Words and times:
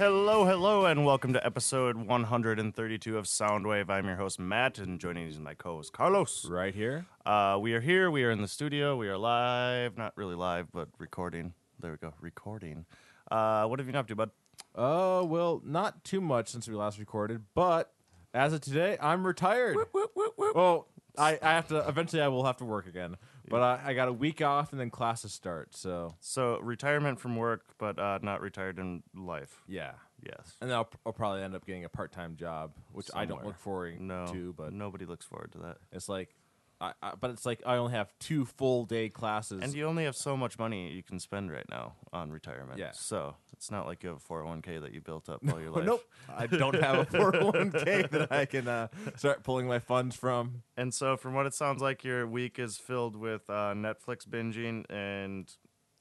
Hello, 0.00 0.46
hello, 0.46 0.86
and 0.86 1.04
welcome 1.04 1.34
to 1.34 1.44
episode 1.44 1.94
132 1.94 3.18
of 3.18 3.26
Soundwave. 3.26 3.90
I'm 3.90 4.06
your 4.06 4.16
host, 4.16 4.38
Matt, 4.38 4.78
and 4.78 4.98
joining 4.98 5.24
me 5.24 5.30
is 5.30 5.38
my 5.38 5.52
co 5.52 5.74
host, 5.74 5.92
Carlos. 5.92 6.46
Right 6.46 6.74
here. 6.74 7.04
Uh, 7.26 7.58
we 7.60 7.74
are 7.74 7.82
here. 7.82 8.10
We 8.10 8.24
are 8.24 8.30
in 8.30 8.40
the 8.40 8.48
studio. 8.48 8.96
We 8.96 9.10
are 9.10 9.18
live. 9.18 9.98
Not 9.98 10.16
really 10.16 10.36
live, 10.36 10.68
but 10.72 10.88
recording. 10.96 11.52
There 11.80 11.90
we 11.90 11.98
go. 11.98 12.14
Recording. 12.18 12.86
Uh, 13.30 13.66
what 13.66 13.78
have 13.78 13.86
you 13.86 13.92
been 13.92 13.98
up 13.98 14.06
to, 14.06 14.16
bud? 14.16 14.30
Uh, 14.74 15.22
well, 15.26 15.60
not 15.66 16.02
too 16.02 16.22
much 16.22 16.48
since 16.48 16.66
we 16.66 16.74
last 16.74 16.98
recorded, 16.98 17.42
but 17.54 17.92
as 18.32 18.54
of 18.54 18.62
today, 18.62 18.96
I'm 19.02 19.26
retired. 19.26 19.76
Well, 20.54 20.88
I, 21.18 21.38
I 21.42 21.50
have 21.50 21.68
to. 21.68 21.86
Eventually, 21.86 22.22
I 22.22 22.28
will 22.28 22.46
have 22.46 22.56
to 22.56 22.64
work 22.64 22.86
again, 22.86 23.18
but 23.50 23.62
I, 23.62 23.90
I 23.90 23.94
got 23.94 24.08
a 24.08 24.12
week 24.12 24.40
off 24.40 24.72
and 24.72 24.80
then 24.80 24.88
classes 24.90 25.32
start. 25.32 25.74
So 25.76 26.14
So, 26.20 26.58
retirement 26.60 27.20
from 27.20 27.36
work, 27.36 27.62
but 27.78 27.98
uh, 27.98 28.18
not 28.22 28.40
retired 28.40 28.78
in 28.78 29.02
life. 29.14 29.62
yeah, 29.68 29.92
Yes. 30.22 30.56
and 30.60 30.70
then 30.70 30.76
I'll, 30.76 30.88
I'll 31.06 31.12
probably 31.12 31.42
end 31.42 31.54
up 31.54 31.66
getting 31.66 31.84
a 31.84 31.88
part 31.88 32.12
time 32.12 32.36
job, 32.36 32.72
which 32.92 33.08
I 33.14 33.24
don't 33.24 33.38
Somewhere. 33.38 33.46
look 33.46 33.58
forward 33.58 34.00
No. 34.00 34.26
to. 34.32 34.52
But 34.56 34.72
nobody 34.72 35.04
looks 35.06 35.24
forward 35.26 35.52
to 35.52 35.58
that. 35.58 35.78
it's 35.92 36.08
like, 36.08 36.34
I, 36.80 36.92
I 37.02 37.12
but 37.20 37.30
it's 37.30 37.44
like 37.44 37.62
I 37.66 37.76
only 37.76 37.92
have 37.92 38.12
two 38.18 38.44
full 38.44 38.84
day 38.86 39.08
classes. 39.08 39.62
And 39.62 39.74
you 39.74 39.86
only 39.86 40.04
have 40.04 40.16
so 40.16 40.36
much 40.36 40.58
money 40.58 40.90
you 40.92 41.02
can 41.02 41.18
spend 41.20 41.50
right 41.50 41.68
now 41.68 41.94
on 42.12 42.30
retirement. 42.30 42.78
Yeah. 42.78 42.92
So, 42.92 43.36
it's 43.52 43.70
not 43.70 43.86
like 43.86 44.02
you 44.02 44.08
have 44.08 44.18
a 44.18 44.32
401k 44.32 44.80
that 44.80 44.94
you 44.94 45.00
built 45.00 45.28
up 45.28 45.40
all 45.52 45.60
your 45.60 45.70
life. 45.70 45.84
nope, 45.84 46.02
I 46.34 46.46
don't 46.46 46.74
have 46.74 46.98
a 46.98 47.04
401k 47.06 48.10
that 48.10 48.32
I 48.32 48.46
can 48.46 48.66
uh, 48.66 48.88
start 49.16 49.42
pulling 49.42 49.66
my 49.66 49.78
funds 49.78 50.16
from. 50.16 50.62
And 50.76 50.94
so, 50.94 51.16
from 51.16 51.34
what 51.34 51.46
it 51.46 51.54
sounds 51.54 51.82
like, 51.82 52.02
your 52.04 52.26
week 52.26 52.58
is 52.58 52.78
filled 52.78 53.16
with 53.16 53.42
uh, 53.50 53.74
Netflix 53.74 54.26
binging 54.26 54.84
and 54.88 55.52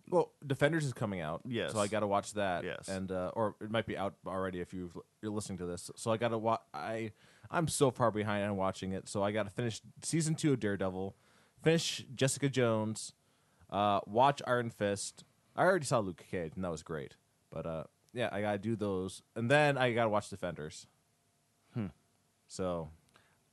Well, 0.10 0.32
Defenders 0.46 0.86
is 0.86 0.94
coming 0.94 1.20
out. 1.20 1.42
Yes. 1.46 1.74
So 1.74 1.80
I 1.80 1.88
got 1.88 2.00
to 2.00 2.08
watch 2.08 2.34
that. 2.36 2.64
Yes. 2.64 2.88
And 2.88 3.12
uh, 3.12 3.32
or 3.36 3.56
it 3.60 3.70
might 3.70 3.86
be 3.86 3.98
out 3.98 4.16
already 4.26 4.62
if 4.62 4.74
you 4.74 4.92
you're 5.22 5.32
listening 5.32 5.58
to 5.58 5.66
this. 5.66 5.92
So 5.98 6.12
I 6.12 6.18
got 6.18 6.30
to 6.30 6.38
watch. 6.38 6.62
I 6.74 7.12
I'm 7.52 7.68
so 7.68 7.92
far 7.92 8.12
behind 8.12 8.44
on 8.46 8.56
watching 8.56 8.92
it. 8.92 9.08
So 9.10 9.24
I 9.24 9.32
got 9.32 9.44
to 9.44 9.50
finish 9.50 9.82
season 10.04 10.36
two 10.36 10.54
of 10.54 10.60
Daredevil, 10.60 11.16
finish 11.64 12.06
Jessica 12.14 12.50
Jones, 12.50 13.14
uh, 13.70 14.02
watch 14.06 14.42
Iron 14.46 14.70
Fist. 14.70 15.24
I 15.56 15.64
already 15.64 15.86
saw 15.86 16.00
Luke 16.00 16.24
Cage 16.30 16.54
and 16.56 16.64
that 16.64 16.72
was 16.72 16.84
great. 16.84 17.16
But 17.52 17.66
uh, 17.66 17.84
yeah, 18.14 18.30
I 18.32 18.42
got 18.42 18.52
to 18.54 18.58
do 18.60 18.76
those, 18.76 19.22
and 19.36 19.50
then 19.50 19.78
I 19.78 19.92
got 19.94 20.04
to 20.04 20.10
watch 20.10 20.30
Defenders. 20.30 20.88
Hmm. 21.74 21.88
So 22.48 22.90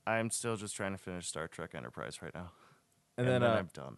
I'm 0.05 0.29
still 0.29 0.55
just 0.55 0.75
trying 0.75 0.91
to 0.91 0.97
finish 0.97 1.27
Star 1.27 1.47
Trek 1.47 1.71
Enterprise 1.75 2.21
right 2.21 2.33
now. 2.33 2.51
and, 3.17 3.27
then, 3.27 3.43
uh, 3.43 3.55
I'm 3.59 3.69
done. 3.73 3.97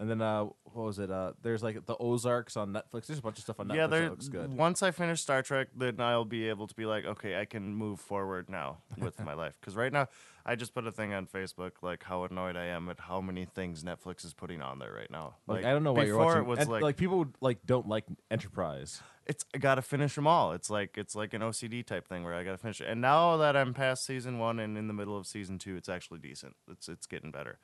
And 0.00 0.10
then 0.10 0.20
uh, 0.20 0.44
what 0.74 0.86
was 0.86 0.98
it? 0.98 1.10
Uh, 1.10 1.32
there's 1.42 1.62
like 1.62 1.86
the 1.86 1.96
Ozarks 1.96 2.56
on 2.56 2.72
Netflix. 2.72 3.06
There's 3.06 3.18
a 3.18 3.22
bunch 3.22 3.38
of 3.38 3.44
stuff 3.44 3.60
on 3.60 3.68
Netflix 3.68 3.76
yeah, 3.76 3.86
that 3.86 4.10
looks 4.10 4.28
good. 4.28 4.52
Once 4.52 4.82
I 4.82 4.90
finish 4.90 5.20
Star 5.20 5.42
Trek, 5.42 5.68
then 5.76 6.00
I'll 6.00 6.24
be 6.24 6.48
able 6.48 6.66
to 6.66 6.74
be 6.74 6.86
like, 6.86 7.04
okay, 7.04 7.40
I 7.40 7.44
can 7.44 7.74
move 7.74 8.00
forward 8.00 8.48
now 8.48 8.78
with 8.98 9.22
my 9.24 9.34
life. 9.42 9.56
Because 9.60 9.76
right 9.76 9.92
now, 9.92 10.08
I 10.44 10.56
just 10.56 10.74
put 10.74 10.86
a 10.86 10.92
thing 10.92 11.14
on 11.14 11.26
Facebook 11.26 11.72
like 11.82 12.02
how 12.04 12.24
annoyed 12.24 12.56
I 12.56 12.66
am 12.66 12.88
at 12.88 13.00
how 13.00 13.20
many 13.20 13.44
things 13.44 13.82
Netflix 13.82 14.24
is 14.24 14.34
putting 14.34 14.60
on 14.60 14.78
there 14.78 14.92
right 14.92 15.10
now. 15.10 15.36
Like, 15.46 15.64
I 15.64 15.72
don't 15.72 15.84
know 15.84 15.92
why 15.92 16.04
you're 16.04 16.18
before 16.18 16.26
watching. 16.26 16.42
It 16.42 16.48
was 16.48 16.58
and, 16.60 16.68
like, 16.68 16.82
like, 16.82 16.96
people 16.96 17.26
like 17.40 17.58
don't 17.64 17.88
like 17.88 18.04
Enterprise. 18.30 19.00
it's 19.26 19.44
I 19.54 19.58
gotta 19.58 19.82
finish 19.82 20.14
them 20.14 20.26
all. 20.26 20.52
It's 20.52 20.68
like 20.68 20.98
it's 20.98 21.14
like 21.14 21.32
an 21.34 21.40
OCD 21.40 21.86
type 21.86 22.06
thing 22.06 22.24
where 22.24 22.34
I 22.34 22.44
gotta 22.44 22.58
finish 22.58 22.80
it. 22.80 22.88
And 22.88 23.00
now 23.00 23.36
that 23.38 23.56
I'm 23.56 23.72
past 23.72 24.04
season 24.04 24.38
one 24.38 24.58
and 24.58 24.76
in 24.76 24.86
the 24.86 24.94
middle 24.94 25.16
of 25.16 25.26
season 25.26 25.58
two, 25.58 25.76
it's 25.76 25.88
actually 25.88 26.18
decent. 26.18 26.56
It's 26.70 26.88
it's 26.88 27.06
getting 27.06 27.30
better. 27.30 27.58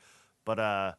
But 0.47 0.59
uh, 0.59 0.93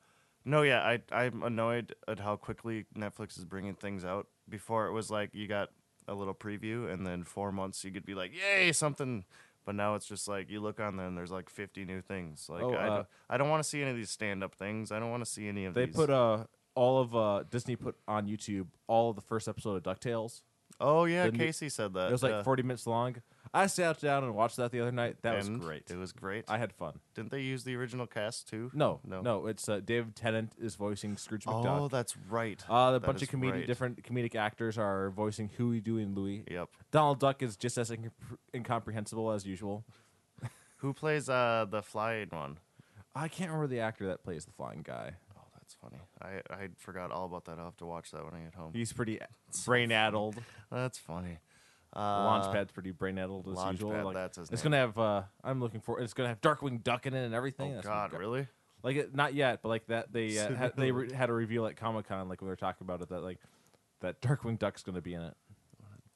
no, 0.46 0.62
yeah, 0.64 0.82
I 0.82 1.00
I'm 1.12 1.44
annoyed 1.44 1.96
at 2.08 2.20
how 2.20 2.36
quickly 2.36 2.86
Netflix 2.98 3.38
is 3.38 3.46
bringing 3.46 3.76
things 3.76 4.04
out. 4.06 4.28
Before 4.50 4.88
it 4.88 4.92
was 4.92 5.10
like 5.10 5.30
you 5.34 5.48
got 5.48 5.70
a 6.08 6.14
little 6.14 6.34
preview 6.34 6.92
and 6.92 7.06
then 7.06 7.24
four 7.24 7.52
months 7.52 7.84
you 7.84 7.92
could 7.92 8.06
be 8.06 8.14
like, 8.16 8.32
yay, 8.34 8.72
something. 8.72 9.26
But 9.64 9.76
now 9.76 9.94
it's 9.94 10.08
just 10.08 10.28
like 10.28 10.50
you 10.50 10.60
look 10.60 10.80
on 10.80 10.98
there 10.98 11.06
and 11.06 11.16
there's 11.16 11.30
like 11.32 11.48
50 11.50 11.86
new 11.86 12.02
things. 12.02 12.48
Like 12.50 12.64
Oh, 12.64 12.74
I, 12.74 12.88
uh, 12.88 12.96
don't, 12.96 13.08
I 13.30 13.38
don't 13.38 13.50
want 13.50 13.64
to 13.64 13.70
see 13.70 13.82
any 13.82 13.92
of 13.92 13.96
these 13.96 14.10
stand 14.10 14.44
up 14.44 14.56
things. 14.56 14.92
I 14.92 15.00
don't 15.00 15.12
want 15.12 15.24
to 15.24 15.30
see 15.30 15.48
any 15.48 15.66
of 15.66 15.76
these. 15.76 15.82
They 15.82 15.86
these. 15.86 15.96
put 15.96 16.10
uh 16.10 16.46
all 16.74 17.00
of 17.00 17.16
uh 17.16 17.44
Disney 17.50 17.76
put 17.76 17.96
on 18.08 18.28
YouTube 18.28 18.68
all 18.88 19.12
of 19.12 19.16
the 19.16 19.22
first 19.22 19.48
episode 19.48 19.76
of 19.76 19.84
Ducktales. 19.84 20.42
oh 20.80 21.06
yeah, 21.06 21.26
the 21.28 21.32
new- 21.34 21.38
Casey 21.38 21.70
said 21.70 21.94
that. 21.94 22.10
It 22.10 22.12
was 22.12 22.24
like 22.24 22.32
yeah. 22.32 22.44
40 22.44 22.64
minutes 22.64 22.88
long. 22.88 23.18
I 23.54 23.68
sat 23.68 24.00
down 24.00 24.24
and 24.24 24.34
watched 24.34 24.56
that 24.58 24.72
the 24.72 24.80
other 24.80 24.94
night. 24.94 25.18
That 25.24 25.36
And 25.40 25.58
was 25.58 25.66
great. 25.68 25.92
It 25.92 25.98
was 25.98 26.14
great. 26.14 26.46
I 26.48 26.58
had 26.58 26.72
fun. 26.72 27.00
Didn't 27.16 27.32
they 27.32 27.42
use 27.42 27.66
the 27.66 27.76
original 27.76 28.08
cast 28.08 28.48
too? 28.48 28.72
No, 28.74 29.02
No. 29.06 29.22
no, 29.22 29.48
It's 29.48 29.68
uh, 29.68 29.82
David 29.84 30.16
Tennant 30.16 30.54
is 30.58 30.76
voicing 30.76 31.18
Scrooge 31.18 31.46
McDonald. 31.46 31.68
Oh, 31.68 31.86
McDuck. 31.88 31.92
that's 31.92 32.16
right. 32.30 32.64
uh, 32.70 32.92
the 32.92 33.00
that 33.00 33.06
bunch 33.06 33.22
is 33.22 33.28
of 33.28 33.36
comedic 33.40 33.52
right. 33.52 33.68
different 33.68 34.02
comedic 34.04 34.36
actors 34.36 34.78
are 34.78 35.10
voicing 35.10 35.50
Huey, 35.58 35.82
Dewey, 35.82 36.04
and 36.04 36.16
Louie. 36.18 36.44
Yep. 36.50 36.70
Donald 36.92 37.20
Duck 37.20 37.44
is 37.44 37.58
just 37.58 37.78
as 37.78 37.90
incom- 37.92 38.12
incomprehensible 38.56 39.32
as 39.32 39.46
usual. 39.46 39.84
Who 40.78 40.94
plays 40.94 41.30
uh 41.30 41.66
the 41.70 41.82
flying 41.82 42.30
one? 42.32 42.58
I 43.14 43.28
can't 43.28 43.50
remember 43.52 43.68
the 43.68 43.82
actor 43.82 44.08
that 44.08 44.24
plays 44.24 44.46
the 44.46 44.52
flying 44.52 44.82
guy. 44.82 45.12
Oh, 45.38 45.42
that's 45.54 45.76
funny. 45.76 46.00
I 46.22 46.42
I 46.54 46.70
forgot 46.78 47.12
all 47.12 47.26
about 47.26 47.46
that. 47.46 47.60
I'll 47.60 47.66
have 47.66 47.78
to 47.78 47.86
watch 47.86 48.12
that 48.12 48.24
when 48.24 48.34
I 48.34 48.44
get 48.46 48.56
home. 48.56 48.72
He's 48.74 48.94
pretty 48.94 49.20
brain 49.66 49.92
addled. 49.92 50.38
That's 50.72 50.98
funny. 50.98 51.38
Uh, 51.94 52.00
Launchpad's 52.28 52.72
pretty 52.72 52.92
brain 52.92 53.18
addled 53.18 53.48
as 53.50 53.72
usual. 53.74 53.92
Launchpad, 53.92 54.04
Like, 54.06 54.14
that's 54.16 54.38
his 54.38 54.50
it's 54.50 54.64
name. 54.64 54.72
gonna 54.72 54.82
have. 54.82 54.98
Uh, 54.98 55.24
I'm 55.44 55.60
looking 55.60 55.82
for. 55.82 56.00
It's 56.00 56.14
gonna 56.14 56.30
have 56.30 56.40
Darkwing 56.42 56.82
Duck 56.84 57.06
in 57.06 57.14
it 57.14 57.26
and 57.26 57.34
everything. 57.34 57.72
Oh 57.72 57.76
That's 57.76 57.88
gonna 57.88 58.10
God, 58.10 58.20
really? 58.20 58.48
Like 58.84 58.96
it, 58.96 59.14
not 59.16 59.34
yet, 59.34 59.62
but 59.62 59.70
like 59.70 59.88
that 59.88 60.12
they 60.14 60.38
uh, 60.40 60.54
had, 60.56 60.74
they 60.78 60.92
re- 60.92 61.12
had 61.14 61.30
a 61.30 61.34
reveal 61.34 61.66
at 61.68 61.76
Comic 61.76 62.08
Con, 62.08 62.28
like 62.30 62.42
when 62.42 62.48
we 62.48 62.52
were 62.52 62.56
talking 62.56 62.86
about 62.86 63.02
it, 63.02 63.10
that 63.10 63.22
like 63.24 63.40
that 64.00 64.22
Darkwing 64.22 64.58
Duck's 64.58 64.84
gonna 64.84 65.02
be 65.02 65.14
in 65.14 65.22
it, 65.22 65.36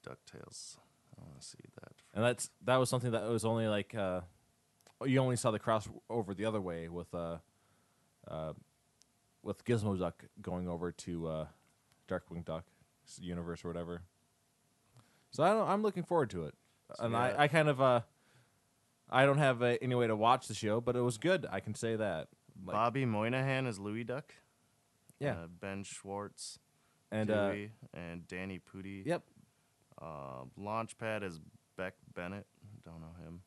Ducktales. 0.04 0.76
I 1.18 1.24
want 1.24 1.40
to 1.40 1.46
see 1.46 1.58
that. 1.82 1.92
and 2.14 2.24
that's 2.24 2.50
that 2.64 2.76
was 2.76 2.88
something 2.90 3.10
that 3.12 3.28
was 3.28 3.44
only 3.44 3.68
like 3.68 3.94
uh, 3.94 4.20
you 5.04 5.18
only 5.20 5.36
saw 5.36 5.50
the 5.50 5.58
crossover 5.60 6.36
the 6.36 6.44
other 6.46 6.60
way 6.60 6.88
with 6.88 7.12
uh, 7.14 7.36
uh, 8.28 8.52
with 9.42 9.64
Gizmo 9.64 9.98
Duck 9.98 10.24
going 10.40 10.68
over 10.68 10.90
to 10.92 11.26
uh, 11.28 11.46
Darkwing 12.08 12.44
Duck 12.44 12.64
universe 13.20 13.64
or 13.64 13.68
whatever. 13.68 14.02
So 15.30 15.42
I 15.42 15.50
don't, 15.50 15.68
I'm 15.68 15.82
looking 15.82 16.02
forward 16.04 16.30
to 16.30 16.44
it, 16.44 16.54
So, 16.96 17.04
and 17.04 17.12
yeah. 17.12 17.18
I, 17.18 17.44
I 17.44 17.48
kind 17.48 17.68
of 17.68 17.80
uh, 17.80 18.00
I 19.10 19.26
don't 19.26 19.38
have 19.38 19.62
uh, 19.62 19.76
any 19.82 19.94
way 19.94 20.06
to 20.06 20.16
watch 20.16 20.48
the 20.48 20.54
show, 20.54 20.80
but 20.80 20.96
it 20.96 21.00
was 21.02 21.18
good. 21.18 21.46
I 21.50 21.60
can 21.60 21.74
say 21.74 21.96
that. 21.96 22.28
Like, 22.64 22.74
Bobby 22.74 23.04
Moynihan 23.04 23.66
is 23.66 23.78
Louie 23.78 24.04
Duck. 24.04 24.32
yeah, 25.20 25.32
Uh, 25.32 25.46
ben 25.60 25.84
Schwartz, 25.84 26.58
and 27.12 27.30
uh, 27.30 27.50
Dewey, 27.50 27.70
and 27.92 28.26
Danny 28.26 28.58
Pudi. 28.58 29.04
yep, 29.04 29.22
Uh, 30.00 30.44
Launchpad 30.58 31.22
is 31.22 31.38
Beck 31.76 31.94
Bennett. 32.14 32.46
Don't 32.84 33.00
know 33.00 33.14
him. 33.22 33.42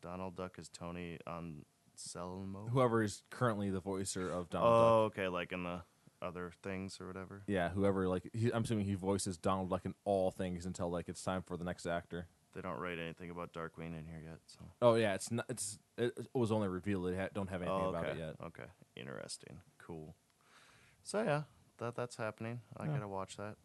Donald 0.00 0.36
Duck 0.36 0.58
is 0.58 0.68
Tony 0.68 1.18
Anselmo. 1.26 2.68
whoever 2.70 3.02
is 3.02 3.22
currently 3.30 3.68
the 3.70 3.80
voicer 3.80 4.30
of 4.30 4.48
Donald 4.48 4.72
oh, 4.72 5.04
Duck. 5.08 5.18
okay, 5.18 5.28
like 5.28 5.52
in 5.52 5.64
the 5.64 5.82
other 6.22 6.52
things 6.62 7.00
or 7.00 7.06
whatever. 7.06 7.42
Yeah, 7.46 7.70
whoever 7.70 8.08
like 8.08 8.28
he, 8.32 8.52
I'm 8.52 8.64
assuming 8.64 8.86
he 8.86 8.94
voices 8.94 9.36
Donald 9.36 9.70
Duck 9.70 9.84
in 9.84 9.94
all 10.04 10.30
things 10.30 10.66
until 10.66 10.90
like 10.90 11.08
it's 11.08 11.22
time 11.22 11.42
for 11.42 11.56
the 11.56 11.64
next 11.64 11.86
actor. 11.86 12.26
They 12.54 12.60
don't 12.60 12.78
write 12.78 12.98
anything 12.98 13.30
about 13.30 13.52
Darkwing 13.52 13.96
in 13.98 14.06
here 14.06 14.20
yet, 14.24 14.38
so. 14.46 14.60
Oh 14.82 14.94
yeah, 14.94 15.14
it's 15.14 15.30
not. 15.30 15.46
It's 15.48 15.78
it 15.96 16.12
was 16.34 16.50
only 16.50 16.68
revealed. 16.68 17.08
They 17.08 17.16
ha- 17.16 17.28
don't 17.32 17.48
have 17.48 17.62
anything 17.62 17.80
oh, 17.80 17.90
about 17.90 18.06
it 18.06 18.18
yet. 18.18 18.34
Okay, 18.44 18.68
interesting, 18.96 19.58
cool. 19.78 20.14
So 21.02 21.22
yeah, 21.22 21.42
that 21.78 21.94
that's 21.94 22.16
happening. 22.16 22.60
I 22.76 22.86
Yeah. 22.86 22.92
gotta 22.92 23.08
watch 23.08 23.36
that. 23.36 23.56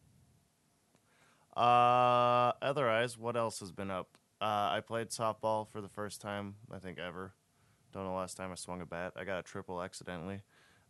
Uh, 1.60 2.52
otherwise, 2.62 3.18
what 3.18 3.36
else 3.36 3.60
has 3.60 3.72
been 3.72 3.90
up? 3.90 4.18
Uh, 4.42 4.70
I 4.72 4.82
played 4.86 5.10
softball 5.10 5.68
for 5.68 5.82
the 5.82 5.88
first 5.88 6.22
time 6.22 6.56
I 6.72 6.80
think 6.80 7.00
ever. 7.00 7.34
Don't 7.94 8.04
know 8.04 8.10
the 8.10 8.16
last 8.16 8.36
time 8.36 8.52
I 8.52 8.56
swung 8.56 8.82
a 8.82 8.86
bat. 8.86 9.14
I 9.16 9.24
got 9.24 9.40
a 9.40 9.44
triple 9.44 9.82
accidentally, 9.82 10.42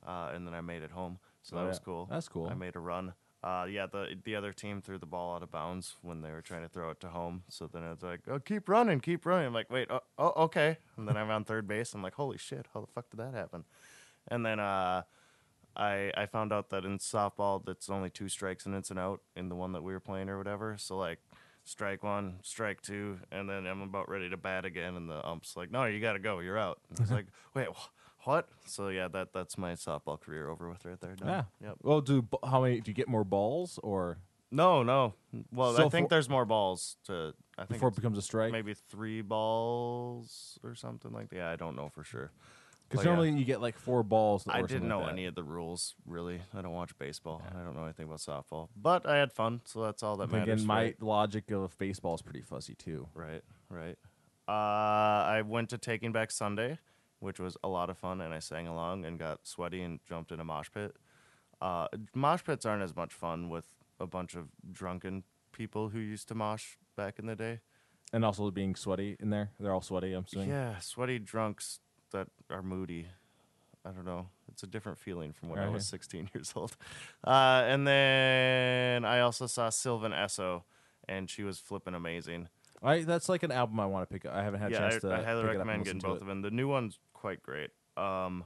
uh, 0.05 0.31
and 0.33 0.47
then 0.47 0.55
I 0.55 0.61
made 0.61 0.81
it 0.81 0.91
home. 0.91 1.19
So 1.45 1.57
Oh, 1.57 1.59
that 1.61 1.67
was 1.67 1.79
cool. 1.79 2.07
That's 2.09 2.27
cool. 2.27 2.47
I 2.47 2.55
made 2.55 2.75
a 2.75 2.79
run. 2.79 3.13
Uh, 3.43 3.67
yeah, 3.69 3.85
the 3.85 4.15
the 4.23 4.35
other 4.35 4.51
team 4.51 4.81
threw 4.81 4.97
the 4.97 5.05
ball 5.05 5.35
out 5.35 5.43
of 5.43 5.51
bounds 5.51 5.95
when 6.01 6.21
they 6.21 6.31
were 6.31 6.41
trying 6.41 6.63
to 6.63 6.69
throw 6.69 6.89
it 6.89 6.99
to 7.01 7.09
home. 7.09 7.43
So 7.49 7.67
then 7.71 7.83
it's 7.83 8.01
like, 8.01 8.21
oh, 8.27 8.39
keep 8.39 8.67
running, 8.67 8.99
keep 8.99 9.23
running. 9.27 9.45
I'm 9.45 9.53
like, 9.53 9.69
wait, 9.69 9.87
oh, 9.91 9.99
oh 10.17 10.33
okay. 10.45 10.77
And 10.97 11.07
then 11.07 11.15
I'm 11.15 11.29
on 11.29 11.43
third 11.45 11.67
base. 11.67 11.93
I'm 11.93 12.01
like, 12.01 12.15
holy 12.15 12.39
shit, 12.39 12.65
how 12.73 12.81
the 12.81 12.87
fuck 12.87 13.11
did 13.11 13.19
that 13.19 13.35
happen? 13.35 13.63
And 14.27 14.43
then 14.43 14.59
uh, 14.59 15.03
I 15.75 16.11
I 16.17 16.25
found 16.25 16.51
out 16.51 16.71
that 16.71 16.85
in 16.85 16.97
softball, 16.97 17.63
that's 17.63 17.87
only 17.87 18.09
two 18.09 18.29
strikes 18.29 18.65
and 18.65 18.73
it's 18.73 18.89
an 18.89 18.97
out 18.97 19.21
in 19.35 19.49
the 19.49 19.55
one 19.55 19.73
that 19.73 19.83
we 19.83 19.93
were 19.93 19.99
playing 19.99 20.27
or 20.29 20.39
whatever. 20.39 20.77
So 20.79 20.97
like, 20.97 21.19
strike 21.65 22.01
one, 22.01 22.39
strike 22.41 22.81
two, 22.81 23.19
and 23.31 23.47
then 23.47 23.67
I'm 23.67 23.81
about 23.83 24.09
ready 24.09 24.29
to 24.29 24.37
bat 24.37 24.65
again, 24.65 24.95
and 24.95 25.07
the 25.07 25.23
ump's 25.27 25.55
like, 25.55 25.69
no, 25.69 25.85
you 25.85 25.99
got 25.99 26.13
to 26.13 26.19
go, 26.19 26.39
you're 26.39 26.57
out. 26.57 26.79
And 26.89 26.99
I 26.99 27.01
was 27.03 27.11
like, 27.19 27.27
wait, 27.53 27.67
wh- 27.67 27.89
what? 28.25 28.47
So 28.65 28.89
yeah, 28.89 29.07
that 29.09 29.33
that's 29.33 29.57
my 29.57 29.73
softball 29.73 30.19
career 30.19 30.49
over 30.49 30.69
with 30.69 30.83
right 30.85 30.99
there. 30.99 31.15
Done. 31.15 31.27
Yeah. 31.27 31.43
Yep. 31.69 31.75
Well, 31.83 32.01
do 32.01 32.21
b- 32.21 32.37
how 32.43 32.61
many? 32.61 32.81
Do 32.81 32.91
you 32.91 32.95
get 32.95 33.07
more 33.07 33.23
balls 33.23 33.79
or 33.83 34.17
No, 34.51 34.83
no. 34.83 35.13
Well, 35.51 35.75
So 35.75 35.85
I 35.85 35.89
think 35.89 36.05
for- 36.05 36.09
there's 36.15 36.29
more 36.29 36.45
balls 36.45 36.97
to. 37.05 37.33
I 37.57 37.61
think 37.65 37.69
before 37.77 37.87
it 37.89 37.91
it's 37.91 37.99
becomes 37.99 38.17
a 38.17 38.21
strike? 38.21 38.51
maybe 38.51 38.73
three 38.73 39.21
balls 39.21 40.59
or 40.63 40.75
something 40.75 41.11
like 41.11 41.29
that. 41.29 41.35
Yeah, 41.35 41.49
I 41.51 41.55
don't 41.55 41.75
know 41.75 41.89
for 41.89 42.03
sure. 42.03 42.31
Because 42.87 43.03
But 43.03 43.09
yeah. 43.09 43.15
normally 43.15 43.39
you 43.39 43.45
get 43.45 43.61
like 43.61 43.77
four 43.79 44.03
balls. 44.03 44.45
I 44.47 44.61
didn't 44.61 44.87
know 44.87 44.99
like 44.99 45.07
that. 45.07 45.13
any 45.13 45.25
of 45.25 45.33
the 45.35 45.43
rules 45.43 45.95
really. 46.05 46.39
I 46.53 46.61
don't 46.61 46.73
watch 46.73 46.95
baseball. 46.99 47.41
I 47.49 47.63
don't 47.63 47.75
know 47.75 47.83
anything 47.85 48.05
about 48.05 48.19
softball, 48.19 48.69
but 48.75 49.07
I 49.07 49.17
had 49.17 49.33
fun, 49.33 49.61
so 49.65 49.81
that's 49.81 50.03
all 50.03 50.17
that 50.17 50.29
matters. 50.31 50.61
Again, 50.61 50.67
my 50.67 50.83
right? 50.83 51.01
logic 51.01 51.49
of 51.51 51.75
baseball 51.79 52.13
is 52.15 52.21
pretty 52.21 52.41
fuzzy 52.41 52.75
too. 52.75 53.07
Right, 53.15 53.41
right. 53.69 53.97
Uh, 54.47 54.51
I 54.51 55.41
went 55.45 55.69
to 55.71 55.79
Taking 55.79 56.11
Back 56.11 56.29
Sunday, 56.29 56.77
which 57.25 57.39
was 57.39 57.57
a 57.63 57.67
lot 57.67 57.89
of 57.89 57.97
fun, 57.97 58.21
and 58.21 58.33
I 58.33 58.39
sang 58.39 58.67
along 58.67 59.03
and 59.03 59.17
got 59.17 59.45
sweaty 59.45 59.81
and 59.81 59.99
jumped 60.07 60.31
in 60.31 60.39
a 60.39 60.43
mosh 60.43 60.69
pit. 60.71 60.95
Uh, 61.59 61.87
mosh 62.13 62.43
pits 62.43 62.65
aren't 62.65 62.83
as 62.83 62.95
much 62.95 63.11
fun 63.11 63.49
with 63.49 63.65
a 63.99 64.05
bunch 64.05 64.35
of 64.35 64.49
drunken 64.71 65.23
people 65.51 65.89
who 65.89 65.99
used 65.99 66.27
to 66.27 66.35
mosh 66.35 66.75
back 66.95 67.17
in 67.17 67.25
the 67.25 67.35
day. 67.35 67.59
And 68.13 68.23
also 68.23 68.51
being 68.51 68.75
sweaty 68.75 69.17
in 69.19 69.31
there. 69.31 69.49
They're 69.59 69.73
all 69.73 69.81
sweaty, 69.81 70.13
I'm 70.13 70.25
assuming. 70.25 70.49
Yeah, 70.49 70.77
sweaty 70.79 71.17
drunks 71.17 71.79
that 72.11 72.27
are 72.49 72.61
moody. 72.61 73.07
I 73.83 73.89
don't 73.91 74.05
know. 74.05 74.27
It's 74.51 74.63
a 74.63 74.67
different 74.67 74.97
feeling 74.97 75.33
from 75.33 75.49
when 75.49 75.59
I 75.59 75.69
was 75.69 75.87
16 75.87 76.29
years 76.33 76.53
old. 76.55 76.77
Uh, 77.23 77.63
and 77.65 77.87
then 77.87 79.03
I 79.03 79.21
also 79.21 79.47
saw 79.47 79.69
Sylvan 79.69 80.11
Esso, 80.11 80.63
and 81.07 81.29
she 81.29 81.43
was 81.43 81.59
flipping 81.59 81.93
amazing. 81.93 82.49
I, 82.83 83.01
that's 83.03 83.29
like 83.29 83.43
an 83.43 83.51
album 83.51 83.79
I 83.79 83.85
want 83.85 84.07
to 84.07 84.13
pick 84.13 84.25
up. 84.25 84.33
I 84.33 84.43
haven't 84.43 84.61
had 84.61 84.71
a 84.71 84.73
yeah, 84.73 84.89
chance 84.89 85.05
I, 85.05 85.07
to 85.09 85.13
I 85.15 85.23
highly 85.23 85.43
pick 85.43 85.55
it 85.55 85.55
up 85.55 85.61
and 85.61 85.69
recommend 85.69 85.85
getting 85.85 85.99
both 85.99 86.17
it. 86.17 86.21
of 86.21 86.27
them. 86.27 86.41
The 86.41 86.51
new 86.51 86.67
one's 86.67 86.99
quite 87.25 87.41
great. 87.41 87.71
Um, 87.97 88.43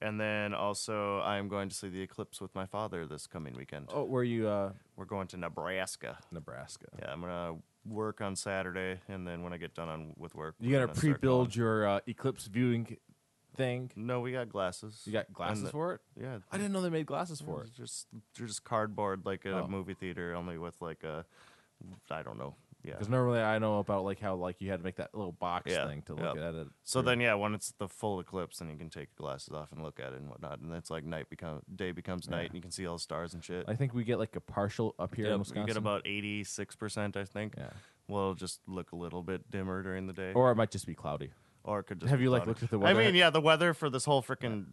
and 0.00 0.20
then 0.20 0.54
also, 0.54 1.20
I'm 1.22 1.48
going 1.48 1.68
to 1.68 1.74
see 1.74 1.88
the 1.88 2.00
eclipse 2.00 2.40
with 2.40 2.54
my 2.54 2.66
father 2.66 3.04
this 3.04 3.26
coming 3.26 3.54
weekend. 3.54 3.88
Oh, 3.92 4.04
were 4.04 4.22
you 4.22 4.46
uh, 4.48 4.70
We're 4.96 5.06
going 5.06 5.26
to 5.28 5.36
Nebraska. 5.36 6.18
Nebraska? 6.30 6.86
Yeah, 7.00 7.10
I'm 7.12 7.20
gonna 7.20 7.54
work 7.84 8.20
on 8.20 8.36
Saturday, 8.36 9.00
and 9.08 9.26
then 9.26 9.42
when 9.42 9.52
I 9.52 9.56
get 9.56 9.74
done 9.74 9.88
on 9.88 10.12
with 10.16 10.36
work, 10.36 10.54
You 10.60 10.68
we're 10.68 10.72
gonna 10.74 10.86
gonna 10.86 10.98
start 10.98 11.14
pre-build 11.14 11.48
going. 11.48 11.58
your 11.58 11.88
uh, 11.88 12.00
eclipse 12.06 12.46
viewing 12.46 12.96
thing? 13.56 13.90
No, 13.96 14.20
we 14.20 14.30
got 14.32 14.48
glasses. 14.48 15.02
You 15.04 15.12
got 15.12 15.32
glasses 15.32 15.64
the- 15.64 15.70
for 15.70 15.94
it? 15.94 16.00
Yeah, 16.20 16.38
I 16.52 16.58
didn't 16.58 16.72
know 16.72 16.80
they 16.82 16.90
made 16.90 17.06
glasses 17.06 17.40
for 17.40 17.64
it. 17.64 17.72
Just 17.76 18.06
they're 18.38 18.46
just 18.46 18.62
cardboard 18.62 19.24
like 19.26 19.44
a 19.46 19.62
Oh. 19.64 19.66
movie 19.68 19.94
theater, 19.94 20.34
only 20.34 20.58
with 20.58 20.80
like 20.80 21.02
a 21.02 21.24
I 22.10 22.22
don't 22.22 22.38
know. 22.38 22.54
Yeah. 22.84 22.92
Because 22.92 23.08
normally 23.08 23.40
I 23.40 23.58
know 23.58 23.78
about 23.78 24.04
like 24.04 24.18
how 24.20 24.34
like 24.34 24.60
you 24.60 24.70
had 24.70 24.80
to 24.80 24.84
make 24.84 24.96
that 24.96 25.14
little 25.14 25.32
box 25.32 25.70
Yeah, 25.70 25.86
thing 25.86 26.02
to 26.02 26.14
look 26.14 26.36
at 26.36 26.54
it. 26.54 26.66
So 26.82 27.00
through. 27.00 27.10
then 27.10 27.20
yeah, 27.20 27.34
when 27.34 27.54
it's 27.54 27.72
the 27.78 27.88
full 27.88 28.18
eclipse, 28.20 28.58
then 28.58 28.68
you 28.70 28.76
can 28.76 28.90
take 28.90 29.08
your 29.16 29.28
glasses 29.28 29.54
off 29.54 29.70
and 29.72 29.82
look 29.82 30.00
at 30.00 30.12
it 30.12 30.20
and 30.20 30.28
whatnot, 30.28 30.58
and 30.60 30.72
it's 30.74 30.90
like 30.90 31.04
night 31.04 31.30
become 31.30 31.62
day 31.74 31.92
becomes 31.92 32.28
night, 32.28 32.46
and 32.46 32.54
you 32.54 32.60
can 32.60 32.70
see 32.72 32.86
all 32.86 32.96
the 32.96 33.00
stars 33.00 33.34
and 33.34 33.44
shit. 33.44 33.64
I 33.68 33.74
think 33.74 33.94
we 33.94 34.04
get 34.04 34.18
like 34.18 34.34
a 34.36 34.40
partial 34.40 34.94
up 34.98 35.14
here 35.14 35.26
Yep, 35.28 35.46
in 35.54 35.60
you 35.60 35.66
get 35.66 35.76
about 35.76 36.02
eighty 36.06 36.42
six 36.44 36.74
percent, 36.74 37.16
I 37.16 37.24
think. 37.24 37.54
yeah, 37.56 37.70
Well, 38.08 38.22
it'll 38.22 38.34
just 38.34 38.60
look 38.66 38.92
a 38.92 38.96
little 38.96 39.22
bit 39.22 39.48
dimmer 39.50 39.82
during 39.82 40.06
the 40.06 40.12
day, 40.12 40.32
or 40.34 40.50
it 40.50 40.56
might 40.56 40.70
just 40.70 40.86
be 40.86 40.94
cloudy. 40.94 41.30
Or 41.64 41.80
it 41.80 41.84
could 41.84 42.00
just 42.00 42.10
Have 42.10 42.20
you, 42.20 42.30
like, 42.30 42.46
looked 42.46 42.62
at 42.62 42.70
the 42.70 42.78
weather? 42.78 43.00
I 43.00 43.04
mean, 43.04 43.14
yeah, 43.14 43.30
the 43.30 43.40
weather 43.40 43.72
for 43.74 43.88
this 43.88 44.04
whole 44.04 44.22
freaking 44.22 44.66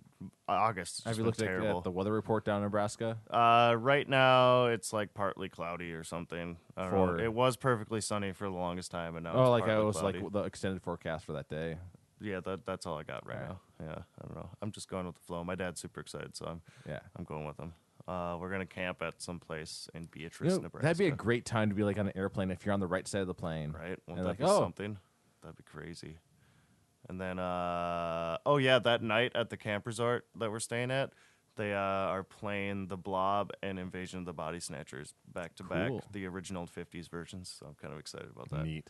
August. 0.47 1.03
Have 1.05 1.17
you 1.17 1.23
looked 1.23 1.41
at 1.41 1.45
terrible. 1.47 1.77
uh, 1.77 1.81
the 1.81 1.91
weather 1.91 2.11
report 2.11 2.45
down 2.45 2.57
in 2.57 2.63
Nebraska? 2.63 3.17
Uh, 3.29 3.75
right 3.77 4.07
now 4.07 4.65
it's 4.65 4.91
like 4.91 5.13
partly 5.13 5.49
cloudy 5.49 5.91
or 5.93 6.03
something. 6.03 6.57
I 6.75 6.81
don't 6.83 6.89
For- 6.91 7.17
know. 7.17 7.23
It 7.23 7.33
was 7.33 7.57
perfectly 7.57 8.01
sunny 8.01 8.31
for 8.31 8.45
the 8.45 8.55
longest 8.55 8.91
time, 8.91 9.15
and 9.15 9.23
now 9.23 9.33
oh, 9.33 9.41
it's 9.43 9.49
like 9.49 9.63
I 9.63 9.67
partly 9.67 9.85
was 9.85 9.97
cloudy. 9.97 10.19
like 10.19 10.31
the 10.33 10.39
extended 10.43 10.81
forecast 10.81 11.25
for 11.25 11.33
that 11.33 11.47
day. 11.49 11.77
yeah, 12.19 12.39
that 12.41 12.65
that's 12.65 12.85
all 12.85 12.97
I 12.97 13.03
got 13.03 13.25
right 13.27 13.35
Alright. 13.37 13.49
now. 13.49 13.85
Yeah, 13.85 13.95
I 14.21 14.25
don't 14.27 14.35
know. 14.35 14.49
I'm 14.61 14.71
just 14.71 14.89
going 14.89 15.05
with 15.05 15.15
the 15.15 15.21
flow. 15.21 15.43
My 15.43 15.55
dad's 15.55 15.79
super 15.79 16.01
excited, 16.01 16.35
so 16.35 16.45
I'm 16.47 16.61
Yeah. 16.87 16.99
I'm 17.15 17.23
going 17.23 17.45
with 17.45 17.57
him. 17.59 17.73
Uh, 18.07 18.37
we're 18.41 18.49
gonna 18.49 18.65
camp 18.65 19.03
at 19.03 19.21
some 19.21 19.39
place 19.39 19.87
in 19.93 20.05
Beatrice, 20.11 20.53
You 20.53 20.57
know, 20.57 20.63
Nebraska. 20.63 20.83
that'd 20.83 20.97
be 20.97 21.07
a 21.07 21.11
great 21.11 21.45
time 21.45 21.69
to 21.69 21.75
be 21.75 21.83
like 21.83 21.99
on 21.99 22.07
an 22.07 22.17
airplane 22.17 22.49
if 22.49 22.65
you're 22.65 22.73
on 22.73 22.79
the 22.79 22.87
right 22.87 23.07
side 23.07 23.21
of 23.21 23.27
the 23.27 23.35
plane. 23.35 23.71
right. 23.71 23.99
Won't 24.07 24.17
and 24.17 24.19
that 24.19 24.29
like, 24.29 24.37
be 24.39 24.45
oh. 24.45 24.59
something? 24.59 24.97
That'd 25.43 25.57
be 25.57 25.63
crazy. 25.63 26.17
And 27.09 27.19
then, 27.19 27.39
uh, 27.39 28.37
oh 28.45 28.57
yeah, 28.57 28.79
that 28.79 29.01
night 29.01 29.31
at 29.35 29.49
the 29.49 29.57
camp 29.57 29.87
resort 29.87 30.27
that 30.37 30.51
we're 30.51 30.59
staying 30.59 30.91
at, 30.91 31.11
they 31.55 31.73
uh, 31.73 31.77
are 31.77 32.23
playing 32.23 32.87
The 32.87 32.97
Blob 32.97 33.51
and 33.63 33.79
Invasion 33.79 34.19
of 34.19 34.25
the 34.25 34.33
Body 34.33 34.59
Snatchers 34.59 35.13
back 35.33 35.55
to 35.55 35.63
back, 35.63 35.89
Cool. 35.89 36.03
the 36.11 36.25
original 36.27 36.67
'50s 36.67 37.09
versions. 37.09 37.53
So 37.59 37.65
I'm 37.65 37.73
kind 37.75 37.93
of 37.93 37.99
excited 37.99 38.29
about 38.33 38.49
that. 38.51 38.63
Neat. 38.63 38.87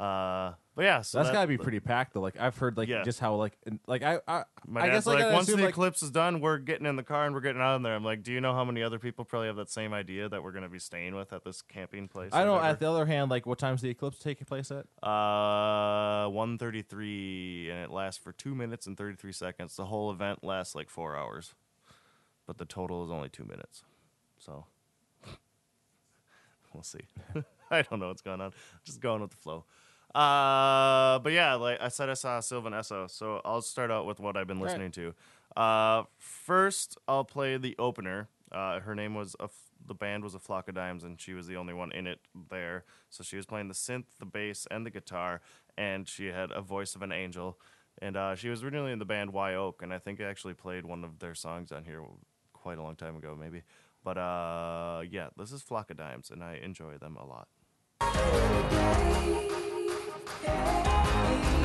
Uh, 0.00 0.54
but 0.74 0.84
yeah, 0.86 1.02
so 1.02 1.18
That's 1.18 1.28
that- 1.28 1.34
gotta 1.34 1.46
be 1.48 1.58
pretty 1.58 1.78
packed 1.78 2.14
though. 2.14 2.22
Like 2.22 2.40
I've 2.40 2.56
heard 2.56 2.78
like 2.78 2.88
Yeah. 2.88 3.02
just 3.04 3.20
how 3.20 3.34
like 3.34 3.58
like 3.86 4.02
I 4.02 4.20
I, 4.26 4.44
My 4.66 4.80
I 4.80 4.86
dad's 4.86 5.04
guess 5.04 5.06
like, 5.06 5.22
I 5.22 5.32
once 5.34 5.46
assume, 5.48 5.58
the 5.58 5.66
like, 5.66 5.74
eclipse 5.74 6.02
is 6.02 6.10
done, 6.10 6.40
we're 6.40 6.56
getting 6.56 6.86
in 6.86 6.96
the 6.96 7.02
car 7.02 7.26
and 7.26 7.34
we're 7.34 7.42
getting 7.42 7.60
out 7.60 7.76
of 7.76 7.82
there. 7.82 7.94
I'm 7.94 8.02
like, 8.02 8.22
do 8.22 8.32
you 8.32 8.40
know 8.40 8.54
how 8.54 8.64
many 8.64 8.82
other 8.82 8.98
people 8.98 9.26
probably 9.26 9.48
have 9.48 9.56
that 9.56 9.68
same 9.68 9.92
idea 9.92 10.30
that 10.30 10.42
we're 10.42 10.52
gonna 10.52 10.70
be 10.70 10.78
staying 10.78 11.14
with 11.14 11.30
at 11.34 11.44
this 11.44 11.60
camping 11.60 12.08
place? 12.08 12.30
I 12.32 12.42
or 12.42 12.46
know. 12.46 12.58
At 12.58 12.80
the 12.80 12.88
other 12.88 13.04
hand, 13.04 13.30
like 13.30 13.44
what 13.44 13.58
time's 13.58 13.82
the 13.82 13.90
eclipse 13.90 14.18
taking 14.18 14.46
place 14.46 14.70
at? 14.70 14.86
Uh, 15.06 16.26
133, 16.30 17.68
and 17.70 17.80
it 17.84 17.90
lasts 17.90 18.18
for 18.22 18.32
two 18.32 18.54
minutes 18.54 18.86
and 18.86 18.96
33 18.96 19.30
seconds. 19.32 19.76
The 19.76 19.84
whole 19.84 20.10
event 20.10 20.42
lasts 20.42 20.74
like 20.74 20.88
four 20.88 21.16
hours, 21.16 21.54
but 22.46 22.56
the 22.56 22.64
total 22.64 23.04
is 23.04 23.10
only 23.10 23.28
two 23.28 23.44
minutes. 23.44 23.84
So 24.38 24.64
we'll 26.72 26.82
see. 26.82 27.00
I 27.70 27.82
don't 27.82 28.00
know 28.00 28.08
what's 28.08 28.22
going 28.22 28.40
on. 28.40 28.52
Just 28.84 29.00
going 29.00 29.20
with 29.22 29.30
the 29.30 29.36
flow. 29.36 29.64
Uh, 30.14 31.18
but 31.20 31.32
yeah, 31.32 31.54
like 31.54 31.80
I 31.80 31.88
said, 31.88 32.08
I 32.10 32.14
saw 32.14 32.40
Sylvan 32.40 32.72
Esso, 32.72 33.10
so 33.10 33.40
I'll 33.44 33.62
start 33.62 33.90
out 33.90 34.06
with 34.06 34.20
what 34.20 34.36
I've 34.36 34.46
been 34.46 34.58
Right. 34.60 34.66
listening 34.68 34.90
to. 34.92 35.14
Uh, 35.56 36.04
first, 36.18 36.98
I'll 37.08 37.24
play 37.24 37.56
the 37.56 37.74
opener. 37.78 38.28
Uh, 38.50 38.80
her 38.80 38.94
name 38.94 39.14
was 39.14 39.34
a 39.40 39.44
f- 39.44 39.70
the 39.84 39.94
band 39.94 40.22
was 40.22 40.34
a 40.34 40.38
flock 40.38 40.68
of 40.68 40.74
dimes, 40.74 41.02
and 41.02 41.20
she 41.20 41.32
was 41.34 41.46
the 41.46 41.56
only 41.56 41.74
one 41.74 41.90
in 41.92 42.06
it 42.06 42.20
there. 42.50 42.84
So 43.10 43.24
she 43.24 43.36
was 43.36 43.46
playing 43.46 43.68
the 43.68 43.74
synth, 43.74 44.04
the 44.20 44.26
bass, 44.26 44.66
and 44.70 44.86
the 44.86 44.90
guitar, 44.90 45.40
and 45.76 46.08
she 46.08 46.26
had 46.26 46.52
a 46.52 46.60
voice 46.60 46.94
of 46.94 47.02
an 47.02 47.10
angel. 47.10 47.58
And 48.00 48.16
uh, 48.16 48.34
she 48.36 48.48
was 48.48 48.62
originally 48.62 48.92
in 48.92 48.98
the 48.98 49.04
band 49.04 49.32
Wye 49.32 49.54
Oak, 49.54 49.82
and 49.82 49.92
I 49.92 49.98
think 49.98 50.20
I 50.20 50.24
actually 50.24 50.54
played 50.54 50.84
one 50.84 51.04
of 51.04 51.18
their 51.18 51.34
songs 51.34 51.72
on 51.72 51.84
here 51.84 52.02
quite 52.52 52.78
a 52.78 52.82
long 52.82 52.96
time 52.96 53.16
ago, 53.16 53.36
maybe. 53.38 53.62
But 54.04 54.18
uh, 54.18 55.02
yeah, 55.08 55.28
this 55.36 55.52
is 55.52 55.62
Flock 55.62 55.90
of 55.90 55.96
Dimes, 55.96 56.30
and 56.30 56.42
I 56.44 56.56
enjoy 56.62 56.98
them 56.98 57.16
a 57.16 57.24
lot. 57.26 57.48
Hey. 60.44 61.61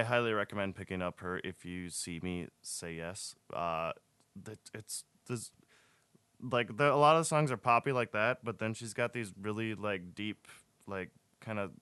I 0.00 0.02
highly 0.04 0.32
recommend 0.32 0.76
picking 0.76 1.02
up 1.02 1.20
her 1.20 1.40
if 1.44 1.64
you 1.64 1.90
see 1.90 2.20
me 2.22 2.48
say 2.62 2.94
yes. 2.94 3.34
Uh, 3.52 3.92
that 4.44 4.58
it's 4.72 5.04
this 5.26 5.50
like 6.42 6.76
the, 6.78 6.92
a 6.92 6.96
lot 6.96 7.16
of 7.16 7.20
the 7.20 7.26
songs 7.26 7.52
are 7.52 7.58
poppy 7.58 7.92
like 7.92 8.12
that, 8.12 8.38
but 8.42 8.58
then 8.58 8.72
she's 8.72 8.94
got 8.94 9.12
these 9.12 9.32
really 9.40 9.74
like 9.74 10.14
deep, 10.14 10.48
like 10.86 11.10
kind 11.40 11.58
of 11.58 11.72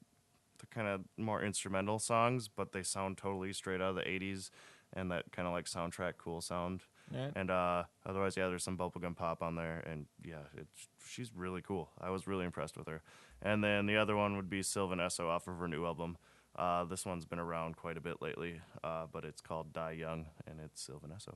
the 0.59 0.67
kind 0.67 0.89
of 0.89 1.03
more 1.17 1.43
instrumental 1.43 2.01
songs, 2.01 2.49
but 2.49 2.73
they 2.73 2.83
sound 2.83 3.19
totally 3.19 3.53
straight 3.53 3.81
out 3.81 3.91
of 3.91 3.95
the 3.97 4.03
'80s 4.03 4.51
and 4.93 5.11
that 5.13 5.31
kind 5.31 5.47
of 5.47 5.55
like 5.55 5.67
soundtrack 5.67 6.15
cool 6.19 6.41
sound. 6.41 6.83
Right. 7.15 7.33
And 7.37 7.51
uh, 7.51 7.85
otherwise, 8.05 8.37
yeah, 8.37 8.49
there's 8.49 8.65
some 8.65 8.77
bubblegum 8.77 9.17
pop 9.17 9.43
on 9.43 9.55
there, 9.55 9.83
and 9.89 10.07
yeah, 10.25 10.43
it's, 10.57 10.89
she's 11.07 11.31
really 11.35 11.63
cool. 11.63 11.91
I 12.01 12.11
was 12.11 12.27
really 12.27 12.45
impressed 12.45 12.77
with 12.77 12.89
her. 12.89 13.03
And 13.41 13.63
then 13.63 13.87
the 13.87 13.97
other 13.97 14.17
one 14.17 14.37
would 14.37 14.51
be 14.51 14.63
Sylvan 14.63 14.99
Esso 14.99 15.29
off 15.29 15.47
of 15.47 15.59
her 15.59 15.69
new 15.69 15.87
album. 15.87 16.19
Uh, 16.59 16.85
this 16.85 17.07
one's 17.07 17.25
been 17.25 17.39
around 17.39 17.77
quite 17.77 17.97
a 17.97 18.01
bit 18.01 18.21
lately, 18.21 18.61
uh, 18.83 19.07
but 19.13 19.25
it's 19.25 19.41
called 19.41 19.73
Die 19.73 19.93
Young, 19.93 20.27
and 20.49 20.59
it's 20.59 20.83
Sylvan 20.83 21.11
Esso. 21.11 21.35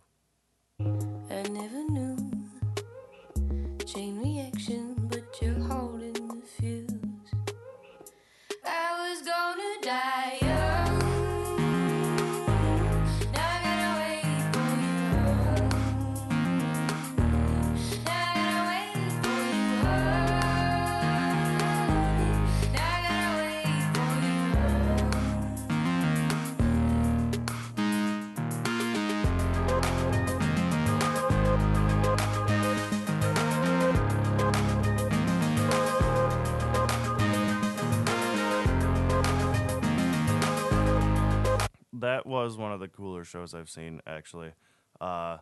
I 1.31 1.49
never 1.49 1.85
knew 1.91 2.17
chain 3.87 4.19
reaction, 4.21 4.97
but 5.09 5.23
you're 5.41 5.55
holding 5.61 6.13
the 6.13 6.43
fuse. 6.59 6.91
I 8.67 9.11
was 9.11 9.23
gonna 9.23 9.81
die 9.83 10.52
That 42.03 42.27
was 42.27 42.59
one 42.59 42.73
of 42.73 42.81
the 42.81 42.89
cooler 42.89 43.25
shows 43.25 43.55
I've 43.55 43.71
seen, 43.71 44.03
actually. 44.07 44.53
Uh, 45.01 45.39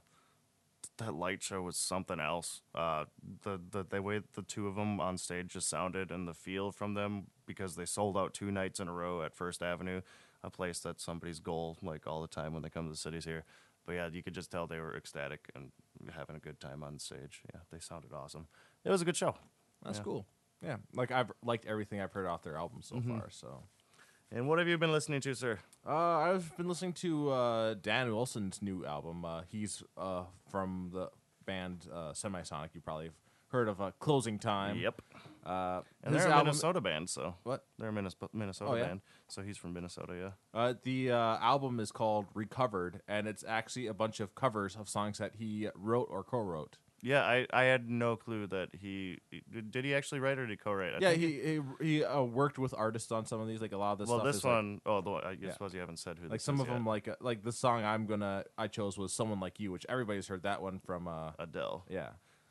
that 0.98 1.14
light 1.14 1.42
show 1.42 1.62
was 1.62 1.76
something 1.76 2.20
else. 2.20 2.62
Uh, 2.74 3.06
the 3.42 3.60
the 3.70 3.84
the 3.88 4.02
way 4.02 4.20
the 4.34 4.42
two 4.42 4.68
of 4.68 4.76
them 4.76 5.00
on 5.00 5.16
stage 5.18 5.48
just 5.48 5.68
sounded 5.68 6.10
and 6.10 6.28
the 6.28 6.34
feel 6.34 6.70
from 6.72 6.94
them 6.94 7.28
because 7.46 7.76
they 7.76 7.86
sold 7.86 8.16
out 8.18 8.34
two 8.34 8.50
nights 8.50 8.80
in 8.80 8.88
a 8.88 8.92
row 8.92 9.22
at 9.22 9.34
First 9.34 9.62
Avenue, 9.62 10.02
a 10.44 10.50
place 10.50 10.80
that's 10.80 11.02
somebody's 11.04 11.40
goal 11.40 11.78
like 11.82 12.06
all 12.06 12.20
the 12.22 12.28
time 12.28 12.52
when 12.52 12.62
they 12.62 12.70
come 12.70 12.84
to 12.86 12.90
the 12.90 12.96
cities 12.96 13.24
here. 13.24 13.44
But 13.86 13.94
yeah, 13.94 14.08
you 14.12 14.22
could 14.22 14.34
just 14.34 14.50
tell 14.50 14.66
they 14.66 14.78
were 14.80 14.94
ecstatic 14.96 15.50
and 15.54 15.72
having 16.14 16.36
a 16.36 16.40
good 16.40 16.60
time 16.60 16.82
on 16.82 16.98
stage. 16.98 17.42
Yeah, 17.54 17.60
they 17.72 17.78
sounded 17.80 18.12
awesome. 18.12 18.46
It 18.84 18.90
was 18.90 19.00
a 19.02 19.06
good 19.06 19.16
show. 19.16 19.34
That's 19.84 19.98
Yeah. 19.98 20.04
cool. 20.04 20.26
Yeah, 20.62 20.76
like 20.94 21.10
I've 21.10 21.32
liked 21.42 21.64
everything 21.66 22.00
I've 22.02 22.12
heard 22.12 22.26
off 22.26 22.42
their 22.42 22.56
album 22.58 22.82
so 22.82 22.96
Mm-hmm. 22.96 23.18
far. 23.18 23.30
So 23.30 23.62
And 24.32 24.48
what 24.48 24.58
have 24.58 24.68
you 24.68 24.78
been 24.78 24.92
listening 24.92 25.20
to, 25.22 25.34
sir? 25.34 25.58
uh, 25.86 25.90
I've 26.18 26.56
been 26.56 26.68
listening 26.68 26.92
to 26.94 27.30
uh, 27.30 27.74
Dan 27.74 28.08
Wilson's 28.12 28.62
new 28.62 28.84
album. 28.86 29.24
Uh, 29.24 29.42
he's 29.50 29.82
uh, 29.96 30.24
from 30.50 30.90
the 30.92 31.10
band 31.44 31.86
uh, 31.92 32.12
Semisonic. 32.12 32.68
You 32.74 32.80
probably 32.80 33.06
have 33.06 33.14
heard 33.48 33.68
of 33.68 33.80
uh, 33.80 33.90
Closing 33.98 34.38
Time. 34.38 34.78
Yep. 34.78 35.02
Uh, 35.44 35.80
And 36.04 36.14
his 36.14 36.22
they're 36.22 36.30
a 36.30 36.34
album- 36.34 36.46
Minnesota 36.48 36.80
band, 36.80 37.10
so 37.10 37.34
What? 37.42 37.64
they're 37.78 37.88
a 37.88 37.92
Minnesota, 37.92 38.28
Minnesota 38.32 38.70
Oh, 38.70 38.74
yeah? 38.76 38.86
band. 38.86 39.00
So 39.26 39.42
he's 39.42 39.56
from 39.58 39.72
Minnesota, 39.72 40.14
yeah. 40.16 40.30
Uh, 40.60 40.74
the 40.84 41.10
uh, 41.10 41.16
album 41.38 41.80
is 41.80 41.90
called 41.90 42.26
Recovered, 42.34 43.00
and 43.08 43.26
it's 43.26 43.42
actually 43.42 43.88
a 43.88 43.94
bunch 43.94 44.20
of 44.20 44.36
covers 44.36 44.76
of 44.76 44.88
songs 44.88 45.18
that 45.18 45.32
he 45.38 45.68
wrote 45.74 46.06
or 46.08 46.22
co-wrote. 46.22 46.78
Yeah, 47.02 47.22
I, 47.22 47.46
I 47.52 47.62
had 47.64 47.88
no 47.88 48.16
clue 48.16 48.46
that 48.48 48.68
he 48.78 49.18
did. 49.70 49.84
He 49.84 49.94
actually 49.94 50.20
write 50.20 50.38
or 50.38 50.46
did 50.46 50.50
he 50.50 50.56
co-write? 50.56 50.94
I 50.94 50.98
yeah, 51.00 51.12
he 51.12 51.60
he, 51.80 51.84
he 51.84 52.04
uh, 52.04 52.22
worked 52.22 52.58
with 52.58 52.74
artists 52.76 53.10
on 53.10 53.24
some 53.24 53.40
of 53.40 53.48
these. 53.48 53.60
Like 53.62 53.72
a 53.72 53.76
lot 53.78 53.92
of 53.92 53.98
this 53.98 54.08
well, 54.08 54.18
stuff. 54.18 54.26
this 54.26 54.36
is, 54.36 54.44
like- 54.44 54.54
one, 54.54 54.80
oh, 54.84 55.00
the, 55.00 55.10
I 55.12 55.36
Yeah. 55.40 55.52
suppose 55.52 55.72
you 55.72 55.80
haven't 55.80 55.98
said 55.98 56.18
who. 56.18 56.28
like 56.28 56.40
some 56.40 56.60
of 56.60 56.66
yet. 56.66 56.74
them, 56.74 56.84
like 56.86 57.08
uh, 57.08 57.14
like 57.20 57.42
the 57.42 57.52
song 57.52 57.84
I'm 57.84 58.06
gonna 58.06 58.44
I 58.58 58.66
chose 58.68 58.98
was 58.98 59.12
"Someone 59.14 59.40
Like 59.40 59.58
You," 59.60 59.72
which 59.72 59.86
everybody's 59.88 60.28
heard 60.28 60.42
that 60.42 60.60
one 60.62 60.78
from. 60.78 61.08
Uh, 61.08 61.30
Adele. 61.38 61.84
yeah, 61.88 62.10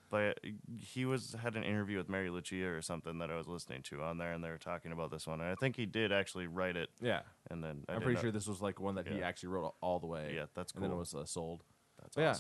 But 0.10 0.40
he 0.80 1.06
was 1.06 1.36
had 1.42 1.56
an 1.56 1.64
interview 1.64 1.98
with 1.98 2.10
Mary 2.10 2.32
Lucia 2.32 2.70
or 2.70 2.82
something 2.82 3.20
that 3.20 3.30
I 3.30 3.36
was 3.38 3.48
listening 3.48 3.84
to 3.84 4.02
on 4.02 4.18
there, 4.18 4.34
and 4.34 4.44
they 4.44 4.50
were 4.50 4.58
talking 4.58 4.92
about 4.92 5.12
this 5.12 5.28
one. 5.28 5.42
And 5.42 5.50
I 5.50 5.56
think 5.56 5.76
he 5.76 5.86
did 5.86 6.12
actually 6.12 6.48
write 6.48 6.76
it, 6.76 6.90
yeah. 7.00 7.22
and 7.52 7.64
then 7.64 7.84
I 7.88 7.94
I'm 7.94 8.02
pretty 8.02 8.16
not- 8.16 8.22
sure 8.22 8.32
this 8.32 8.48
was 8.48 8.62
like 8.62 8.80
one 8.80 8.96
that 8.96 9.08
he 9.08 9.22
actually 9.22 9.50
wrote 9.50 9.76
all 9.80 10.00
the 10.00 10.08
way. 10.08 10.32
Yeah, 10.36 10.46
that's 10.56 10.74
And 10.74 10.84
then 10.84 10.92
it 10.92 10.96
was 10.98 11.14
uh, 11.14 11.26
sold. 11.26 11.64
that's 12.02 12.16
but 12.16 12.22
yeah. 12.24 12.34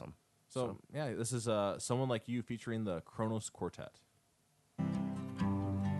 Awesome. 0.56 0.77
So, 0.77 0.79
yeah, 0.94 1.13
this 1.13 1.32
is 1.32 1.48
uh, 1.48 1.77
"Someone 1.79 2.10
Like 2.10 2.27
You" 2.27 2.41
featuring 2.41 2.84
the 2.84 3.01
Kronos 3.01 3.50
Quartet. 3.50 4.00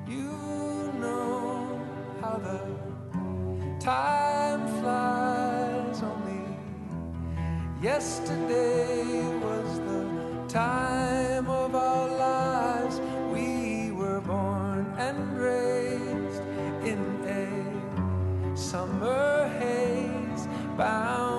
You 0.08 0.92
know 1.00 1.80
how 2.22 2.38
the 2.38 3.80
time 3.80 4.68
flies 4.82 6.02
only. 6.02 6.58
Yesterday 7.82 9.22
was 9.40 9.80
the 9.80 10.46
time 10.48 11.50
of 11.50 11.76
our 11.76 12.10
lives. 12.10 13.00
We 13.32 13.92
were 13.92 14.20
born 14.22 14.94
and 14.98 15.38
raised 15.38 16.42
in 16.84 17.00
a 17.26 18.58
summer 18.58 19.48
haze, 19.60 20.48
bound 20.76 21.39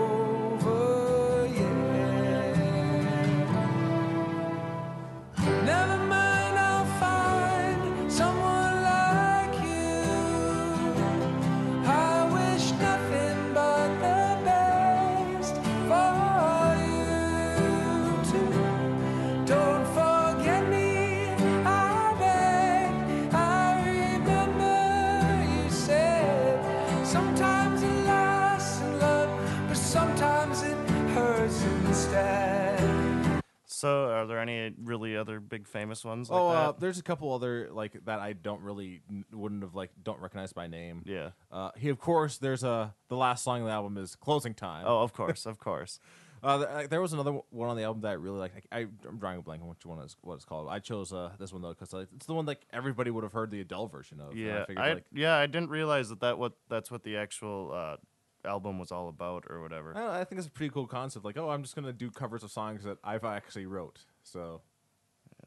big 35.61 35.67
famous 35.67 36.03
ones 36.03 36.29
like 36.29 36.39
oh, 36.39 36.49
uh, 36.49 36.65
that? 36.67 36.79
there's 36.79 36.99
a 36.99 37.03
couple 37.03 37.31
other 37.33 37.69
like 37.71 37.93
that 38.05 38.19
I 38.19 38.33
don't 38.33 38.61
really 38.61 39.01
wouldn't 39.31 39.63
have 39.63 39.75
like 39.75 39.91
don't 40.03 40.19
recognize 40.19 40.53
by 40.53 40.67
name. 40.67 41.03
yeah. 41.05 41.31
Uh, 41.51 41.71
he 41.77 41.89
of 41.89 41.99
course 41.99 42.37
there's 42.37 42.63
a 42.63 42.93
the 43.09 43.15
last 43.15 43.43
song 43.43 43.61
of 43.61 43.67
the 43.67 43.73
album 43.73 43.97
is 43.97 44.15
"Closing 44.15 44.53
Time." 44.53 44.85
Oh, 44.87 45.01
of 45.01 45.13
course, 45.21 45.45
of 45.45 45.59
course. 45.59 45.99
Uh, 46.43 46.87
there 46.87 46.99
was 46.99 47.13
another 47.13 47.39
one 47.51 47.69
on 47.69 47.77
the 47.77 47.83
album 47.83 48.01
that 48.01 48.09
I 48.09 48.13
really 48.13 48.39
like. 48.39 48.65
I, 48.71 48.87
I'm 49.05 49.19
drawing 49.19 49.37
a 49.37 49.41
blank 49.43 49.61
on 49.61 49.69
which 49.69 49.85
one 49.85 49.99
is 49.99 50.17
what 50.21 50.35
it's 50.35 50.45
called. 50.45 50.69
I 50.69 50.79
chose 50.79 51.13
uh, 51.13 51.31
this 51.37 51.53
one 51.53 51.61
though 51.61 51.75
because 51.77 51.93
it's 52.15 52.25
the 52.25 52.33
one 52.33 52.47
like 52.47 52.61
everybody 52.73 53.11
would 53.11 53.23
have 53.23 53.33
heard 53.33 53.51
the 53.51 53.61
Adele 53.61 53.87
version 53.87 54.19
of. 54.19 54.35
Yeah, 54.35 54.63
I 54.63 54.65
figured 54.65 54.85
I 54.85 54.93
like 54.93 55.05
yeah, 55.13 55.35
I 55.35 55.45
didn't 55.45 55.69
realize 55.69 56.09
that 56.09 56.21
that 56.21 56.39
what 56.39 56.53
that's 56.67 56.89
what 56.89 57.03
the 57.03 57.17
actual 57.17 57.71
uh, 57.71 57.97
album 58.43 58.79
was 58.79 58.91
all 58.91 59.07
about 59.07 59.45
or 59.49 59.61
whatever. 59.61 59.95
I, 59.95 59.99
know, 59.99 60.09
I 60.09 60.23
think 60.23 60.39
it's 60.39 60.47
a 60.47 60.51
pretty 60.51 60.71
cool 60.71 60.87
concept. 60.87 61.23
Like, 61.23 61.37
oh, 61.37 61.49
I'm 61.49 61.61
just 61.61 61.75
gonna 61.75 61.93
do 61.93 62.09
covers 62.09 62.43
of 62.43 62.51
songs 62.51 62.83
that 62.85 62.97
I've 63.03 63.23
actually 63.23 63.67
wrote. 63.67 64.05
So 64.23 64.61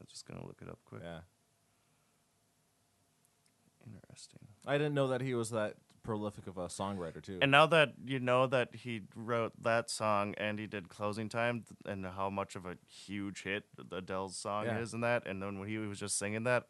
I'm 0.05 0.09
just 0.09 0.27
gonna 0.27 0.45
look 0.45 0.59
it 0.61 0.69
up 0.69 0.77
quick. 0.85 1.01
yeah, 1.03 1.21
Interesting. 3.85 4.39
I 4.67 4.77
didn't 4.77 4.93
know 4.93 5.07
that 5.07 5.21
he 5.21 5.33
was 5.33 5.49
that 5.51 5.75
prolific 6.03 6.45
of 6.45 6.57
a 6.59 6.67
songwriter 6.67 7.21
too. 7.23 7.39
And 7.41 7.49
now 7.51 7.65
that 7.67 7.93
you 8.05 8.19
know 8.19 8.45
that 8.47 8.75
he 8.75 9.01
wrote 9.15 9.53
that 9.63 9.89
song 9.89 10.35
and 10.37 10.59
he 10.59 10.67
did 10.67 10.89
closing 10.89 11.27
time 11.29 11.63
and 11.85 12.05
how 12.05 12.29
much 12.29 12.55
of 12.55 12.65
a 12.67 12.77
huge 12.87 13.41
hit 13.43 13.63
Adele's 13.91 14.37
song 14.37 14.65
Yeah. 14.65 14.77
is 14.79 14.93
in 14.93 15.01
that, 15.01 15.25
and 15.25 15.41
then 15.41 15.57
when 15.59 15.67
he 15.67 15.77
was 15.79 15.99
just 15.99 16.17
singing 16.19 16.43
that, 16.43 16.65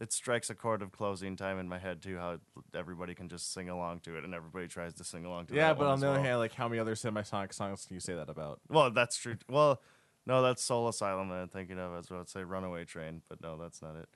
it 0.00 0.12
strikes 0.12 0.50
a 0.50 0.54
chord 0.56 0.82
of 0.82 0.90
closing 0.90 1.36
time 1.36 1.58
in 1.60 1.68
my 1.68 1.78
head 1.78 2.02
too. 2.02 2.16
How 2.18 2.38
everybody 2.74 3.14
can 3.14 3.28
just 3.28 3.52
sing 3.52 3.68
along 3.68 4.00
to 4.00 4.16
it, 4.16 4.24
and 4.24 4.34
everybody 4.34 4.66
tries 4.66 4.94
to 4.94 5.04
sing 5.04 5.24
along 5.24 5.46
to 5.46 5.54
it. 5.54 5.58
yeah, 5.58 5.68
that 5.68 5.74
but 5.78 5.84
one 5.84 5.88
on 5.88 5.94
as 5.94 6.00
the 6.00 6.08
other 6.08 6.20
hand, 6.20 6.38
like 6.40 6.52
how 6.54 6.68
many 6.68 6.80
other 6.80 6.96
Semisonic 6.96 7.52
songs 7.54 7.84
can 7.86 7.94
you 7.94 8.00
say 8.00 8.14
that 8.14 8.28
about? 8.28 8.60
well, 8.68 8.90
that's 8.90 9.16
true. 9.16 9.36
Well, 9.48 9.80
no, 10.26 10.42
that's 10.42 10.62
Soul 10.62 10.88
Asylum 10.88 11.28
that 11.28 11.36
I'm 11.36 11.48
thinking 11.48 11.78
of. 11.78 11.94
As 11.94 12.10
well, 12.10 12.20
I'd 12.20 12.28
say 12.28 12.44
Runaway 12.44 12.84
Train, 12.84 13.22
but 13.28 13.40
no, 13.42 13.56
that's 13.56 13.82
not 13.82 13.96
it. 13.96 14.08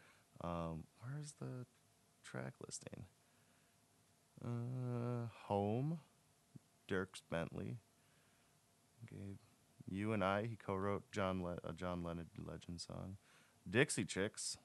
Um, 0.42 0.84
where's 1.00 1.34
the 1.40 1.66
track 2.22 2.54
listing? 2.64 3.04
Uh, 4.44 5.28
Home, 5.46 6.00
Dierks 6.88 7.22
Bentley. 7.30 7.78
Gabe, 9.08 9.38
you 9.88 10.12
and 10.12 10.24
I. 10.24 10.46
He 10.46 10.56
co-wrote 10.56 11.10
John 11.12 11.42
Le- 11.42 11.58
a 11.64 11.72
John 11.72 12.02
Lennon 12.02 12.26
Legend 12.38 12.80
song. 12.80 13.16
Dixie 13.68 14.04
Chicks, 14.04 14.58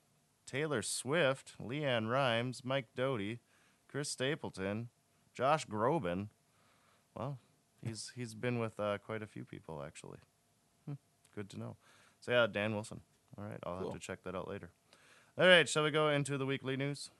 Taylor 0.45 0.81
Swift, 0.81 1.53
LeAnn 1.61 2.09
Rimes, 2.09 2.63
Mike 2.65 2.87
Doughty, 2.95 3.39
Chris 3.87 4.09
Stapleton, 4.09 4.89
Josh 5.33 5.65
Groban. 5.67 6.27
Well, 7.15 7.39
he's 7.85 8.11
he's 8.15 8.35
been 8.35 8.59
with 8.59 8.79
uh, 8.79 8.97
quite 8.97 9.21
a 9.21 9.27
few 9.27 9.45
people 9.45 9.81
actually. 9.85 10.19
Good 11.39 11.49
to 11.51 11.57
know. 11.57 11.77
So 12.19 12.33
yeah, 12.33 12.47
Dan 12.51 12.73
Wilson. 12.73 12.99
All 13.37 13.45
right, 13.45 13.57
I'll 13.63 13.77
Cool. 13.77 13.91
have 13.93 14.01
to 14.01 14.05
check 14.05 14.23
that 14.25 14.35
out 14.35 14.49
later. 14.49 14.71
All 15.37 15.47
right, 15.47 15.69
shall 15.69 15.85
we 15.85 15.89
go 15.91 16.09
into 16.09 16.37
the 16.37 16.45
weekly 16.45 16.75
news? 16.75 17.11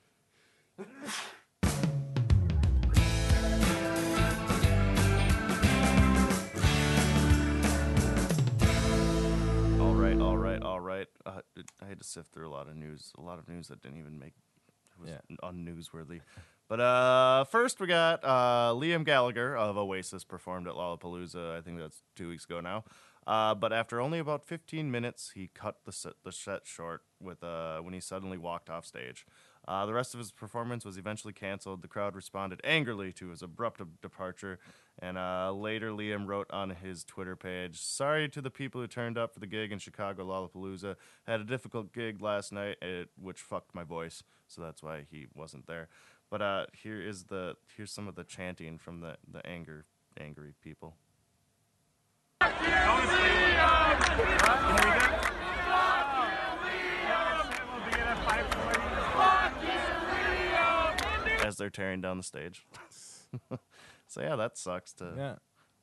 All 9.79 9.95
right, 9.95 10.19
all 10.19 10.37
right, 10.37 10.61
all 10.61 10.79
right. 10.79 11.07
Uh, 11.25 11.39
I 11.81 11.85
had 11.87 11.99
to 11.99 12.05
sift 12.05 12.33
through 12.33 12.47
a 12.47 12.51
lot 12.51 12.67
of 12.67 12.75
news, 12.75 13.11
a 13.17 13.21
lot 13.21 13.39
of 13.39 13.47
news 13.47 13.69
that 13.69 13.81
didn't 13.81 13.97
even 13.99 14.19
make 14.19 14.33
it 14.35 14.99
was 15.01 15.09
Yeah. 15.09 15.19
unnewsworthy. 15.43 16.19
But 16.67 16.79
uh, 16.81 17.45
first, 17.45 17.79
we 17.79 17.87
got 17.87 18.23
uh, 18.23 18.73
Liam 18.75 19.05
Gallagher 19.05 19.55
of 19.55 19.77
Oasis 19.77 20.23
performed 20.25 20.67
at 20.67 20.73
Lollapalooza. 20.73 21.57
I 21.57 21.61
think 21.61 21.79
that's 21.79 22.03
two 22.15 22.27
weeks 22.29 22.43
ago 22.45 22.59
now. 22.59 22.83
Uh, 23.29 23.53
but 23.53 23.71
after 23.71 24.01
only 24.01 24.17
about 24.17 24.43
15 24.43 24.89
minutes, 24.89 25.33
he 25.35 25.51
cut 25.53 25.81
the 25.85 25.91
set, 25.91 26.13
the 26.23 26.31
set 26.31 26.65
short 26.65 27.03
with 27.21 27.43
uh, 27.43 27.77
when 27.77 27.93
he 27.93 27.99
suddenly 27.99 28.39
walked 28.39 28.71
off 28.71 28.87
stage. 28.87 29.23
Uh, 29.67 29.85
the 29.85 29.93
rest 29.93 30.15
of 30.15 30.17
his 30.17 30.31
performance 30.31 30.83
was 30.83 30.97
eventually 30.97 31.31
canceled. 31.31 31.83
The 31.83 31.87
crowd 31.87 32.15
responded 32.15 32.59
angrily 32.63 33.13
to 33.13 33.29
his 33.29 33.43
abrupt 33.43 33.83
departure, 34.01 34.57
and 34.97 35.15
uh, 35.15 35.51
later 35.53 35.91
Liam 35.91 36.25
wrote 36.25 36.49
on 36.49 36.71
his 36.71 37.03
Twitter 37.03 37.35
page, 37.35 37.79
"Sorry 37.79 38.27
to 38.29 38.41
the 38.41 38.49
people 38.49 38.81
who 38.81 38.87
turned 38.87 39.15
up 39.15 39.35
for 39.35 39.39
the 39.39 39.45
gig 39.45 39.71
in 39.71 39.77
Chicago 39.77 40.25
Lollapalooza. 40.25 40.95
Had 41.27 41.39
a 41.39 41.43
difficult 41.43 41.93
gig 41.93 42.23
last 42.23 42.51
night, 42.51 42.77
it, 42.81 43.09
which 43.15 43.41
fucked 43.41 43.75
my 43.75 43.83
voice, 43.83 44.23
so 44.47 44.59
that's 44.59 44.81
why 44.81 45.05
he 45.11 45.27
wasn't 45.35 45.67
there." 45.67 45.87
But 46.31 46.41
uh, 46.41 46.65
here 46.73 46.99
is 46.99 47.25
the 47.25 47.57
here's 47.77 47.91
some 47.91 48.07
of 48.07 48.15
the 48.15 48.23
chanting 48.23 48.79
from 48.79 49.01
the 49.01 49.17
the 49.31 49.45
anger 49.45 49.85
angry 50.19 50.55
people. 50.63 50.95
As 61.45 61.57
they're 61.57 61.69
tearing 61.69 62.01
down 62.01 62.17
the 62.17 62.23
stage. 62.23 62.65
so 64.07 64.21
yeah, 64.21 64.35
that 64.35 64.57
sucks 64.57 64.93
to. 64.93 65.13
Yeah. 65.17 65.35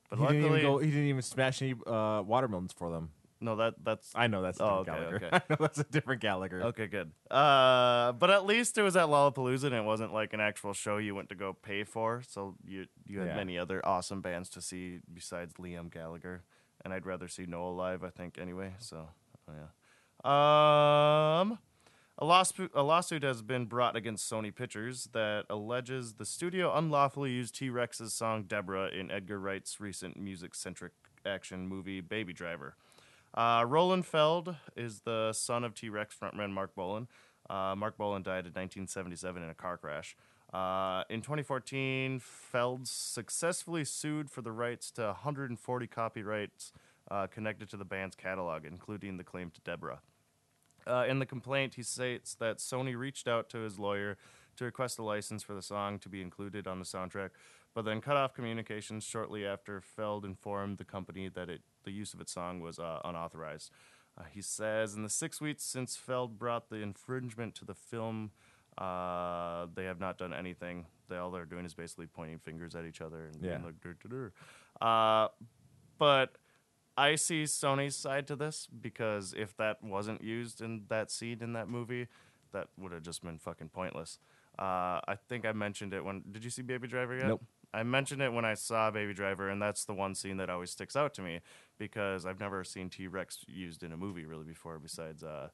But 0.09 0.19
he 0.19 0.25
didn't 0.25 0.37
even 0.37 0.51
luckily- 0.51 0.61
go. 0.61 0.77
He 0.77 0.89
didn't 0.91 1.07
even 1.07 1.21
smash 1.21 1.61
any 1.61 1.73
uh, 1.85 2.21
watermelons 2.25 2.73
for 2.73 2.89
them. 2.89 3.09
No, 3.39 3.55
that 3.57 3.75
that's 3.83 4.11
I 4.15 4.25
know 4.27 4.41
that's 4.41 4.59
a 4.59 4.63
Oh, 4.63 4.83
different 4.83 5.13
okay, 5.15 5.19
Gallagher. 5.19 5.25
okay. 5.27 5.45
I 5.49 5.53
know 5.53 5.57
that's 5.59 5.79
a 5.79 5.83
different 5.83 6.21
Gallagher. 6.21 6.63
Okay, 6.63 6.87
good. 6.87 7.11
Uh, 7.29 8.11
but 8.13 8.31
at 8.31 8.45
least 8.47 8.77
it 8.79 8.81
was 8.81 8.95
at 8.95 9.07
Lollapalooza 9.07 9.65
and 9.65 9.75
it 9.75 9.83
wasn't 9.83 10.11
like 10.13 10.33
an 10.33 10.39
actual 10.39 10.73
show 10.73 10.97
you 10.97 11.13
went 11.13 11.29
to 11.29 11.35
go 11.35 11.53
pay 11.53 11.83
for. 11.83 12.23
So 12.27 12.55
you 12.65 12.85
you 13.05 13.19
had 13.19 13.27
Yeah. 13.29 13.35
many 13.35 13.57
other 13.59 13.85
awesome 13.85 14.21
bands 14.21 14.49
to 14.51 14.61
see 14.61 15.01
besides 15.13 15.53
Liam 15.55 15.91
Gallagher, 15.91 16.43
and 16.83 16.93
I'd 16.93 17.05
rather 17.05 17.27
see 17.27 17.45
Noel 17.45 17.75
live. 17.75 18.03
I 18.03 18.09
think 18.09 18.37
anyway. 18.39 18.73
So 18.79 19.09
oh, 19.49 19.53
yeah. 19.53 21.41
Um. 21.41 21.59
A 22.19 22.25
lawsuit, 22.25 22.71
a 22.73 22.81
lawsuit 22.81 23.21
has 23.21 23.43
been 23.43 23.65
brought 23.65 23.95
against 23.95 24.27
Sony 24.27 24.53
Pictures 24.53 25.07
that 25.13 25.45
alleges 25.51 26.15
the 26.15 26.25
studio 26.25 26.75
unlawfully 26.75 27.29
used 27.29 27.53
T 27.53 27.69
Rex's 27.69 28.11
song 28.11 28.43
Deborah 28.43 28.87
in 28.87 29.11
Edgar 29.11 29.39
Wright's 29.39 29.79
recent 29.79 30.17
music 30.17 30.55
centric 30.55 30.93
action 31.23 31.67
movie 31.67 32.01
Baby 32.01 32.33
Driver. 32.33 32.75
Uh, 33.35 33.63
Roland 33.67 34.07
Feld 34.07 34.55
is 34.75 35.01
the 35.01 35.31
son 35.31 35.63
of 35.63 35.75
T 35.75 35.89
Rex 35.89 36.15
frontman 36.19 36.51
Marc 36.51 36.73
Bolan. 36.73 37.07
Uh, 37.51 37.75
Marc 37.77 37.97
Bolan 37.97 38.23
died 38.23 38.45
in 38.47 38.53
1977 38.53 39.43
in 39.43 39.49
a 39.49 39.53
car 39.53 39.77
crash. 39.77 40.17
Uh, 40.53 41.03
in 41.09 41.21
2014, 41.21 42.19
Feld 42.19 42.87
successfully 42.87 43.83
sued 43.83 44.29
for 44.29 44.41
the 44.41 44.51
rights 44.51 44.91
to 44.91 45.01
140 45.01 45.87
copyrights 45.87 46.71
uh, 47.11 47.27
connected 47.27 47.69
to 47.69 47.77
the 47.77 47.85
band's 47.85 48.15
catalog, 48.15 48.65
including 48.65 49.17
the 49.17 49.23
claim 49.23 49.49
to 49.51 49.61
Deborah. 49.61 49.99
Uh, 50.85 51.05
in 51.07 51.19
the 51.19 51.25
complaint, 51.25 51.75
he 51.75 51.83
states 51.83 52.33
that 52.35 52.59
Sony 52.59 52.97
reached 52.97 53.27
out 53.27 53.49
to 53.49 53.59
his 53.59 53.77
lawyer 53.77 54.17
to 54.55 54.65
request 54.65 54.97
a 54.99 55.03
license 55.03 55.43
for 55.43 55.53
the 55.53 55.61
song 55.61 55.99
to 55.99 56.09
be 56.09 56.21
included 56.21 56.65
on 56.65 56.79
the 56.79 56.85
soundtrack, 56.85 57.31
but 57.75 57.83
then 57.83 57.99
cut 57.99 58.15
off 58.15 58.33
communications 58.33 59.03
shortly 59.03 59.45
after 59.45 59.81
Feld 59.81 60.23
informed 60.23 60.77
the 60.77 60.85
company 60.85 61.27
that 61.29 61.49
it, 61.49 61.61
the 61.83 61.91
use 61.91 62.13
of 62.13 62.21
its 62.21 62.31
song 62.31 62.61
was 62.61 62.79
uh, 62.79 62.99
unauthorized. 63.03 63.69
Uh, 64.17 64.23
he 64.31 64.41
says 64.41 64.95
in 64.95 65.03
the 65.03 65.09
six 65.09 65.39
weeks 65.41 65.63
since 65.63 65.95
Feld 65.95 66.39
brought 66.39 66.69
the 66.69 66.77
infringement 66.77 67.53
to 67.55 67.65
the 67.65 67.75
film, 67.75 68.31
uh, 68.77 69.67
they 69.75 69.85
have 69.85 69.99
not 69.99 70.17
done 70.17 70.33
anything. 70.33 70.85
They, 71.09 71.17
all 71.17 71.31
they're 71.31 71.45
doing 71.45 71.65
is 71.65 71.73
basically 71.73 72.07
pointing 72.07 72.39
fingers 72.39 72.75
at 72.75 72.85
each 72.85 73.01
other 73.01 73.25
and 73.25 73.41
being 73.41 73.53
Yeah. 73.53 73.65
like, 73.65 73.79
"Dur, 73.81 73.95
dur, 74.01 74.09
dur." 74.09 74.85
Uh, 74.85 75.29
but 75.97 76.37
I 76.97 77.15
see 77.15 77.43
Sony's 77.43 77.95
side 77.95 78.27
to 78.27 78.35
this 78.35 78.67
because 78.67 79.33
if 79.37 79.55
that 79.57 79.83
wasn't 79.83 80.21
used 80.23 80.61
in 80.61 80.83
that 80.89 81.09
scene 81.11 81.41
in 81.41 81.53
that 81.53 81.69
movie, 81.69 82.07
that 82.51 82.67
would 82.77 82.91
have 82.91 83.03
just 83.03 83.23
been 83.23 83.37
fucking 83.39 83.69
pointless. 83.69 84.19
Uh, 84.59 84.99
I 85.07 85.17
think 85.27 85.45
I 85.45 85.51
mentioned 85.53 85.93
it 85.93 86.03
when. 86.03 86.23
Did 86.31 86.43
you 86.43 86.49
see 86.49 86.61
Baby 86.61 86.87
Driver 86.87 87.15
yet? 87.15 87.27
Nope. 87.27 87.43
I 87.73 87.83
mentioned 87.83 88.21
it 88.21 88.31
when 88.31 88.45
I 88.45 88.53
saw 88.53 88.89
Baby 88.91 89.13
Driver, 89.13 89.49
and 89.49 89.61
that's 89.61 89.85
the 89.85 89.93
one 89.93 90.15
scene 90.15 90.37
that 90.37 90.49
always 90.49 90.71
sticks 90.71 90.95
out 90.95 91.13
to 91.15 91.21
me 91.21 91.41
because 91.77 92.25
I've 92.25 92.39
never 92.39 92.63
seen 92.63 92.89
T 92.89 93.07
Rex 93.07 93.43
used 93.47 93.83
in 93.83 93.91
a 93.91 93.97
movie 93.97 94.25
really 94.25 94.45
before. 94.45 94.79
Besides, 94.79 95.23
uh, 95.23 95.49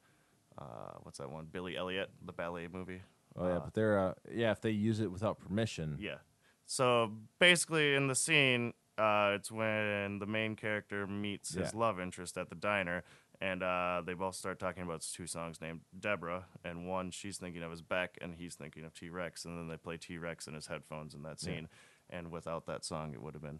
uh, 0.57 0.63
what's 1.01 1.17
that 1.17 1.29
one? 1.31 1.47
Billy 1.51 1.75
Elliot, 1.75 2.11
the 2.23 2.31
ballet 2.31 2.67
movie. 2.71 3.01
Oh 3.35 3.47
yeah, 3.47 3.55
Uh, 3.55 3.59
but 3.59 3.73
they're 3.73 3.99
uh, 3.99 4.13
yeah. 4.31 4.51
If 4.51 4.61
they 4.61 4.71
use 4.71 4.99
it 4.99 5.11
without 5.11 5.39
permission, 5.39 5.97
yeah. 5.99 6.17
So 6.65 7.11
basically, 7.39 7.95
in 7.95 8.07
the 8.07 8.15
scene, 8.15 8.73
uh, 8.97 9.33
it's 9.35 9.51
when 9.51 10.19
the 10.19 10.25
main 10.25 10.55
character 10.55 11.05
meets 11.07 11.53
his 11.53 11.73
Yeah. 11.73 11.79
love 11.79 11.99
interest 11.99 12.37
at 12.37 12.49
the 12.49 12.55
diner, 12.55 13.03
and 13.41 13.61
uh, 13.63 14.01
they 14.05 14.13
both 14.13 14.35
start 14.35 14.59
talking 14.59 14.83
about 14.83 15.01
two 15.01 15.27
songs 15.27 15.59
named 15.59 15.81
Deborah, 15.99 16.45
and 16.63 16.87
one 16.87 17.11
she's 17.11 17.37
thinking 17.37 17.63
of 17.63 17.71
is 17.73 17.81
Beck, 17.81 18.17
and 18.21 18.35
he's 18.35 18.55
thinking 18.55 18.85
of 18.85 18.93
T 18.93 19.09
Rex, 19.09 19.45
and 19.45 19.57
then 19.57 19.67
they 19.67 19.77
play 19.77 19.97
T 19.97 20.17
Rex 20.17 20.47
in 20.47 20.53
his 20.53 20.67
headphones 20.67 21.13
in 21.13 21.23
that 21.23 21.39
scene, 21.39 21.67
and 22.09 22.31
without 22.31 22.65
that 22.67 22.85
song, 22.85 23.13
it 23.13 23.21
would 23.21 23.33
have 23.33 23.43
been. 23.43 23.59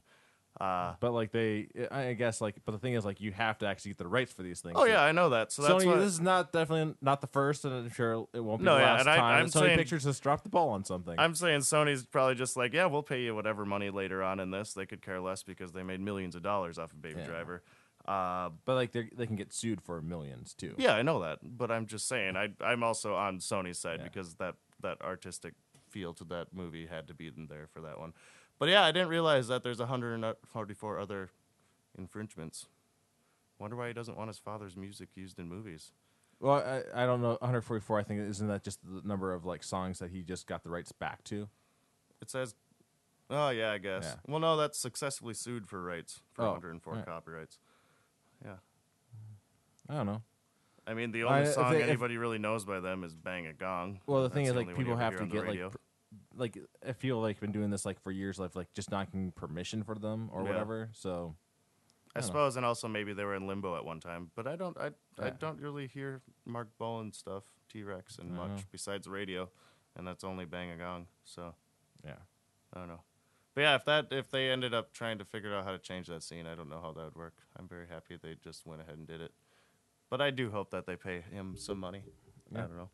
Uh, 0.62 0.94
But 1.00 1.14
like 1.14 1.32
they, 1.32 1.68
I 1.90 2.14
guess 2.14 2.40
like, 2.40 2.56
but 2.64 2.74
the 2.74 2.78
thing 2.78 2.94
is 2.94 3.04
like 3.04 3.20
you 3.20 3.32
have 3.32 3.58
to 3.60 3.66
actually 3.68 3.92
get 3.92 3.98
the 3.98 4.08
rights 4.08 4.32
for 4.32 4.44
these 4.44 4.62
things. 4.62 4.76
oh 4.78 4.86
yeah, 4.86 5.02
I 5.02 5.12
know 5.12 5.30
that. 5.30 5.52
So 5.52 5.64
that's 5.64 5.84
Sony, 5.84 5.88
why. 5.88 5.96
this 5.98 6.14
is 6.14 6.22
not 6.22 6.52
definitely 6.54 6.96
not 7.02 7.22
the 7.22 7.28
first, 7.28 7.66
and 7.66 7.74
I'm 7.74 7.90
sure 7.90 8.28
it 8.34 8.40
won't 8.40 8.60
be 8.60 8.66
No, 8.66 8.76
the 8.76 8.82
yeah, 8.82 8.94
last 8.94 9.08
I- 9.08 9.16
time. 9.18 9.40
I'm 9.42 9.46
Sony 9.48 9.52
saying- 9.52 9.78
Pictures 9.80 10.04
just 10.04 10.22
dropped 10.22 10.44
the 10.44 10.50
ball 10.50 10.70
on 10.70 10.84
something. 10.86 11.16
I'm 11.18 11.34
saying 11.34 11.62
Sony's 11.62 12.06
probably 12.06 12.36
just 12.36 12.56
like, 12.56 12.72
yeah, 12.74 12.86
we'll 12.86 13.02
pay 13.04 13.24
you 13.24 13.34
whatever 13.34 13.66
money 13.66 13.90
later 13.90 14.22
on 14.22 14.40
in 14.40 14.52
this. 14.52 14.74
They 14.74 14.86
could 14.86 15.02
care 15.02 15.20
less 15.20 15.42
because 15.44 15.72
they 15.72 15.82
made 15.84 16.00
millions 16.02 16.36
of 16.36 16.44
dollars 16.44 16.78
off 16.78 16.92
of 16.94 17.02
Baby 17.02 17.22
Yeah. 17.22 17.26
Driver. 17.28 17.64
Uh, 18.08 18.50
but 18.66 18.76
like 18.76 18.92
they 18.92 19.10
they 19.16 19.26
can 19.26 19.38
get 19.38 19.54
sued 19.54 19.82
for 19.82 20.02
millions 20.02 20.54
too. 20.54 20.76
Yeah, 20.78 20.94
I 20.94 21.02
know 21.04 21.22
that, 21.22 21.40
but 21.42 21.72
I'm 21.72 21.86
just 21.88 22.08
saying 22.08 22.36
I 22.36 22.50
I'm 22.62 22.84
also 22.84 23.16
on 23.16 23.40
Sony's 23.40 23.80
side 23.80 24.00
Yeah. 24.00 24.04
because 24.04 24.36
that 24.36 24.56
that 24.82 25.02
artistic 25.02 25.54
feel 25.90 26.14
to 26.16 26.24
that 26.26 26.54
movie 26.54 26.86
had 26.88 27.08
to 27.08 27.14
be 27.14 27.28
in 27.28 27.48
there 27.48 27.68
for 27.72 27.80
that 27.82 27.98
one. 28.00 28.14
But 28.64 28.70
yeah, 28.70 28.84
I 28.86 28.94
didn't 28.94 29.10
realize 29.10 29.50
that 29.50 29.62
there's 29.62 29.80
144 29.80 30.98
uh, 30.98 31.04
other 31.04 31.32
infringements. 31.98 32.68
Wonder 33.60 33.76
why 33.76 33.90
he 33.90 33.94
doesn't 33.94 34.18
want 34.18 34.30
his 34.30 34.38
father's 34.38 34.78
music 34.78 35.10
used 35.16 35.38
in 35.38 35.50
movies. 35.50 35.92
Well, 36.40 36.64
I, 36.96 37.04
I 37.04 37.06
don't 37.06 37.22
know. 37.22 37.32
144. 37.42 38.00
I 38.00 38.04
think 38.04 38.22
isn't 38.22 38.48
that 38.48 38.64
just 38.64 38.80
the 38.82 39.06
number 39.06 39.34
of 39.34 39.44
like 39.44 39.66
songs 39.66 40.00
that 40.00 40.12
he 40.12 40.22
just 40.22 40.48
got 40.48 40.64
the 40.64 40.70
rights 40.70 40.94
back 40.94 41.26
to? 41.26 41.50
It 42.22 42.30
says, 42.30 42.56
oh 43.30 43.50
yeah, 43.50 43.72
I 43.74 43.80
guess. 43.80 44.06
Yeah. 44.06 44.32
Well, 44.32 44.40
no, 44.40 44.56
that's 44.56 44.80
successfully 44.80 45.34
sued 45.34 45.68
for 45.68 45.84
rights 45.84 46.22
for 46.32 46.44
Oh, 46.46 46.52
104 46.52 46.94
right. 46.94 47.06
copyrights. 47.06 47.60
Yeah, 48.46 48.54
I 49.90 49.96
don't 49.96 50.06
know. 50.06 50.22
I 50.88 50.94
mean 50.94 51.12
the 51.12 51.26
only 51.26 51.42
if 51.42 51.54
song 51.54 51.74
they- 51.74 51.82
if- 51.82 51.90
anybody 51.90 52.16
really 52.16 52.40
knows 52.40 52.64
by 52.64 52.80
them 52.80 53.04
is 53.04 53.14
"Bang 53.14 53.46
a 53.46 53.52
Gong." 53.52 54.00
Well, 54.06 54.24
the 54.24 54.30
thing 54.30 54.46
is, 54.46 54.56
like, 54.56 54.74
people 54.74 54.96
have 54.96 55.18
to 55.18 55.26
get 55.26 55.48
like, 55.48 55.60
like 56.36 56.58
I 56.88 56.94
feel 56.94 57.20
like 57.22 57.38
I've 57.38 57.42
been 57.42 57.52
doing 57.52 57.70
this 57.70 57.86
like 57.86 58.02
for 58.02 58.12
years, 58.12 58.40
like 58.40 58.56
like 58.56 58.74
just 58.74 58.92
not 58.92 59.08
getting 59.12 59.32
permission 59.32 59.84
for 59.84 59.96
them 59.96 60.30
or 60.32 60.42
Yeah. 60.44 60.50
whatever. 60.50 60.90
So 60.94 61.36
I 62.16 62.20
I 62.20 62.22
don't 62.22 62.22
know. 62.22 62.28
suppose, 62.28 62.56
and 62.58 62.66
also 62.66 62.88
maybe 62.88 63.14
they 63.14 63.24
were 63.24 63.36
in 63.36 63.48
limbo 63.48 63.76
at 63.76 63.86
one 63.86 64.00
time. 64.00 64.32
But 64.36 64.46
I 64.48 64.56
don't, 64.56 64.78
I, 64.78 64.92
I 65.20 65.32
don't 65.32 65.60
really 65.60 65.88
hear 65.88 66.22
Mark 66.46 66.70
Bowen 66.78 67.12
stuff, 67.12 67.44
T 67.72 67.82
Rex, 67.84 68.18
and 68.20 68.32
much 68.32 68.50
know. 68.50 68.64
besides 68.72 69.08
radio, 69.08 69.50
and 69.96 70.06
that's 70.08 70.24
only 70.24 70.46
Bang 70.46 70.70
a 70.72 70.78
Gong. 70.78 71.08
So 71.24 71.56
yeah, 72.06 72.18
I 72.74 72.80
don't 72.80 72.88
know. 72.88 73.02
But 73.56 73.62
yeah, 73.62 73.76
if 73.76 73.86
that 73.86 74.08
if 74.12 74.30
they 74.32 74.50
ended 74.50 74.74
up 74.74 74.94
trying 74.94 75.18
to 75.20 75.26
figure 75.26 75.56
out 75.56 75.64
how 75.66 75.72
to 75.72 75.80
change 75.80 76.08
that 76.08 76.24
scene, 76.24 76.46
I 76.48 76.56
don't 76.56 76.70
know 76.70 76.82
how 76.82 76.92
that 76.94 77.04
would 77.06 77.16
work. 77.16 77.36
I'm 77.58 77.68
very 77.68 77.88
happy 77.88 78.18
they 78.22 78.36
just 78.44 78.66
went 78.66 78.82
ahead 78.82 78.98
and 78.98 79.08
did 79.08 79.22
it. 79.22 79.32
But 80.10 80.22
I 80.22 80.30
do 80.32 80.52
hope 80.52 80.70
that 80.72 80.86
they 80.86 80.96
pay 80.96 81.22
him 81.22 81.56
some 81.58 81.80
money. 81.80 82.04
I 82.56 82.62
don't 82.62 82.78
know. 82.78 82.90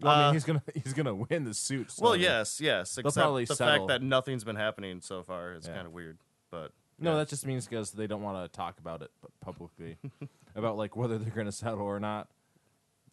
Well, 0.00 0.12
I 0.12 0.22
Uh, 0.22 0.26
mean, 0.26 0.34
he's 0.34 0.44
gonna 0.44 0.62
he's 0.74 0.92
gonna 0.92 1.14
win 1.14 1.44
the 1.44 1.54
suit. 1.54 1.90
So 1.90 2.02
Well, 2.04 2.16
yes, 2.16 2.60
yes. 2.60 2.98
Except 2.98 3.16
probably 3.16 3.44
the 3.44 3.54
settle. 3.56 3.74
fact 3.86 3.88
that 3.88 4.02
nothing's 4.02 4.44
been 4.44 4.56
happening 4.56 5.00
so 5.00 5.22
far 5.22 5.52
is 5.54 5.66
Yeah. 5.66 5.74
kind 5.74 5.86
of 5.86 5.92
weird. 5.92 6.18
But 6.50 6.72
No, 6.98 7.12
yeah. 7.12 7.18
that 7.18 7.28
just 7.28 7.46
means 7.46 7.66
because 7.66 7.92
they 7.92 8.06
don't 8.06 8.22
want 8.22 8.44
to 8.50 8.56
talk 8.56 8.78
about 8.78 9.02
it 9.02 9.10
pu- 9.20 9.28
publicly, 9.40 9.96
about 10.54 10.76
like 10.76 10.96
whether 10.96 11.18
they're 11.18 11.34
gonna 11.34 11.52
settle 11.52 11.82
or 11.82 12.00
not. 12.00 12.28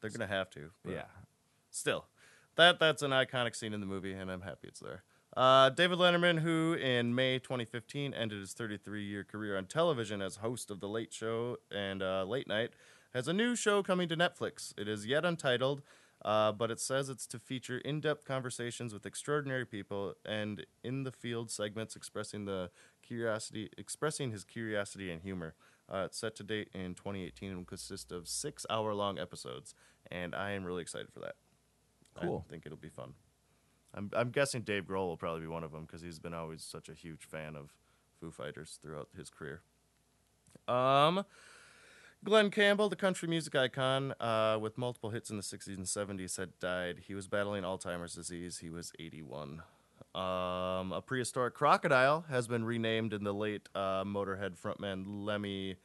they're 0.02 0.10
gonna 0.10 0.28
have 0.28 0.50
to. 0.52 0.72
but- 0.84 0.92
Yeah, 0.94 1.06
still, 1.70 2.06
that 2.56 2.80
that's 2.80 3.02
an 3.02 3.12
iconic 3.12 3.56
scene 3.56 3.74
in 3.74 3.80
the 3.80 3.86
movie, 3.86 4.14
and 4.14 4.30
I'm 4.32 4.42
happy 4.42 4.68
it's 4.68 4.80
there. 4.80 5.04
Uh, 5.36 5.70
David 5.70 5.98
Letterman, 5.98 6.40
who 6.42 6.74
in 6.74 7.16
May 7.16 7.40
2015 7.40 8.14
ended 8.14 8.40
his 8.40 8.54
33 8.54 9.04
year 9.04 9.24
career 9.24 9.58
on 9.58 9.66
television 9.66 10.22
as 10.22 10.36
host 10.38 10.70
of 10.70 10.80
The 10.80 10.88
Late 10.88 11.12
Show 11.12 11.58
and 11.72 12.04
uh, 12.04 12.24
Late 12.24 12.48
Night, 12.48 12.72
has 13.16 13.28
a 13.28 13.34
new 13.34 13.56
show 13.56 13.82
coming 13.82 14.08
to 14.10 14.16
Netflix. 14.16 14.74
It 14.78 14.88
is 14.88 15.08
yet 15.08 15.26
untitled, 15.26 15.82
uh, 16.24 16.52
but 16.52 16.72
it 16.72 16.80
says 16.80 17.10
it's 17.10 17.28
to 17.28 17.40
feature 17.40 17.80
in 17.80 18.00
depth 18.00 18.26
conversations 18.26 18.94
with 18.94 19.06
extraordinary 19.06 19.66
people 19.66 20.14
and 20.26 20.66
in 20.84 21.04
the 21.04 21.12
field 21.12 21.52
segments 21.52 21.96
expressing 21.96 22.46
the 22.46 22.70
curiosity, 23.02 23.70
expressing 23.78 24.32
his 24.32 24.44
curiosity 24.44 25.12
and 25.12 25.22
humor. 25.22 25.56
Uh, 25.92 26.04
it's 26.06 26.18
set 26.18 26.36
to 26.36 26.44
date 26.44 26.70
in 26.74 26.96
2018 26.96 27.50
and 27.50 27.58
will 27.58 27.66
consist 27.66 28.12
of 28.12 28.28
six 28.28 28.66
hour 28.70 28.94
long 28.94 29.20
episodes, 29.20 29.76
and 30.10 30.34
I 30.34 30.52
am 30.52 30.64
really 30.64 30.82
excited 30.82 31.12
for 31.12 31.20
that. 31.20 31.36
Cool. 32.20 32.46
I 32.48 32.50
think 32.50 32.66
it'll 32.66 32.78
be 32.78 32.90
fun. 32.90 33.14
I'm 33.94 34.10
I'm 34.14 34.32
guessing 34.32 34.62
Dave 34.62 34.86
Grohl 34.86 35.08
will 35.08 35.18
probably 35.18 35.42
be 35.42 35.48
one 35.48 35.64
of 35.64 35.72
them 35.72 35.86
because 35.86 36.02
he's 36.02 36.20
been 36.20 36.34
always 36.34 36.64
such 36.64 36.90
a 36.90 36.94
huge 36.94 37.26
fan 37.26 37.56
of 37.56 37.74
Foo 38.20 38.32
Fighters 38.32 38.80
throughout 38.82 39.10
his 39.16 39.30
career. 39.30 39.62
Um, 40.68 41.26
Glen 42.24 42.52
Campbell, 42.52 42.88
the 42.88 42.96
country 42.96 43.28
music 43.28 43.54
icon, 43.54 44.14
uh, 44.14 44.58
with 44.62 44.78
multiple 44.78 45.10
hits 45.10 45.30
in 45.30 45.36
the 45.36 45.44
60s 45.44 45.76
and 45.76 45.86
70s, 45.86 46.38
had 46.38 46.58
died. 46.58 47.02
He 47.08 47.14
was 47.14 47.28
battling 47.28 47.64
Alzheimer's 47.64 48.16
disease. 48.16 48.60
He 48.60 48.70
was 48.70 48.94
81. 48.98 49.62
Um, 50.16 50.94
a 50.94 51.02
prehistoric 51.06 51.54
crocodile 51.54 52.24
has 52.30 52.48
been 52.48 52.64
renamed 52.64 53.12
in 53.12 53.26
the 53.26 53.34
late 53.34 53.68
uh, 53.76 54.06
Motorhead 54.06 54.58
frontman 54.58 55.04
Lemmy 55.06 55.76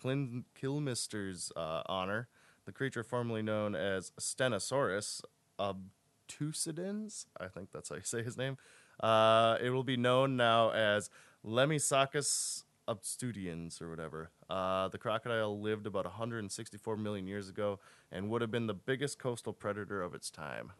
Clin- 0.00 0.44
Kilmister's 0.60 1.50
uh, 1.56 1.82
honor. 1.86 2.28
The 2.64 2.72
creature 2.72 3.02
formerly 3.02 3.42
known 3.42 3.74
as 3.74 4.12
Steneosaurus 4.20 5.22
Thucydidens. 5.58 7.26
I 7.40 7.48
think 7.48 7.72
that's 7.72 7.88
how 7.88 7.96
you 7.96 8.02
say 8.04 8.22
his 8.22 8.36
name. 8.36 8.56
Uh, 9.00 9.56
it 9.60 9.70
will 9.70 9.84
be 9.84 9.96
known 9.96 10.36
now 10.36 10.70
as 10.70 11.10
Lemmysuchus 11.44 12.62
obstudiens 12.86 13.82
or 13.82 13.90
whatever. 13.90 14.30
Uh, 14.48 14.88
the 14.88 14.98
crocodile 14.98 15.60
lived 15.60 15.86
about 15.86 16.04
164 16.04 16.96
million 16.96 17.26
years 17.26 17.48
ago 17.48 17.78
and 18.10 18.30
would 18.30 18.40
have 18.40 18.50
been 18.50 18.66
the 18.66 18.74
biggest 18.74 19.18
coastal 19.18 19.52
predator 19.52 20.02
of 20.02 20.14
its 20.14 20.30
time. 20.30 20.72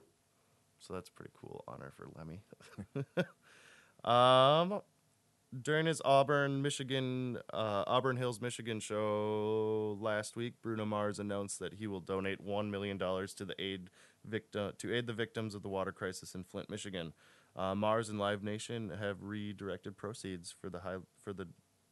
So 0.78 0.94
that's 0.94 1.10
pretty 1.10 1.32
cool 1.38 1.64
honor 1.68 1.92
for 1.96 2.08
Lemmy. 2.16 2.40
um, 4.04 4.80
during 5.62 5.86
his 5.86 6.00
Auburn, 6.04 6.62
Michigan, 6.62 7.38
uh, 7.52 7.84
Auburn 7.86 8.16
Hills, 8.16 8.40
Michigan 8.40 8.80
show 8.80 9.98
last 10.00 10.36
week, 10.36 10.54
Bruno 10.62 10.84
Mars 10.84 11.18
announced 11.18 11.58
that 11.58 11.74
he 11.74 11.86
will 11.86 12.00
donate 12.00 12.40
one 12.40 12.70
million 12.70 12.98
dollars 12.98 13.34
to 13.34 13.44
the 13.44 13.60
aid 13.60 13.90
victim 14.24 14.72
to 14.78 14.94
aid 14.94 15.06
the 15.06 15.12
victims 15.12 15.54
of 15.54 15.62
the 15.62 15.68
water 15.68 15.92
crisis 15.92 16.34
in 16.34 16.44
Flint, 16.44 16.68
Michigan. 16.70 17.12
Uh, 17.56 17.74
Mars 17.74 18.08
and 18.08 18.18
Live 18.18 18.42
Nation 18.42 18.92
have 19.00 19.22
redirected 19.22 19.96
proceeds 19.96 20.52
for 20.52 20.70
the 20.70 20.80
high, 20.80 20.96
for 21.22 21.32
the 21.32 21.48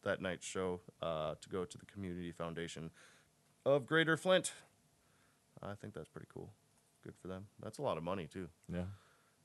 that 0.06 0.22
night's 0.22 0.46
show 0.46 0.80
uh, 1.02 1.34
to 1.40 1.48
go 1.48 1.64
to 1.64 1.78
the 1.78 1.86
Community 1.86 2.32
Foundation 2.32 2.90
of 3.64 3.86
Greater 3.86 4.16
Flint. 4.16 4.52
I 5.62 5.74
think 5.74 5.94
that's 5.94 6.08
pretty 6.08 6.28
cool. 6.32 6.50
Good 7.04 7.14
for 7.20 7.28
them. 7.28 7.46
That's 7.62 7.78
a 7.78 7.82
lot 7.82 7.98
of 7.98 8.02
money 8.02 8.28
too. 8.32 8.48
Yeah. 8.72 8.84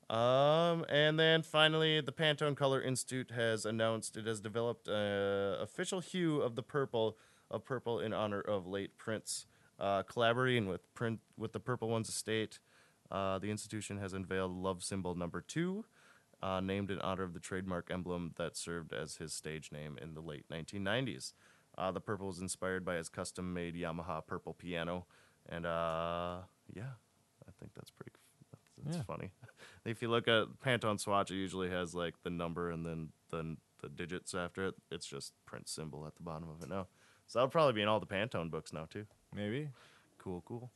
Um, 0.09 0.85
and 0.89 1.19
then 1.19 1.41
finally, 1.41 2.01
the 2.01 2.11
Pantone 2.11 2.55
Color 2.55 2.81
Institute 2.81 3.31
has 3.31 3.65
announced 3.65 4.17
it 4.17 4.27
has 4.27 4.41
developed 4.41 4.87
an 4.87 5.55
official 5.61 6.01
hue 6.01 6.41
of 6.41 6.55
the 6.55 6.63
purple 6.63 7.17
of 7.49 7.65
purple 7.65 7.99
in 7.99 8.13
honor 8.13 8.41
of 8.41 8.67
late 8.67 8.97
Prince. 8.97 9.45
Uh, 9.79 10.03
collaborating 10.03 10.67
with 10.67 10.93
print 10.93 11.19
with 11.37 11.53
the 11.53 11.59
Purple 11.59 11.89
One's 11.89 12.07
estate, 12.07 12.59
uh, 13.09 13.39
the 13.39 13.49
institution 13.49 13.97
has 13.97 14.13
unveiled 14.13 14.51
love 14.51 14.83
symbol 14.83 15.15
number 15.15 15.41
two, 15.41 15.85
uh, 16.41 16.59
named 16.59 16.89
in 16.91 16.99
honor 16.99 17.23
of 17.23 17.33
the 17.33 17.39
trademark 17.39 17.89
emblem 17.91 18.33
that 18.37 18.55
served 18.57 18.93
as 18.93 19.17
his 19.17 19.33
stage 19.33 19.71
name 19.71 19.97
in 20.01 20.13
the 20.13 20.21
late 20.21 20.45
1990s. 20.49 21.33
Uh, 21.77 21.91
the 21.91 22.01
purple 22.01 22.27
was 22.27 22.39
inspired 22.39 22.83
by 22.83 22.95
his 22.95 23.09
custom-made 23.09 23.75
Yamaha 23.75 24.25
purple 24.25 24.53
piano, 24.53 25.05
and 25.47 25.65
uh, 25.65 26.39
yeah, 26.73 26.83
I 27.47 27.51
think 27.59 27.73
that's 27.75 27.91
pretty. 27.91 28.11
That's, 28.51 28.63
that's 28.85 28.97
Yeah. 28.97 29.03
funny. 29.03 29.31
if 29.85 30.01
you 30.01 30.09
look 30.09 30.27
at 30.27 30.47
Pantone 30.63 30.99
swatch, 30.99 31.31
it 31.31 31.35
usually 31.35 31.69
has 31.69 31.95
like 31.95 32.15
the 32.23 32.29
number 32.29 32.69
and 32.71 32.85
then 32.85 33.09
the 33.29 33.57
the 33.81 33.89
digits 33.89 34.35
after 34.35 34.67
it. 34.67 34.75
It's 34.91 35.07
just 35.07 35.33
print 35.45 35.67
symbol 35.69 36.05
at 36.05 36.15
the 36.15 36.21
bottom 36.23 36.49
of 36.49 36.61
it 36.61 36.69
now. 36.69 36.87
So 37.25 37.39
that'll 37.39 37.49
probably 37.49 37.73
be 37.73 37.81
in 37.81 37.87
all 37.87 37.99
the 37.99 38.05
Pantone 38.05 38.51
books 38.51 38.73
now 38.73 38.85
too. 38.89 39.05
Maybe. 39.33 39.69
Cool, 40.19 40.43
cool. 40.45 40.71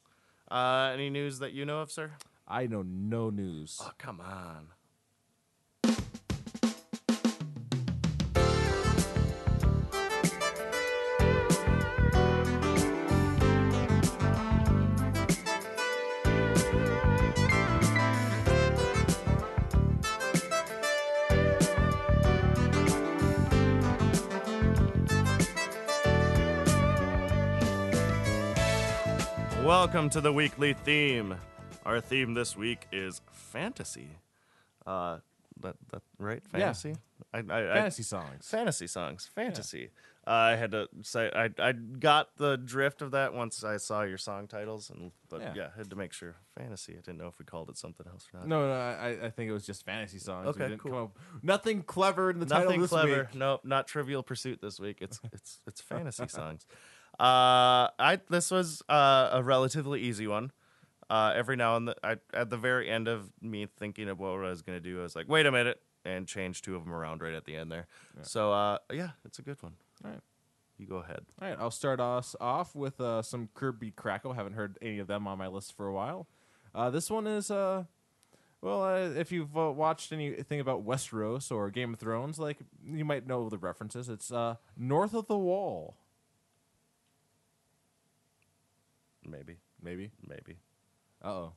Uh, 0.50 0.92
any 0.94 1.10
news 1.12 1.38
that 1.40 1.52
you 1.54 1.66
know 1.66 1.80
of, 1.82 1.92
sir? 1.92 2.14
I 2.48 2.66
know 2.68 2.82
no 2.84 3.30
news. 3.30 3.80
Oh, 3.84 3.92
come 4.00 4.22
on. 4.22 4.70
Welcome 29.66 30.12
to 30.12 30.22
the 30.22 30.32
weekly 30.32 30.74
theme. 30.74 31.34
Our 31.88 32.00
theme 32.00 32.36
this 32.36 32.56
week 32.56 32.86
is 32.92 33.22
fantasy. 33.32 34.10
Uh, 34.86 35.18
that 35.62 35.76
that 35.92 36.04
right? 36.20 36.44
Fantasy. 36.46 36.94
I, 37.34 37.40
I, 37.40 37.44
Fantasy 37.44 38.04
songs. 38.04 38.48
fantasy 38.48 38.86
songs, 38.86 39.28
fantasy. 39.34 39.90
Uh, 40.28 40.30
I 40.30 40.56
had 40.56 40.70
to 40.72 40.88
say 41.02 41.32
I 41.36 41.50
I 41.58 41.72
got 41.72 42.38
the 42.38 42.58
drift 42.58 43.02
of 43.02 43.10
that 43.12 43.34
once 43.34 43.64
I 43.64 43.78
saw 43.78 44.04
your 44.04 44.20
song 44.20 44.48
titles, 44.48 44.92
and 44.92 45.12
but 45.30 45.42
Yeah. 45.42 45.54
yeah, 45.56 45.68
had 45.76 45.90
to 45.90 45.96
make 45.96 46.14
sure 46.14 46.36
fantasy. 46.56 46.94
I 46.94 46.98
didn't 46.98 47.18
know 47.18 47.28
if 47.28 47.40
we 47.40 47.46
called 47.46 47.72
it 47.72 47.78
something 47.78 48.06
else 48.08 48.28
or 48.32 48.42
not. 48.42 48.48
No, 48.48 48.68
no, 48.68 48.72
I, 48.72 49.26
I 49.26 49.30
think 49.32 49.50
it 49.50 49.54
was 49.54 49.66
just 49.66 49.84
fantasy 49.84 50.20
songs. 50.20 50.46
Okay, 50.50 50.78
cool. 50.78 50.92
come 50.92 51.04
up- 51.06 51.20
nothing 51.42 51.82
clever 51.82 52.30
in 52.30 52.40
the 52.40 52.46
title 52.46 52.66
nothing 52.66 52.82
this 52.82 52.92
clever. 52.92 53.22
week. 53.32 53.34
No, 53.34 53.62
not 53.64 53.88
Trivial 53.88 54.22
Pursuit 54.22 54.62
this 54.62 54.80
week. 54.80 55.00
It's 55.02 55.20
it's 55.34 55.60
it's 55.66 55.82
fantasy 55.82 56.28
songs. 56.28 56.68
Uh, 57.20 57.90
I 58.00 58.20
this 58.30 58.52
was 58.52 58.82
uh, 58.90 59.30
a 59.32 59.44
relatively 59.44 60.02
easy 60.02 60.28
one. 60.28 60.52
Uh, 61.10 61.34
every 61.36 61.56
now 61.56 61.76
and 61.76 61.88
then, 61.90 61.96
I, 62.04 62.18
at 62.34 62.50
the 62.50 62.58
very 62.58 62.90
end 62.90 63.08
of 63.08 63.32
me 63.42 63.68
thinking 63.78 64.10
of 64.10 64.20
what 64.20 64.30
I 64.30 64.50
was 64.50 64.62
gonna 64.62 64.80
do, 64.80 65.00
I 65.00 65.04
was 65.04 65.16
like, 65.16 65.30
wait 65.30 65.46
a 65.46 65.52
minute, 65.52 65.82
and 66.04 66.28
change 66.28 66.62
two 66.62 66.76
of 66.76 66.84
them 66.84 66.94
around 66.94 67.22
right 67.22 67.34
at 67.34 67.46
the 67.46 67.56
end 67.56 67.72
there. 67.72 67.88
So 68.24 68.52
uh, 68.52 68.80
yeah, 68.92 69.12
it's 69.24 69.40
a 69.40 69.42
good 69.42 69.62
one. 69.62 69.74
All 70.04 70.12
right. 70.12 70.20
You 70.78 70.88
go 70.88 70.98
ahead. 70.98 71.22
All 71.42 71.48
right, 71.48 71.58
I'll 71.58 71.72
start 71.72 72.02
us 72.02 72.36
off 72.42 72.76
with 72.76 73.00
uh, 73.00 73.22
some 73.22 73.48
Kirby 73.54 73.92
Krackle. 73.92 74.36
Haven't 74.36 74.54
heard 74.54 74.78
any 74.82 75.00
of 75.00 75.08
them 75.08 75.26
on 75.26 75.38
my 75.38 75.48
list 75.48 75.76
for 75.78 75.88
a 75.88 75.94
while. 75.94 76.28
Uh, 76.74 76.90
this 76.90 77.10
one 77.10 77.28
is, 77.28 77.50
uh, 77.50 77.86
well, 78.62 78.84
uh, 78.84 79.10
if 79.12 79.32
you've 79.32 79.58
uh, 79.58 79.72
watched 79.72 80.12
anything 80.12 80.60
about 80.60 80.86
Westeros 80.86 81.50
or 81.50 81.70
Game 81.70 81.94
of 81.94 82.00
Thrones, 82.00 82.38
like 82.40 82.58
you 82.86 83.06
might 83.06 83.26
know 83.26 83.48
the 83.48 83.58
references. 83.58 84.10
It's 84.10 84.34
uh, 84.34 84.56
North 84.76 85.14
of 85.14 85.28
the 85.28 85.38
Wall, 85.38 85.96
Maybe, 89.28 89.58
maybe. 89.82 90.12
maybe. 90.28 90.58
Uh 91.24 91.30
oh. 91.30 91.54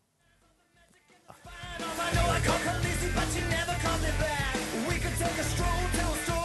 I 1.29 2.15
know 2.15 2.31
I 2.31 2.41
but 3.15 3.29
you 3.37 3.43
never 3.49 3.75
me 4.03 4.11
back. 4.19 4.57
We 4.89 4.95
could 4.95 5.17
take 5.19 5.39
a 5.39 5.45
stroll 5.45 5.69
to 5.69 6.05
a 6.07 6.17
store's 6.25 6.38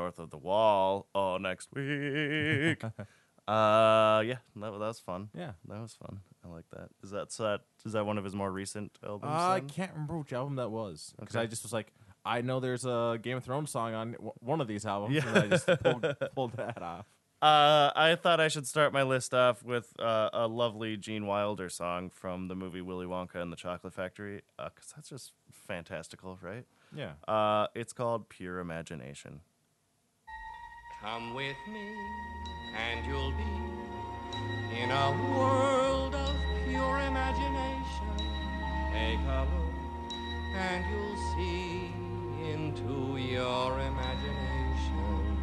north 0.00 0.18
of 0.18 0.30
the 0.30 0.38
wall, 0.38 1.06
oh, 1.14 1.36
next 1.38 1.68
week. 1.74 2.82
uh, 3.48 4.22
yeah, 4.24 4.36
that, 4.56 4.70
that 4.72 4.78
was 4.78 5.00
fun. 5.00 5.28
Yeah. 5.34 5.52
that 5.68 5.80
was 5.80 5.94
fun. 5.94 6.20
I 6.44 6.48
like 6.48 6.64
that. 6.70 6.88
Is 7.02 7.10
that 7.10 7.30
so? 7.32 7.44
That 7.44 7.60
is 7.84 7.92
that 7.92 8.06
one 8.06 8.16
of 8.18 8.24
his 8.24 8.34
more 8.34 8.50
recent 8.50 8.98
albums? 9.04 9.32
I 9.34 9.60
then? 9.60 9.68
can't 9.68 9.92
remember 9.92 10.18
which 10.18 10.32
album 10.32 10.56
that 10.56 10.70
was 10.70 11.12
because 11.20 11.36
Okay. 11.36 11.42
I 11.44 11.46
just 11.46 11.62
was 11.62 11.72
like, 11.72 11.92
I 12.24 12.40
know 12.40 12.60
there's 12.60 12.84
a 12.86 13.18
Game 13.20 13.36
of 13.36 13.44
Thrones 13.44 13.70
song 13.70 13.94
on 13.94 14.12
w- 14.12 14.32
one 14.40 14.60
of 14.60 14.66
these 14.68 14.86
albums, 14.86 15.14
Yeah. 15.16 15.28
and 15.28 15.38
I 15.38 15.46
just 15.48 15.66
pulled, 15.66 16.06
pulled 16.34 16.52
that 16.54 16.80
off. 16.82 17.06
Uh, 17.42 17.90
I 17.96 18.16
thought 18.20 18.38
I 18.40 18.48
should 18.48 18.66
start 18.66 18.92
my 18.92 19.02
list 19.02 19.32
off 19.32 19.62
with 19.62 19.92
uh, 19.98 20.28
a 20.32 20.46
lovely 20.46 20.96
Gene 20.98 21.26
Wilder 21.26 21.68
song 21.70 22.10
from 22.10 22.48
the 22.48 22.54
movie 22.54 22.82
Willy 22.82 23.06
Wonka 23.06 23.36
and 23.36 23.50
the 23.50 23.56
Chocolate 23.56 23.94
Factory, 23.94 24.42
because 24.58 24.92
that's 24.94 25.08
just 25.08 25.32
fantastical, 25.50 26.38
right? 26.42 26.66
Yeah. 26.94 27.12
Uh, 27.26 27.68
it's 27.74 27.92
called 27.94 28.28
Pure 28.28 28.58
Imagination. 28.58 29.40
Come 31.02 31.32
with 31.32 31.56
me, 31.66 31.96
and 32.76 33.06
you'll 33.06 33.30
be 33.32 34.78
in 34.78 34.90
a 34.90 35.10
world 35.32 36.14
of 36.14 36.36
pure 36.68 36.98
imagination. 36.98 38.12
Take 38.92 39.18
a 39.20 39.46
look, 39.50 40.12
and 40.54 40.84
you'll 40.90 41.16
see 41.34 41.94
into 42.52 43.16
your 43.16 43.80
imagination. 43.80 45.38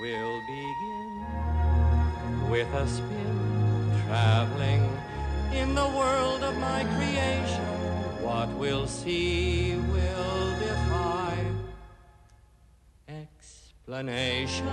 We'll 0.00 0.40
begin 0.40 1.24
with 2.50 2.74
a 2.74 2.88
spin, 2.88 4.02
traveling 4.08 4.90
in 5.52 5.76
the 5.76 5.86
world 5.86 6.42
of 6.42 6.58
my 6.58 6.82
creation. 6.96 7.77
What 8.28 8.50
we'll 8.58 8.86
see 8.86 9.74
will 9.74 10.58
defy 10.60 11.34
explanation. 13.08 14.66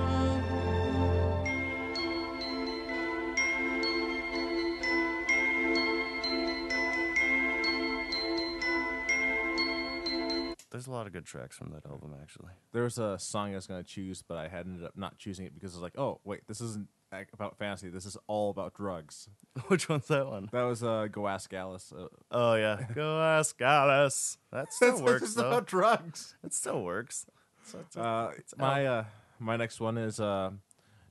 There's 10.69 10.87
a 10.87 10.91
lot 10.91 11.07
of 11.07 11.13
good 11.13 11.25
tracks 11.25 11.55
from 11.55 11.71
that 11.71 11.85
album, 11.85 12.13
actually. 12.21 12.51
There 12.73 12.83
was 12.83 12.97
a 12.97 13.17
song 13.17 13.53
I 13.53 13.55
was 13.55 13.67
going 13.67 13.81
to 13.81 13.89
choose, 13.89 14.21
but 14.21 14.37
I 14.37 14.49
had 14.49 14.65
ended 14.65 14.83
up 14.83 14.97
not 14.97 15.17
choosing 15.17 15.45
it 15.45 15.53
because 15.53 15.73
I 15.73 15.77
was 15.77 15.81
like, 15.81 15.97
oh, 15.97 16.19
wait, 16.25 16.41
this 16.49 16.59
isn't 16.59 16.89
about 17.33 17.57
fantasy. 17.57 17.89
This 17.89 18.05
is 18.05 18.17
all 18.27 18.49
about 18.49 18.73
drugs. 18.73 19.29
Which 19.67 19.87
one's 19.87 20.07
that 20.07 20.27
one? 20.27 20.49
That 20.51 20.63
was 20.63 20.83
uh, 20.83 21.07
Go 21.11 21.27
Ask 21.27 21.53
Alice. 21.53 21.93
Uh, 21.97 22.07
Oh 22.31 22.55
yeah, 22.55 22.81
go 22.95 23.21
ask 23.21 23.61
Alice. 23.61 24.37
That 24.51 24.73
still 24.73 25.01
works 25.01 25.29
is 25.29 25.35
though. 25.35 25.47
about 25.47 25.65
drugs. 25.67 26.35
It 26.43 26.53
still 26.53 26.83
works. 26.83 27.25
So 27.63 27.79
it's 27.79 27.95
Uh, 27.97 28.31
it's 28.37 28.55
my 28.57 28.85
uh, 28.85 29.03
my 29.39 29.55
next 29.55 29.79
one 29.79 29.97
is 29.97 30.19
uh, 30.19 30.51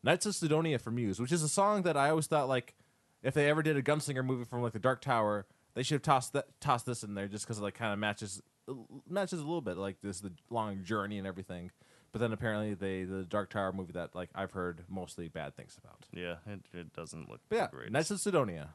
Knights 0.03 0.27
of 0.27 0.35
Cydonia 0.35 0.79
for 0.79 0.91
Muse, 0.91 1.19
which 1.21 1.33
is 1.33 1.43
a 1.43 1.49
song 1.49 1.83
that 1.83 1.97
I 1.97 2.11
always 2.11 2.27
thought 2.27 2.49
like 2.49 2.75
if 3.23 3.33
they 3.35 3.49
ever 3.49 3.63
did 3.63 3.77
a 3.77 3.83
Gunslinger 3.83 4.25
movie 4.25 4.45
from 4.45 4.63
like 4.63 4.73
the 4.75 4.79
Dark 4.79 5.01
Tower, 5.01 5.47
they 5.75 5.83
should 5.83 5.95
have 5.97 6.03
tossed 6.03 6.33
that 6.35 6.47
tossed 6.61 6.85
this 6.87 7.03
in 7.03 7.15
there 7.15 7.29
just 7.29 7.45
because 7.47 7.59
it 7.59 7.63
like 7.63 7.75
kind 7.75 7.93
of 7.93 7.99
matches 7.99 8.43
matches 9.09 9.41
a 9.41 9.43
little 9.43 9.61
bit 9.63 9.77
like 9.77 9.97
this 10.03 10.21
the 10.21 10.33
long 10.51 10.85
journey 10.85 11.19
and 11.19 11.27
everything. 11.27 11.71
But 12.15 12.21
then 12.21 12.33
apparently 12.33 12.75
they 12.75 13.03
the 13.03 13.25
Dark 13.25 13.51
Tower 13.51 13.73
movie 13.73 13.95
that 13.95 14.15
like 14.15 14.31
I've 14.37 14.53
heard 14.53 14.85
mostly 14.89 15.27
bad 15.27 15.57
things 15.57 15.77
about. 15.83 16.07
yeah, 16.13 16.37
it, 16.47 16.61
it 16.73 16.93
doesn't 16.93 17.29
look 17.29 17.41
But 17.49 17.57
yeah, 17.57 17.67
great. 17.73 17.91
Knights 17.91 18.13
of 18.13 18.21
Cydonia. 18.21 18.69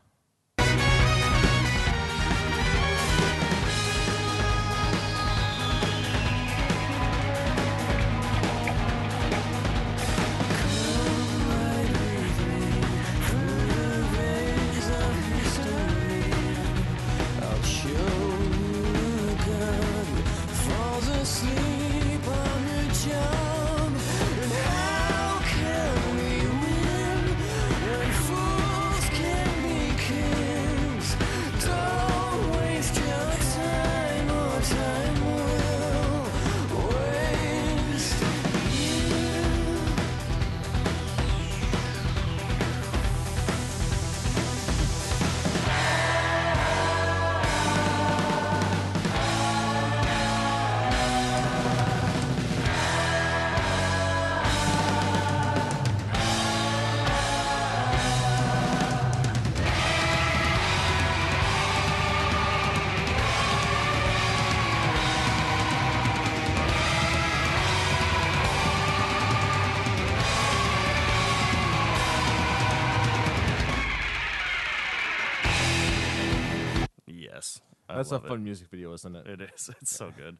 That's 77.99 78.11
a 78.11 78.19
fun 78.19 78.43
music 78.43 78.69
video, 78.69 78.93
isn't 78.93 79.15
it? 79.15 79.27
It. 79.27 79.41
is. 79.53 79.69
It's 79.81 79.95
so 79.95 80.11
good. 80.15 80.37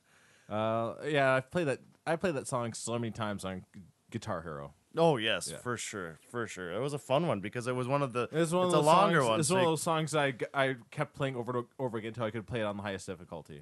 Uh, 0.50 0.95
yeah, 1.06 1.34
I've 1.34 1.52
played 1.52 1.67
that. 1.67 1.80
I 2.08 2.15
played 2.15 2.36
that 2.36 2.48
song 2.48 2.74
so 2.74 2.93
many 2.98 3.12
times 3.12 3.45
on 3.45 3.65
Guitar 4.10 4.41
Hero. 4.41 4.74
Oh 4.98 5.17
yes, 5.17 5.50
Yeah. 5.52 5.58
for 5.58 5.78
sure, 5.78 6.19
for 6.32 6.48
sure. 6.48 6.74
It 6.74 6.80
was 6.80 6.93
a 6.93 6.98
fun 6.98 7.28
one 7.28 7.39
because 7.39 7.67
it 7.67 7.76
was 7.76 7.88
one 7.88 8.02
of 8.02 8.13
the. 8.13 8.24
It 8.24 8.34
was 8.34 8.54
one 8.54 8.65
it's 8.65 8.74
of 8.74 8.84
a 8.84 8.86
longer 8.86 9.19
songs, 9.19 9.30
one. 9.30 9.39
It's 9.39 9.50
so 9.50 9.56
one 9.56 9.63
of 9.63 9.69
those 9.69 9.84
songs 9.84 10.15
I, 10.15 10.34
I 10.54 10.78
kept 10.89 11.13
playing 11.15 11.36
over 11.36 11.56
and 11.56 11.67
over 11.78 11.98
again 11.98 12.10
until 12.10 12.24
I 12.24 12.32
could 12.32 12.48
play 12.48 12.62
it 12.62 12.63
on 12.63 12.78
the 12.78 12.84
highest 12.84 13.06
difficulty. 13.06 13.62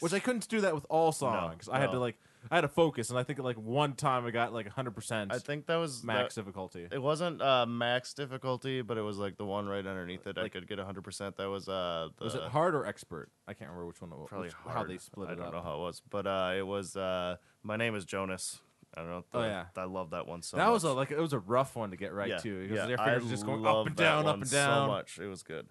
Which 0.00 0.12
I 0.12 0.20
couldn't 0.20 0.48
do 0.48 0.60
that 0.60 0.74
with 0.74 0.86
all 0.88 1.10
songs. 1.10 1.68
I 1.68 1.80
had 1.80 1.90
to 1.90 1.98
like 1.98 2.16
I 2.50 2.54
had 2.56 2.60
to 2.62 2.68
focus, 2.68 3.10
and 3.10 3.18
I 3.18 3.22
think 3.22 3.38
like 3.40 3.56
one 3.56 3.94
time 3.94 4.24
I 4.26 4.30
got 4.30 4.52
like 4.52 4.68
hundred 4.68 4.92
percent 4.94 5.32
I 5.32 5.38
think 5.38 5.66
that 5.66 5.76
was 5.76 6.02
max 6.04 6.34
that- 6.34 6.40
difficulty. 6.42 6.86
it 6.90 7.02
wasn't 7.02 7.42
uh, 7.42 7.66
max 7.66 8.14
difficulty, 8.14 8.82
but 8.82 8.96
it 8.96 9.02
was 9.02 9.18
like 9.18 9.36
the 9.36 9.44
one 9.44 9.66
right 9.66 9.86
underneath 9.86 10.26
it. 10.26 10.38
I 10.38 10.48
could 10.48 10.68
get 10.68 10.78
100. 10.78 11.02
percent 11.02 11.36
That 11.36 11.48
was 11.48 11.68
uh, 11.68 12.08
the, 12.18 12.24
Was 12.24 12.34
it 12.34 12.42
hard 12.42 12.74
or 12.74 12.86
expert? 12.86 13.28
I 13.46 13.54
can't 13.54 13.70
remember 13.70 13.86
which 13.86 14.00
one 14.00 14.12
it 14.12 14.18
was. 14.18 14.28
probably 14.28 14.46
which- 14.48 14.54
hard. 14.54 14.76
how 14.76 14.84
they 14.84 14.98
split 14.98 15.28
I 15.28 15.32
it 15.32 15.34
I 15.34 15.36
don't 15.36 15.46
up. 15.48 15.52
know 15.54 15.62
how 15.62 15.74
it 15.76 15.80
was, 15.80 16.02
but 16.08 16.26
uh, 16.26 16.52
it 16.56 16.66
was. 16.66 16.96
Uh, 16.96 17.36
my 17.62 17.76
name 17.76 17.94
is 17.94 18.04
Jonas. 18.04 18.60
I 18.96 19.00
don't 19.02 19.10
know. 19.10 19.24
Oh, 19.34 19.42
yeah. 19.42 19.66
I 19.76 19.84
love 19.84 20.10
that 20.10 20.26
one 20.26 20.40
so. 20.40 20.56
that 20.56 20.70
was 20.72 20.82
a, 20.84 20.92
like 20.92 21.10
it 21.10 21.18
was 21.20 21.34
a 21.34 21.38
rough 21.38 21.76
one 21.76 21.90
to 21.90 21.96
get 21.96 22.12
right 22.14 22.30
yeah, 22.30 22.38
too 22.38 22.62
because 22.62 22.76
yeah, 22.76 22.86
their 22.86 23.00
I 23.00 23.10
fingers 23.14 23.28
just 23.28 23.44
going 23.44 23.66
up 23.66 23.86
and 23.86 23.94
down, 23.94 24.26
up 24.26 24.40
and 24.40 24.50
down. 24.50 24.86
So 24.86 24.92
much, 24.92 25.18
it 25.18 25.26
was 25.26 25.42
good. 25.42 25.66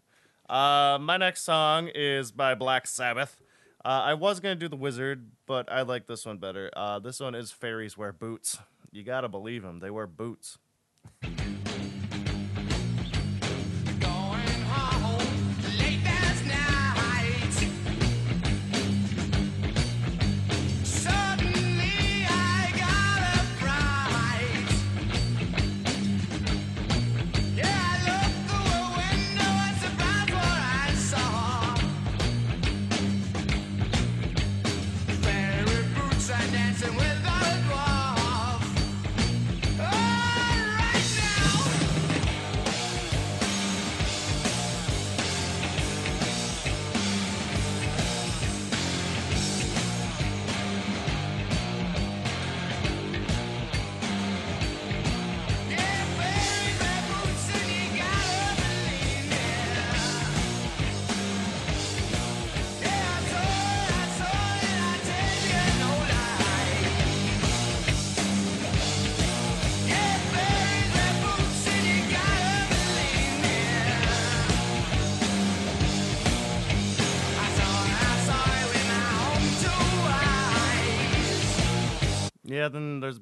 Uh, 0.47 0.97
my 1.01 1.17
next 1.17 1.41
song 1.43 1.89
is 1.93 2.31
by 2.31 2.53
Black 2.55 2.87
Sabbath. 2.87 3.41
Uh, 3.85 3.89
I 4.05 4.13
was 4.15 4.39
gonna 4.39 4.55
do 4.55 4.67
the 4.67 4.75
Wizard, 4.75 5.31
but 5.45 5.71
I 5.71 5.83
like 5.83 6.07
this 6.07 6.25
one 6.25 6.37
better. 6.37 6.69
Uh, 6.75 6.99
this 6.99 7.19
one 7.19 7.35
is 7.35 7.51
Fairies 7.51 7.97
Wear 7.97 8.11
Boots. 8.11 8.57
You 8.91 9.03
gotta 9.03 9.29
believe 9.29 9.63
them; 9.63 9.79
they 9.79 9.91
wear 9.91 10.07
boots. 10.07 10.57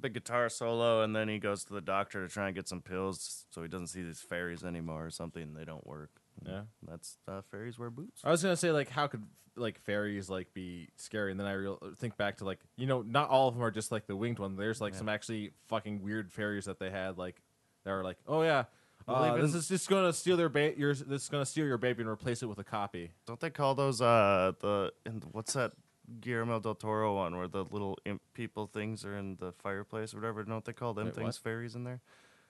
Then 0.06 0.14
there's 0.14 0.20
a 0.22 0.22
big 0.22 0.24
guitar 0.24 0.50
solo, 0.50 1.02
and 1.02 1.16
then 1.16 1.28
he 1.28 1.40
goes 1.40 1.64
to 1.66 1.74
the 1.74 1.82
doctor 1.82 2.26
to 2.28 2.34
try 2.34 2.48
and 2.48 2.56
get 2.56 2.68
some 2.68 2.82
pills 2.82 3.46
so 3.52 3.62
he 3.62 3.68
doesn't 3.68 3.88
see 3.88 4.04
these 4.04 4.20
fairies 4.22 4.64
anymore 4.64 5.06
or 5.06 5.10
something. 5.10 5.54
They 5.54 5.66
don't 5.66 5.86
work. 5.86 6.12
Yeah. 6.46 6.62
That's 6.88 7.18
uh, 7.28 7.42
fairies 7.52 7.78
wear 7.80 7.90
boots. 7.90 8.22
I 8.24 8.32
was 8.32 8.42
gonna 8.44 8.58
say 8.58 8.72
like 8.72 8.90
how 8.90 9.08
could 9.08 9.24
like 9.56 9.80
fairies 9.80 10.30
like 10.30 10.54
be 10.54 10.90
scary, 10.98 11.32
and 11.32 11.40
then 11.40 11.48
I 11.48 11.54
real 11.54 11.80
think 11.98 12.18
back 12.18 12.38
to 12.38 12.46
like 12.46 12.60
you 12.76 12.88
know 12.88 13.02
not 13.02 13.30
all 13.30 13.48
of 13.48 13.56
them 13.56 13.64
are 13.64 13.72
just 13.72 13.92
like 13.92 14.06
the 14.08 14.16
winged 14.16 14.40
one. 14.40 14.56
There's 14.58 14.82
like 14.82 14.94
some 14.96 15.08
actually 15.10 15.52
fucking 15.68 16.02
weird 16.02 16.32
fairies 16.32 16.66
that 16.66 16.78
they 16.80 16.90
had 16.90 17.18
like 17.18 17.42
that 17.86 17.92
were 17.92 18.04
like 18.04 18.18
oh 18.28 18.42
yeah. 18.42 18.66
Well, 19.08 19.18
Uh, 19.24 19.38
this 19.38 19.54
is 19.54 19.68
just 19.68 19.88
gonna 19.88 20.12
steal 20.14 20.36
their 20.36 20.50
ba- 20.50 20.74
your 20.78 20.94
this 20.94 21.24
is 21.24 21.30
gonna 21.30 21.46
steal 21.46 21.66
your 21.66 21.78
baby 21.78 22.02
and 22.02 22.10
replace 22.10 22.42
it 22.44 22.48
with 22.48 22.58
a 22.60 22.64
copy. 22.64 23.12
Don't 23.28 23.40
they 23.40 23.50
call 23.50 23.76
those 23.76 24.02
uh 24.02 24.54
the 24.60 24.92
in 25.06 25.20
the, 25.20 25.28
what's 25.28 25.54
that 25.54 25.74
Guillermo 26.22 26.60
del 26.60 26.76
Toro 26.76 27.16
one 27.16 27.38
where 27.38 27.48
the 27.48 27.64
little 27.66 27.98
imp 28.06 28.22
people 28.34 28.68
things 28.68 29.04
are 29.06 29.18
in 29.18 29.38
the 29.40 29.52
fireplace 29.52 30.14
or 30.14 30.18
whatever? 30.18 30.44
Don't 30.44 30.64
they 30.66 30.74
call 30.74 30.94
them 30.94 31.06
Wait, 31.06 31.16
things 31.16 31.26
what? 31.26 31.44
fairies 31.44 31.76
in 31.76 31.84
there? 31.84 32.02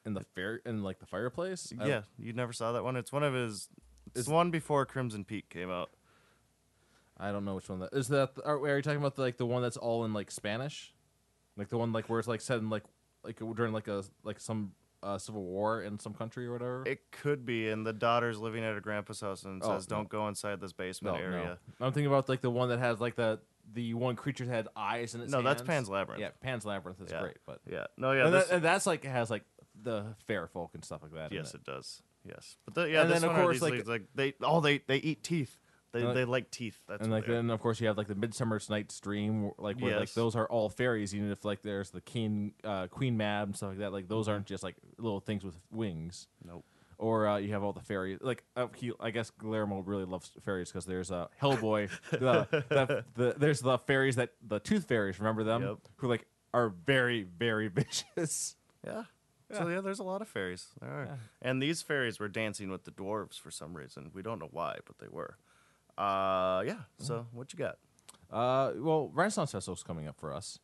in 0.05 0.13
the 0.13 0.21
fair 0.21 0.61
in 0.65 0.83
like 0.83 0.99
the 0.99 1.05
fireplace. 1.05 1.73
I- 1.79 1.87
yeah, 1.87 2.01
you 2.17 2.31
never 2.33 2.53
saw 2.53 2.71
that 2.73 2.83
one. 2.83 2.95
It's 2.95 3.11
one 3.11 3.23
of 3.23 3.33
his. 3.33 3.69
It's 4.15 4.27
the 4.27 4.33
one 4.33 4.51
before 4.51 4.85
Crimson 4.85 5.25
Peak 5.25 5.49
came 5.49 5.71
out. 5.71 5.89
I 7.17 7.31
don't 7.31 7.43
know 7.45 7.55
which 7.55 7.69
one 7.69 7.79
that 7.79 7.89
is. 7.93 8.09
That 8.09 8.31
are, 8.45 8.59
are 8.59 8.75
you 8.75 8.81
talking 8.83 8.99
about 8.99 9.15
the, 9.15 9.21
like 9.21 9.37
the 9.37 9.45
one 9.45 9.61
that's 9.61 9.77
all 9.77 10.05
in 10.05 10.13
like 10.13 10.29
Spanish, 10.29 10.93
like 11.57 11.69
the 11.69 11.77
one 11.77 11.91
like 11.91 12.07
where 12.09 12.19
it's 12.19 12.27
like 12.27 12.41
set 12.41 12.59
in 12.59 12.69
like 12.69 12.83
like 13.23 13.39
during 13.55 13.73
like 13.73 13.87
a 13.87 14.03
like 14.23 14.39
some 14.39 14.73
uh, 15.05 15.17
civil 15.19 15.43
war 15.43 15.81
in 15.83 15.99
some 15.99 16.13
country 16.13 16.47
or 16.47 16.51
whatever. 16.53 16.83
It 16.85 17.11
could 17.11 17.45
be, 17.45 17.69
and 17.69 17.85
the 17.85 17.93
daughter's 17.93 18.39
living 18.39 18.63
at 18.63 18.73
her 18.73 18.81
grandpa's 18.81 19.21
house 19.21 19.43
and 19.43 19.61
Oh, 19.63 19.75
says, 19.77 19.85
"Don't 19.85 20.09
go 20.09 20.27
inside 20.27 20.59
this 20.59 20.73
basement 20.73 21.17
area." 21.17 21.59
No. 21.79 21.85
I'm 21.85 21.93
thinking 21.93 22.07
about 22.07 22.27
like 22.27 22.41
the 22.41 22.49
one 22.49 22.69
that 22.69 22.79
has 22.79 22.99
like 22.99 23.15
the 23.15 23.39
the 23.73 23.93
one 23.93 24.15
creature 24.15 24.45
that 24.45 24.51
had 24.53 24.67
eyes 24.75 25.15
in 25.15 25.21
its 25.21 25.31
No, 25.31 25.41
that's 25.41 25.61
hands. 25.61 25.67
Pan's 25.67 25.89
Labyrinth. 25.89 26.21
Yeah, 26.21 26.29
Pan's 26.41 26.65
Labyrinth 26.65 27.01
is 27.01 27.11
Yeah. 27.11 27.21
great, 27.21 27.37
but 27.45 27.61
Yeah. 27.69 27.85
No, 27.97 28.11
yeah. 28.11 28.25
and, 28.25 28.33
This, 28.33 28.47
that, 28.47 28.55
and 28.55 28.63
that's 28.65 28.85
like 28.85 29.03
has 29.05 29.29
like 29.29 29.43
the 29.81 30.15
fair 30.27 30.47
folk 30.47 30.71
and 30.73 30.83
stuff 30.83 31.01
like 31.03 31.13
that. 31.13 31.31
yes, 31.31 31.53
it. 31.53 31.57
it 31.57 31.63
does. 31.65 32.01
Yes, 32.27 32.57
but 32.65 32.73
the, 32.73 32.89
yeah, 32.89 33.01
And 33.01 33.09
this 33.11 33.21
then, 33.21 33.29
of 33.29 33.35
one 33.35 33.45
course, 33.45 33.61
like- 33.61 33.73
leads, 33.73 33.87
like 33.87 34.03
they 34.15 34.33
oh 34.41 34.59
they 34.61 34.79
they 34.79 34.97
eat 34.97 35.23
teeth. 35.23 35.57
They 35.95 36.03
And, 36.03 36.15
they 36.15 36.25
like 36.25 36.51
teeth. 36.51 36.77
That's 36.89 37.03
and 37.03 37.09
like 37.09 37.25
then 37.25 37.49
of 37.49 37.61
course 37.61 37.79
you 37.79 37.87
have 37.87 37.97
like 37.97 38.09
the 38.09 38.15
Midsummer's 38.15 38.69
Night's 38.69 38.99
Dream, 38.99 39.51
like 39.57 39.79
where 39.79 39.97
like 39.97 40.13
those 40.13 40.35
are 40.35 40.45
all 40.47 40.67
fairies. 40.67 41.15
Even 41.15 41.31
if 41.31 41.45
like 41.45 41.61
there's 41.61 41.89
the 41.89 42.01
king, 42.01 42.51
uh, 42.65 42.87
Queen 42.87 43.15
Mab 43.15 43.47
and 43.47 43.55
stuff 43.55 43.69
like 43.69 43.77
that, 43.77 43.93
like 43.93 44.09
those 44.09 44.27
aren't 44.27 44.45
just 44.45 44.61
like 44.61 44.75
little 44.97 45.21
things 45.21 45.45
with 45.45 45.55
wings. 45.71 46.27
Nope. 46.45 46.65
Or 46.97 47.27
uh, 47.27 47.37
you 47.37 47.53
have 47.53 47.63
all 47.63 47.71
the 47.71 47.79
fairies. 47.79 48.19
Like 48.21 48.43
uh, 48.57 48.67
he, 48.75 48.91
I 48.99 49.11
guess 49.11 49.29
Guillermo 49.29 49.83
really 49.83 50.03
loves 50.03 50.31
fairies 50.43 50.69
because 50.69 50.85
there's 50.85 51.11
uh, 51.11 51.27
Hellboy. 51.41 51.89
the, 52.11 52.45
the, 52.51 53.05
the, 53.15 53.35
there's 53.37 53.61
the 53.61 53.77
fairies 53.77 54.17
that 54.17 54.31
the 54.45 54.59
tooth 54.59 54.85
fairies. 54.89 55.17
Remember 55.17 55.45
them? 55.45 55.63
Yep. 55.63 55.77
Who 55.97 56.07
like 56.09 56.25
are 56.53 56.67
very 56.67 57.23
very 57.23 57.67
vicious. 57.69 58.57
Yeah. 58.85 59.03
So 59.53 59.69
yeah, 59.69 59.79
there's 59.79 59.99
a 59.99 60.03
lot 60.03 60.21
of 60.21 60.27
fairies. 60.27 60.67
There 60.81 60.89
are. 60.89 61.19
And 61.41 61.61
these 61.61 61.81
fairies 61.81 62.19
were 62.19 62.27
dancing 62.27 62.69
with 62.69 62.83
the 62.83 62.91
dwarves 62.91 63.39
for 63.39 63.51
some 63.51 63.77
reason. 63.77 64.11
We 64.13 64.21
don't 64.21 64.39
know 64.39 64.49
why, 64.51 64.79
but 64.85 64.97
they 64.97 65.07
were. 65.09 65.37
Uh 65.97 66.63
yeah. 66.65 66.79
So 66.99 67.27
what 67.31 67.53
you 67.53 67.59
got? 67.59 67.77
Uh, 68.31 68.71
well, 68.77 69.11
Renaissance 69.13 69.51
Festival's 69.51 69.83
coming 69.83 70.07
up 70.07 70.19
for 70.19 70.33
us, 70.33 70.59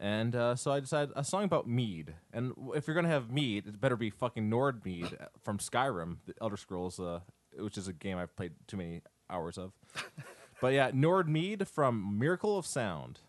and 0.00 0.34
uh, 0.34 0.56
so 0.56 0.72
I 0.72 0.80
decided 0.80 1.12
a 1.14 1.22
song 1.22 1.44
about 1.44 1.68
mead. 1.68 2.14
And 2.32 2.52
if 2.74 2.86
you're 2.86 2.96
gonna 2.96 3.08
have 3.08 3.30
mead, 3.30 3.66
it 3.66 3.80
better 3.80 3.96
be 3.96 4.10
fucking 4.10 4.48
Nord 4.48 4.84
mead 4.84 5.16
from 5.42 5.58
Skyrim, 5.58 6.16
the 6.26 6.34
Elder 6.40 6.56
Scrolls, 6.56 6.98
uh, 6.98 7.20
which 7.58 7.78
is 7.78 7.86
a 7.86 7.92
game 7.92 8.18
I've 8.18 8.34
played 8.34 8.52
too 8.66 8.76
many 8.76 9.02
hours 9.30 9.58
of. 9.58 9.72
but 10.60 10.72
yeah, 10.72 10.90
Nord 10.92 11.28
mead 11.28 11.68
from 11.68 12.18
Miracle 12.18 12.58
of 12.58 12.66
Sound. 12.66 13.20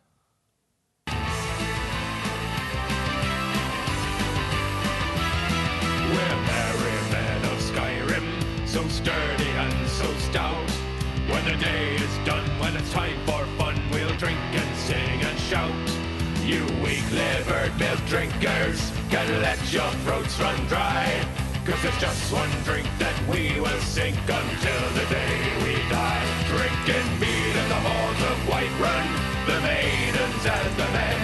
We're 1.08 1.13
merry 6.13 7.12
men 7.12 7.46
of 7.46 7.60
Skyrim, 7.60 8.68
so 8.68 8.88
sturdy 8.88 9.50
and 9.50 9.89
so 9.89 10.12
stout. 10.16 10.83
When 11.34 11.46
the 11.46 11.58
day 11.58 11.96
is 11.96 12.15
done, 12.30 12.48
when 12.62 12.78
it's 12.78 12.93
time 12.93 13.17
for 13.26 13.43
fun, 13.58 13.74
we'll 13.91 14.15
drink 14.17 14.38
and 14.54 14.78
sing 14.78 15.17
and 15.26 15.39
shout. 15.39 15.74
You 16.46 16.62
weak-livered 16.86 17.74
milk 17.80 18.00
drinkers, 18.06 18.80
can 19.10 19.41
let 19.41 19.58
your 19.74 19.89
throats 20.06 20.39
run 20.39 20.56
dry. 20.67 21.10
Cause 21.65 21.82
there's 21.82 21.98
just 21.98 22.32
one 22.32 22.54
drink 22.63 22.88
that 23.00 23.17
we 23.28 23.60
will 23.60 23.82
sink 23.82 24.15
until 24.30 24.84
the 24.93 25.06
day 25.10 25.36
we 25.65 25.74
die. 25.89 26.22
Drinking 26.54 27.10
mead 27.17 27.54
in 27.58 27.67
the 27.74 27.82
halls 27.82 28.22
of 28.30 28.38
Whiterun, 28.46 29.08
the 29.50 29.58
maidens 29.65 30.43
and 30.46 30.72
the 30.78 30.89
men. 30.93 31.19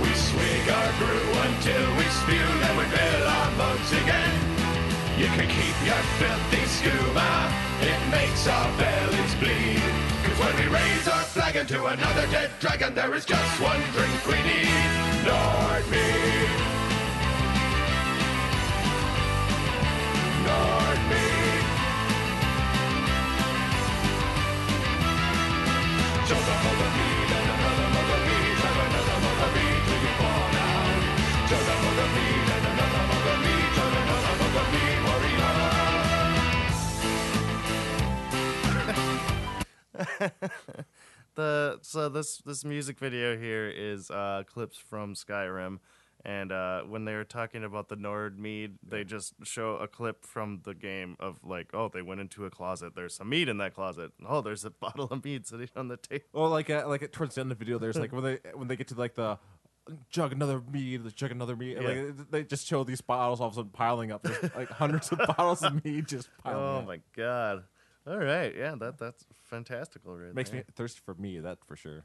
We 0.00 0.08
swig 0.16 0.64
our 0.72 0.90
brew 0.96 1.28
until 1.52 1.84
we 2.00 2.06
spew, 2.24 2.48
then 2.64 2.74
we 2.80 2.84
fill 2.96 3.26
our 3.28 3.50
mugs 3.60 3.92
again. 3.92 4.34
You 5.20 5.28
can 5.36 5.48
keep 5.52 5.76
your 5.84 6.02
filthy 6.16 6.64
Skooma, 6.80 7.67
it 7.80 8.10
makes 8.10 8.46
our 8.46 8.78
bellies 8.78 9.34
bleed. 9.36 9.82
Cause 10.24 10.38
when 10.38 10.56
we 10.56 10.66
raise 10.72 11.08
our 11.08 11.24
flag 11.24 11.56
into 11.56 11.86
another 11.86 12.26
dead 12.28 12.50
dragon, 12.60 12.94
there 12.94 13.14
is 13.14 13.24
just 13.24 13.60
one 13.60 13.80
drink 13.92 14.26
we 14.26 14.40
need. 14.42 15.24
Nord 15.24 15.90
mead. 15.90 16.68
The 41.38 41.78
so 41.82 42.08
this 42.08 42.38
this 42.38 42.64
music 42.64 42.98
video 42.98 43.38
here 43.38 43.68
is 43.68 44.10
uh, 44.10 44.42
clips 44.44 44.76
from 44.76 45.14
Skyrim, 45.14 45.78
and 46.24 46.50
uh, 46.50 46.80
when 46.82 47.04
they 47.04 47.14
were 47.14 47.22
talking 47.22 47.62
about 47.62 47.88
the 47.88 47.94
Nord 47.94 48.40
mead, 48.40 48.72
they 48.82 49.04
just 49.04 49.34
show 49.44 49.76
a 49.76 49.86
clip 49.86 50.24
from 50.24 50.62
the 50.64 50.74
game 50.74 51.16
of 51.20 51.38
like, 51.44 51.68
oh, 51.74 51.90
they 51.94 52.02
went 52.02 52.20
into 52.20 52.44
a 52.44 52.50
closet. 52.50 52.96
There's 52.96 53.14
some 53.14 53.28
mead 53.28 53.48
in 53.48 53.58
that 53.58 53.72
closet. 53.72 54.10
Oh, 54.28 54.40
there's 54.40 54.64
a 54.64 54.70
bottle 54.70 55.04
of 55.04 55.24
mead 55.24 55.46
sitting 55.46 55.68
on 55.76 55.86
the 55.86 55.96
table. 55.96 56.24
Or 56.32 56.48
like 56.48 56.70
uh, 56.70 56.88
like 56.88 57.12
towards 57.12 57.36
the 57.36 57.42
end 57.42 57.52
of 57.52 57.58
the 57.58 57.64
video, 57.64 57.78
there's 57.78 57.96
like 57.96 58.10
when 58.10 58.24
they 58.24 58.38
when 58.54 58.66
they 58.66 58.74
get 58.74 58.88
to 58.88 58.96
like 58.96 59.14
the 59.14 59.38
jug 60.10 60.32
another 60.32 60.60
mead, 60.72 61.14
jug 61.14 61.30
another 61.30 61.54
mead. 61.54 61.78
Yeah. 61.80 61.88
Like 61.88 62.30
they 62.32 62.42
just 62.42 62.66
show 62.66 62.82
these 62.82 63.00
bottles 63.00 63.40
all 63.40 63.46
of 63.46 63.52
a 63.52 63.56
sudden 63.56 63.70
piling 63.70 64.10
up, 64.10 64.24
There's, 64.24 64.52
like 64.56 64.70
hundreds 64.70 65.12
of 65.12 65.18
bottles 65.36 65.62
of 65.62 65.84
mead 65.84 66.08
just 66.08 66.30
piling 66.42 66.58
up. 66.58 66.74
Oh 66.74 66.78
up. 66.78 66.86
my 66.88 67.00
god! 67.16 67.62
All 68.08 68.18
right, 68.18 68.54
yeah, 68.56 68.74
that 68.76 68.98
that's 68.98 69.24
fantastical. 69.44 70.16
Right 70.16 70.34
Makes 70.34 70.50
there. 70.50 70.60
me 70.60 70.64
thirsty 70.74 71.00
for 71.04 71.14
me, 71.14 71.40
that 71.40 71.58
for 71.66 71.76
sure. 71.76 72.04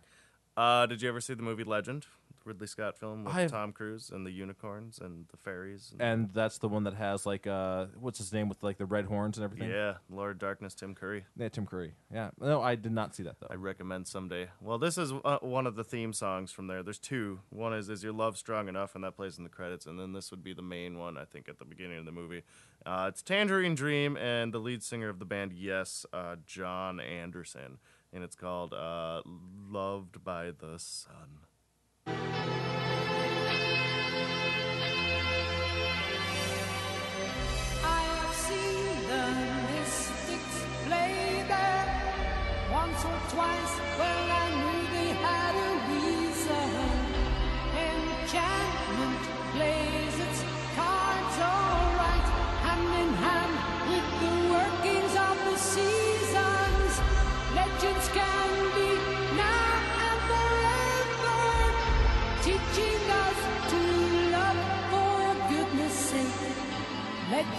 Uh, 0.57 0.85
did 0.85 1.01
you 1.01 1.09
ever 1.09 1.21
see 1.21 1.33
the 1.33 1.43
movie 1.43 1.63
Legend? 1.63 2.05
Ridley 2.45 2.67
Scott 2.67 2.97
film 2.97 3.23
with 3.23 3.33
I've- 3.33 3.51
Tom 3.51 3.71
Cruise 3.71 4.09
and 4.09 4.25
the 4.25 4.31
unicorns 4.31 4.99
and 4.99 5.25
the 5.29 5.37
fairies. 5.37 5.91
And, 5.93 6.01
And 6.01 6.33
that's 6.33 6.57
the 6.57 6.67
one 6.67 6.83
that 6.83 6.93
has 6.95 7.25
like 7.25 7.47
uh 7.47 7.85
what's 7.99 8.17
his 8.17 8.33
name 8.33 8.49
with 8.49 8.61
like 8.63 8.77
the 8.77 8.85
red 8.85 9.05
horns 9.05 9.37
and 9.37 9.45
everything. 9.45 9.69
yeah, 9.69 9.95
Lord 10.09 10.39
Darkness, 10.39 10.73
Tim 10.75 10.93
Curry. 10.95 11.25
Yeah, 11.35 11.49
Tim 11.49 11.65
Curry. 11.65 11.93
Yeah. 12.13 12.31
No, 12.39 12.61
I 12.61 12.75
did 12.75 12.91
not 12.91 13.15
see 13.15 13.23
that 13.23 13.39
though. 13.39 13.47
I 13.49 13.55
recommend 13.55 14.07
someday. 14.07 14.49
Well, 14.61 14.77
this 14.77 14.97
is 14.97 15.11
uh, 15.23 15.39
one 15.41 15.65
of 15.67 15.75
the 15.75 15.83
theme 15.83 16.13
songs 16.13 16.51
from 16.51 16.67
there. 16.67 16.83
There's 16.83 16.99
two. 16.99 17.39
One 17.49 17.73
is 17.73 17.89
"Is 17.89 18.03
Your 18.03 18.13
Love 18.13 18.37
Strong 18.37 18.67
Enough," 18.67 18.95
and 18.95 19.03
that 19.03 19.15
plays 19.15 19.37
in 19.37 19.43
the 19.43 19.49
credits. 19.49 19.85
And 19.85 19.99
then 19.99 20.13
this 20.13 20.31
would 20.31 20.43
be 20.43 20.53
the 20.53 20.61
main 20.61 20.97
one, 20.97 21.17
I 21.17 21.25
think, 21.25 21.47
at 21.49 21.59
the 21.59 21.65
beginning 21.65 21.97
of 21.99 22.05
the 22.05 22.11
movie. 22.11 22.43
Uh, 22.85 23.05
it's 23.09 23.21
Tangerine 23.21 23.75
Dream, 23.75 24.17
and 24.17 24.53
the 24.53 24.59
lead 24.59 24.83
singer 24.83 25.07
of 25.09 25.19
the 25.19 25.25
band, 25.25 25.53
Yes, 25.53 26.05
uh, 26.11 26.35
Jon 26.45 26.99
Anderson, 26.99 27.77
and 28.11 28.23
it's 28.23 28.35
called 28.35 28.73
uh, 28.73 29.21
"Loved 29.25 30.23
by 30.23 30.51
the 30.51 30.77
Sun." 30.77 31.39
Once 42.73 43.05
or 43.05 43.19
twice. 43.29 43.79
Well, 43.97 44.32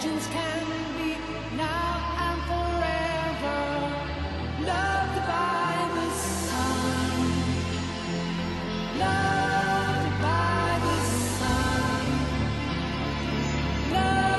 Legends 0.05 0.27
can 0.27 0.67
be 0.97 1.17
now 1.57 2.13
and 2.19 2.41
forever, 2.45 3.61
loved 4.63 5.17
by 5.25 5.73
the 5.95 6.09
sun, 6.13 7.19
loved 8.99 10.21
by 10.21 10.79
the 10.83 10.97
sun, 11.39 12.05
loved. 13.93 14.35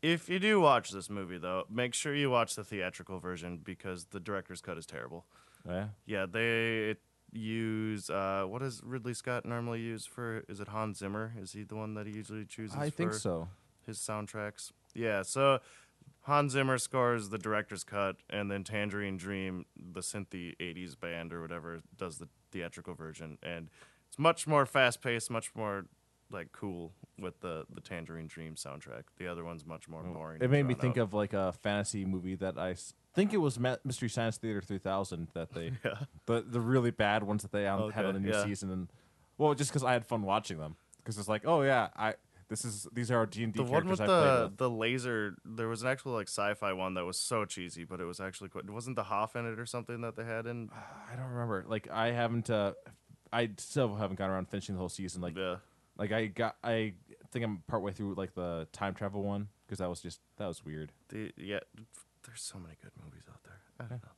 If 0.00 0.30
you 0.30 0.38
do 0.38 0.60
watch 0.62 0.92
this 0.92 1.10
movie, 1.10 1.36
though, 1.36 1.66
make 1.68 1.92
sure 1.92 2.14
you 2.14 2.30
watch 2.30 2.54
the 2.54 2.64
theatrical 2.64 3.18
version 3.18 3.58
because 3.62 4.06
the 4.06 4.20
director's 4.20 4.62
cut 4.62 4.78
is 4.78 4.86
terrible. 4.86 5.26
Yeah. 5.68 5.88
Yeah, 6.06 6.26
they 6.30 6.96
use 7.32 8.10
uh, 8.10 8.44
what 8.46 8.60
does 8.60 8.82
Ridley 8.84 9.14
Scott 9.14 9.44
normally 9.44 9.80
use 9.80 10.06
for? 10.06 10.44
Is 10.48 10.60
it 10.60 10.68
Hans 10.68 10.98
Zimmer? 10.98 11.32
Is 11.40 11.52
he 11.52 11.62
the 11.62 11.76
one 11.76 11.94
that 11.94 12.06
he 12.06 12.12
usually 12.12 12.44
chooses? 12.44 12.76
I 12.76 12.90
think 12.90 13.14
so. 13.14 13.48
His 13.86 13.98
soundtracks. 13.98 14.72
Yeah, 14.94 15.22
so 15.22 15.60
Hans 16.22 16.52
Zimmer 16.52 16.78
scores 16.78 17.30
the 17.30 17.38
director's 17.38 17.84
cut, 17.84 18.16
and 18.28 18.50
then 18.50 18.64
Tangerine 18.64 19.16
Dream, 19.16 19.64
the 19.76 20.00
synthy 20.00 20.56
'80s 20.58 20.98
band 20.98 21.32
or 21.32 21.40
whatever, 21.40 21.80
does 21.96 22.18
the 22.18 22.28
theatrical 22.52 22.94
version, 22.94 23.38
and 23.42 23.70
it's 24.08 24.18
much 24.18 24.46
more 24.46 24.66
fast 24.66 25.00
paced, 25.00 25.30
much 25.30 25.54
more 25.54 25.86
like 26.30 26.52
cool 26.52 26.92
with 27.18 27.40
the 27.40 27.64
the 27.72 27.80
Tangerine 27.80 28.26
Dream 28.26 28.54
soundtrack. 28.54 29.04
The 29.16 29.26
other 29.28 29.44
one's 29.44 29.64
much 29.64 29.88
more 29.88 30.02
boring. 30.02 30.42
It 30.42 30.50
made 30.50 30.64
me 30.66 30.74
think 30.74 30.96
of 30.96 31.14
like 31.14 31.32
a 31.32 31.52
fantasy 31.52 32.04
movie 32.04 32.34
that 32.36 32.58
I 32.58 32.76
think 33.14 33.32
it 33.32 33.38
was 33.38 33.58
Mystery 33.84 34.08
Science 34.08 34.36
Theater 34.36 34.60
3000 34.60 35.28
that 35.34 35.52
they 35.52 35.72
the 36.26 36.44
the 36.48 36.60
really 36.60 36.90
bad 36.90 37.22
ones 37.22 37.42
that 37.42 37.52
they 37.52 37.66
um, 37.66 37.90
had 37.90 38.04
on 38.04 38.10
Okay, 38.10 38.18
the 38.18 38.20
new 38.30 38.32
yeah. 38.36 38.44
season 38.44 38.70
and 38.70 38.88
well 39.38 39.54
just 39.54 39.70
because 39.70 39.84
I 39.84 39.92
had 39.92 40.06
fun 40.06 40.22
watching 40.22 40.58
them 40.58 40.76
because 40.98 41.18
it's 41.18 41.28
like 41.28 41.42
oh 41.46 41.62
yeah 41.62 41.88
I 41.96 42.14
this 42.48 42.64
is 42.64 42.86
these 42.92 43.10
are 43.12 43.18
our 43.18 43.26
D 43.26 43.44
and 43.44 43.52
D 43.52 43.58
The 43.58 43.62
one 43.62 43.84
characters 43.84 44.00
with 44.00 44.00
I 44.00 44.06
played 44.06 44.22
the 44.40 44.44
with. 44.50 44.56
the 44.58 44.70
laser, 44.70 45.36
there 45.44 45.68
was 45.68 45.82
an 45.82 45.88
actual 45.88 46.12
like 46.12 46.26
sci-fi 46.28 46.72
one 46.72 46.94
that 46.94 47.04
was 47.04 47.16
so 47.16 47.44
cheesy, 47.44 47.84
but 47.84 48.00
it 48.00 48.04
was 48.06 48.18
actually 48.18 48.48
quite. 48.48 48.68
Wasn't 48.68 48.96
the 48.96 49.04
Hoff 49.04 49.36
in 49.36 49.46
it 49.46 49.56
or 49.60 49.66
something 49.66 50.00
that 50.00 50.16
they 50.16 50.24
had 50.24 50.46
in? 50.48 50.68
I 51.12 51.14
don't 51.14 51.30
remember. 51.30 51.64
Like 51.68 51.88
I 51.92 52.10
haven't. 52.10 52.50
Uh, 52.50 52.72
I 53.32 53.50
still 53.58 53.94
haven't 53.94 54.16
gotten 54.16 54.34
around 54.34 54.48
finishing 54.48 54.74
the 54.74 54.80
whole 54.80 54.88
season. 54.88 55.22
Like 55.22 55.36
Yeah, 55.36 55.58
like 55.96 56.10
I 56.10 56.26
got. 56.26 56.56
I 56.64 56.94
think 57.30 57.44
I'm 57.44 57.62
partway 57.68 57.92
through 57.92 58.14
like 58.14 58.34
the 58.34 58.66
time 58.72 58.94
travel 58.94 59.22
one 59.22 59.46
because 59.64 59.78
that 59.78 59.88
was 59.88 60.00
just 60.00 60.18
that 60.38 60.48
was 60.48 60.64
weird. 60.64 60.90
the 61.10 61.30
yeah. 61.36 61.60
There's 62.30 62.42
so 62.42 62.58
many 62.58 62.74
good 62.82 62.92
movies 63.04 63.24
out 63.28 63.40
there. 63.44 63.60
I 63.80 63.84
don't 63.84 64.02
know. 64.02 64.08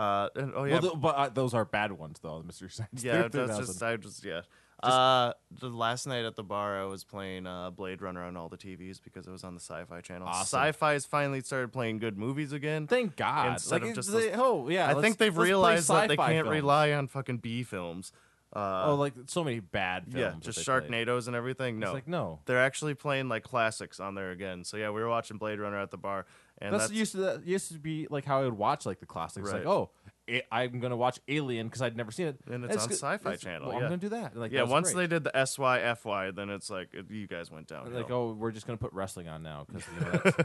Uh, 0.00 0.28
and, 0.36 0.52
oh 0.54 0.64
yeah, 0.64 0.72
Well, 0.74 0.80
th- 0.82 0.92
but 1.00 1.14
uh, 1.16 1.28
those 1.30 1.54
are 1.54 1.64
bad 1.64 1.92
ones 1.92 2.18
though. 2.22 2.38
The 2.40 2.44
Mystery 2.46 2.70
Science. 2.70 3.02
yeah. 3.04 3.22
3000. 3.28 3.46
That's 3.46 3.66
just 3.68 3.82
I 3.82 3.96
just 3.96 4.24
yeah. 4.24 4.40
uh, 4.82 5.32
the 5.60 5.68
last 5.68 6.06
night 6.06 6.24
at 6.24 6.36
the 6.36 6.42
bar, 6.42 6.80
I 6.80 6.84
was 6.84 7.04
playing 7.04 7.46
uh, 7.46 7.70
Blade 7.70 8.00
Runner 8.02 8.22
on 8.22 8.36
all 8.36 8.48
the 8.48 8.56
TVs 8.58 9.00
because 9.02 9.26
it 9.26 9.30
was 9.30 9.44
on 9.44 9.54
the 9.54 9.60
Sci-Fi 9.60 10.00
channel. 10.02 10.28
Awesome. 10.28 10.58
Sci-Fi's 10.58 11.04
finally 11.06 11.40
started 11.40 11.72
playing 11.72 11.98
good 11.98 12.16
movies 12.18 12.52
again. 12.52 12.86
Thank 12.86 13.16
God. 13.16 13.52
Instead 13.54 13.80
like 13.82 13.90
of 13.90 13.96
just 13.96 14.12
they- 14.12 14.28
those- 14.30 14.38
oh 14.40 14.68
yeah. 14.68 14.88
I 14.96 15.00
think 15.00 15.16
they've 15.18 15.36
realized 15.36 15.88
that 15.88 16.08
they 16.08 16.16
can't 16.16 16.46
films. 16.46 16.50
rely 16.50 16.92
on 16.92 17.08
fucking 17.08 17.38
B 17.38 17.62
films. 17.64 18.12
Uh, 18.54 18.84
Oh, 18.86 18.94
like 18.94 19.12
so 19.26 19.44
many 19.44 19.60
bad 19.60 20.04
films. 20.04 20.16
yeah, 20.16 20.32
just 20.40 20.58
they 20.58 20.64
play. 20.64 20.80
Sharknadoes 21.04 21.26
and 21.26 21.36
everything. 21.36 21.76
It's 21.76 21.84
No, 21.86 21.92
like 21.92 22.08
no. 22.08 22.40
they're 22.46 22.62
actually 22.64 22.94
playing 22.94 23.28
like 23.28 23.42
classics 23.42 24.00
on 24.00 24.14
there 24.14 24.30
again. 24.30 24.64
So 24.64 24.78
yeah, 24.78 24.88
we 24.88 25.02
were 25.02 25.08
watching 25.08 25.36
Blade 25.36 25.58
Runner 25.60 25.78
at 25.78 25.90
the 25.90 25.98
bar, 25.98 26.24
and 26.60 26.72
That's, 26.72 26.84
that's, 26.84 26.92
used 26.94 27.12
to 27.12 27.18
that 27.18 27.46
used 27.46 27.72
to 27.72 27.78
be 27.78 28.06
like 28.10 28.24
how 28.24 28.40
I 28.40 28.44
would 28.44 28.58
watch 28.58 28.84
like 28.86 29.00
the 29.00 29.06
classics. 29.06 29.50
Like 29.50 29.66
oh, 29.66 29.90
i 30.28 30.42
I'm 30.50 30.80
gonna 30.80 30.96
watch 30.96 31.20
Alien 31.28 31.68
because 31.68 31.80
I'd 31.80 31.96
never 31.96 32.10
seen 32.10 32.26
it, 32.26 32.38
And 32.50 32.64
it's 32.64 32.76
on 32.82 32.88
good- 32.88 32.98
Sci-Fi 32.98 33.30
it's- 33.30 33.40
Channel, 33.40 33.68
Well, 33.68 33.76
I'm 33.76 33.82
gonna 33.84 33.96
do 33.96 34.10
that. 34.10 34.36
Like 34.36 34.52
yeah. 34.52 34.60
that 34.64 34.68
Once 34.68 34.92
great. 34.92 35.08
they 35.08 35.14
did 35.14 35.24
the 35.24 35.34
S 35.36 35.58
Y 35.58 35.80
F 35.80 36.04
Y, 36.04 36.30
then 36.32 36.50
it's 36.50 36.68
like 36.68 36.92
it, 36.92 37.10
you 37.10 37.26
guys 37.26 37.50
went 37.50 37.66
down. 37.68 37.92
like 37.94 38.10
oh, 38.10 38.32
we're 38.32 38.50
just 38.50 38.66
gonna 38.66 38.76
put 38.76 38.92
wrestling 38.92 39.28
on 39.28 39.42
now 39.42 39.66
because 39.66 39.84
you 39.94 40.00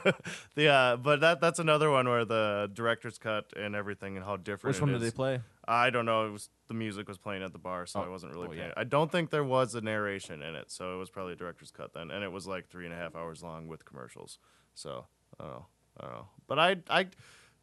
know, 0.05 0.11
yeah, 0.55 0.95
but 0.95 1.19
that 1.21 1.41
that's 1.41 1.59
another 1.59 1.89
one 1.89 2.07
where 2.07 2.25
the 2.25 2.69
director's 2.73 3.17
cut 3.17 3.51
and 3.57 3.75
everything 3.75 4.15
and 4.15 4.25
how 4.25 4.37
different. 4.37 4.75
which 4.75 4.81
one 4.81 4.91
did 4.91 5.01
they 5.01 5.11
play? 5.11 5.41
I 5.67 5.89
don't 5.89 6.05
know. 6.05 6.27
It 6.27 6.31
was 6.31 6.49
the 6.67 6.73
music 6.73 7.07
was 7.07 7.17
playing 7.17 7.43
at 7.43 7.53
the 7.53 7.59
bar, 7.59 7.85
so 7.85 7.99
Oh, 7.99 8.03
I 8.03 8.09
wasn't 8.09 8.33
really 8.33 8.47
oh, 8.47 8.51
paying. 8.51 8.67
yeah. 8.67 8.73
I 8.77 8.83
don't 8.83 9.11
think 9.11 9.31
there 9.31 9.43
was 9.43 9.75
a 9.75 9.81
narration 9.81 10.41
in 10.41 10.55
it, 10.55 10.71
so 10.71 10.95
it 10.95 10.97
was 10.97 11.09
probably 11.09 11.33
a 11.33 11.37
director's 11.37 11.71
cut 11.71 11.93
then, 11.93 12.11
and 12.11 12.23
it 12.23 12.31
was 12.31 12.47
like 12.47 12.69
three 12.69 12.85
and 12.85 12.93
a 12.93 12.97
half 12.97 13.15
hours 13.15 13.41
long 13.43 13.67
with 13.67 13.83
commercials. 13.85 14.39
So 14.75 15.05
I 15.39 15.43
don't 15.43 15.53
know. 15.53 15.65
I 15.99 16.03
don't 16.05 16.13
know. 16.13 16.27
But 16.47 16.59
I 16.59 16.75
I 16.89 17.07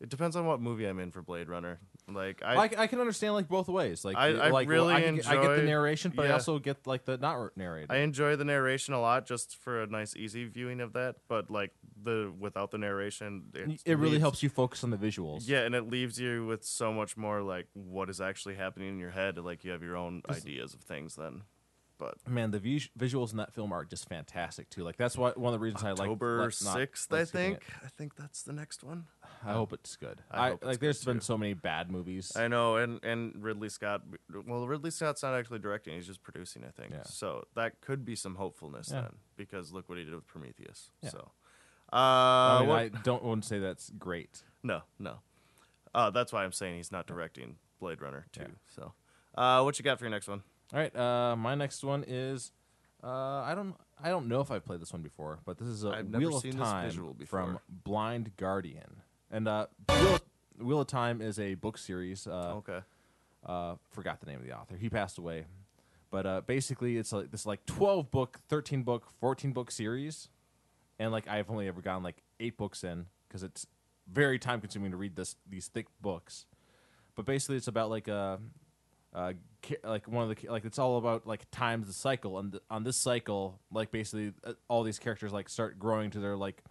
it 0.00 0.08
depends 0.08 0.34
on 0.36 0.46
what 0.46 0.60
movie 0.60 0.86
I'm 0.86 0.98
in 0.98 1.10
for 1.10 1.20
Blade 1.22 1.48
Runner. 1.48 1.78
Like 2.08 2.42
I, 2.44 2.54
I, 2.56 2.62
I 2.78 2.86
can 2.88 2.98
understand 2.98 3.34
like 3.34 3.46
both 3.48 3.68
ways. 3.68 4.04
Like 4.04 4.16
I- 4.16 4.28
I 4.30 4.48
like, 4.50 4.66
well, 4.66 4.86
really 4.88 4.94
I, 4.94 5.02
can 5.02 5.16
get- 5.16 5.28
I 5.28 5.34
get 5.40 5.56
the 5.56 5.62
narration, 5.62 6.12
but 6.16 6.26
I 6.26 6.30
also 6.32 6.58
get 6.58 6.84
like 6.86 7.04
the 7.04 7.18
not 7.18 7.56
narrated. 7.56 7.92
I 7.92 7.98
enjoy 7.98 8.34
the 8.34 8.44
narration 8.44 8.94
a 8.94 9.00
lot 9.00 9.26
just 9.26 9.56
for 9.58 9.82
a 9.82 9.86
nice 9.86 10.16
easy 10.16 10.46
viewing 10.46 10.80
of 10.80 10.94
that. 10.94 11.16
But 11.28 11.50
like 11.50 11.72
the 12.02 12.32
without 12.36 12.70
the 12.72 12.78
narration, 12.78 13.44
it, 13.54 13.82
it 13.84 13.94
really 13.98 14.12
leaves- 14.12 14.22
helps 14.22 14.42
you 14.42 14.48
focus 14.48 14.82
on 14.82 14.90
the 14.90 14.96
visuals. 14.96 15.42
Yeah, 15.46 15.60
and 15.60 15.74
it 15.74 15.88
leaves 15.88 16.18
you 16.18 16.46
with 16.46 16.64
so 16.64 16.92
much 16.92 17.16
more 17.16 17.42
like 17.42 17.66
what 17.74 18.10
is 18.10 18.20
actually 18.20 18.54
happening 18.56 18.88
in 18.88 18.98
your 18.98 19.10
head. 19.10 19.38
Like 19.38 19.62
you 19.64 19.70
have 19.70 19.82
your 19.82 19.96
own 19.96 20.22
ideas 20.30 20.74
of 20.74 20.80
things 20.80 21.14
then. 21.14 21.42
But 22.00 22.16
Man, 22.26 22.50
the 22.50 22.58
vis- 22.58 22.88
visuals 22.98 23.30
in 23.30 23.36
that 23.36 23.52
film 23.52 23.72
are 23.72 23.84
just 23.84 24.08
fantastic 24.08 24.70
too. 24.70 24.82
Like 24.82 24.96
that's 24.96 25.16
why 25.18 25.32
one 25.36 25.52
of 25.52 25.60
the 25.60 25.62
reasons 25.62 25.84
I 25.84 25.90
like 25.90 26.00
October 26.00 26.50
sixth, 26.50 27.12
I 27.12 27.26
think. 27.26 27.58
I 27.84 27.88
think 27.88 28.16
that's 28.16 28.42
the 28.42 28.54
next 28.54 28.82
one. 28.82 29.04
I 29.44 29.52
hope 29.52 29.74
it's 29.74 29.96
good. 29.96 30.22
I 30.30 30.38
I, 30.38 30.50
it's 30.52 30.64
like. 30.64 30.80
There's 30.80 31.04
good, 31.04 31.12
been 31.12 31.20
so 31.20 31.36
many 31.36 31.52
bad 31.52 31.90
movies. 31.90 32.32
I 32.34 32.48
know, 32.48 32.76
and 32.76 33.04
and 33.04 33.34
Ridley 33.36 33.68
Scott. 33.68 34.02
Well, 34.46 34.66
Ridley 34.66 34.90
Scott's 34.90 35.22
not 35.22 35.34
actually 35.34 35.58
directing; 35.58 35.94
he's 35.94 36.06
just 36.06 36.22
producing. 36.22 36.64
I 36.64 36.70
think. 36.70 36.92
Yeah. 36.92 37.02
So 37.04 37.44
that 37.54 37.82
could 37.82 38.04
be 38.06 38.16
some 38.16 38.36
hopefulness 38.36 38.88
Yeah. 38.90 39.02
then, 39.02 39.12
because 39.36 39.72
look 39.72 39.88
what 39.88 39.98
he 39.98 40.04
did 40.04 40.14
with 40.14 40.26
Prometheus. 40.26 40.90
Yeah. 41.02 41.10
So. 41.10 41.30
Uh, 41.92 41.96
I, 41.96 42.60
mean, 42.60 42.70
I 42.70 42.88
don't 43.02 43.24
want 43.24 43.42
to 43.42 43.48
say 43.48 43.58
that's 43.58 43.90
great. 43.90 44.42
No, 44.62 44.82
no. 44.98 45.16
Uh, 45.92 46.10
that's 46.10 46.32
why 46.32 46.44
I'm 46.44 46.52
saying 46.52 46.76
he's 46.76 46.92
not 46.92 47.06
directing 47.08 47.56
Blade 47.80 48.00
Runner 48.00 48.26
2. 48.32 48.42
Yeah. 48.42 48.46
So, 48.68 48.92
uh, 49.36 49.62
what 49.62 49.76
you 49.76 49.82
got 49.82 49.98
for 49.98 50.04
your 50.04 50.12
next 50.12 50.28
one? 50.28 50.44
All 50.72 50.78
right, 50.78 50.94
uh, 50.94 51.34
my 51.36 51.54
next 51.54 51.82
one 51.82 52.04
is 52.06 52.52
uh, 53.02 53.08
I 53.08 53.54
don't 53.54 53.74
I 54.02 54.08
don't 54.08 54.28
know 54.28 54.40
if 54.40 54.50
I've 54.50 54.64
played 54.64 54.80
this 54.80 54.92
one 54.92 55.02
before, 55.02 55.40
but 55.44 55.58
this 55.58 55.68
is 55.68 55.84
a 55.84 55.90
I've 55.90 56.08
never 56.08 56.26
Wheel 56.26 56.36
of 56.36 56.42
seen 56.42 56.56
this 56.56 56.68
Time 56.68 57.14
from. 57.26 57.58
Blind 57.84 58.36
Guardian, 58.36 59.02
and 59.30 59.48
uh, 59.48 59.66
Wheel, 59.88 60.14
of, 60.14 60.22
Wheel 60.60 60.80
of 60.80 60.86
Time 60.86 61.20
is 61.20 61.38
a 61.38 61.54
book 61.54 61.76
series. 61.78 62.26
Uh, 62.26 62.54
Okay. 62.58 62.80
uh, 63.44 63.74
forgot 63.90 64.20
the 64.20 64.26
name 64.26 64.38
of 64.40 64.46
the 64.46 64.56
author. 64.56 64.76
He 64.76 64.88
passed 64.88 65.18
away, 65.18 65.46
but 66.10 66.24
uh, 66.26 66.40
basically 66.46 66.98
it's 66.98 67.12
like 67.12 67.30
this 67.32 67.46
like 67.46 67.66
twelve 67.66 68.10
book, 68.12 68.38
thirteen 68.48 68.82
book, 68.84 69.08
fourteen 69.20 69.52
book 69.52 69.70
series, 69.72 70.28
and 71.00 71.10
like 71.10 71.26
I've 71.26 71.50
only 71.50 71.66
ever 71.66 71.80
gotten 71.80 72.04
like 72.04 72.22
eight 72.38 72.56
books 72.56 72.84
in 72.84 73.06
because 73.26 73.42
it's 73.42 73.66
very 74.06 74.38
time 74.38 74.60
consuming 74.60 74.92
to 74.92 74.96
read 74.96 75.16
this 75.16 75.34
these 75.48 75.66
thick 75.66 75.86
books. 76.00 76.46
But 77.16 77.24
basically, 77.24 77.56
it's 77.56 77.68
about 77.68 77.90
like 77.90 78.06
a. 78.06 78.38
Uh, 79.12 79.32
like 79.82 80.06
one 80.06 80.30
of 80.30 80.36
the 80.36 80.48
like 80.48 80.64
it's 80.64 80.78
all 80.78 80.96
about 80.96 81.26
like 81.26 81.50
times 81.50 81.88
the 81.88 81.92
cycle 81.92 82.38
and 82.38 82.60
on 82.70 82.84
this 82.84 82.96
cycle 82.96 83.58
like 83.72 83.90
basically 83.90 84.32
uh, 84.44 84.52
all 84.68 84.84
these 84.84 85.00
characters 85.00 85.32
like 85.32 85.48
start 85.48 85.80
growing 85.80 86.10
to 86.10 86.20
their 86.20 86.36
like 86.36 86.62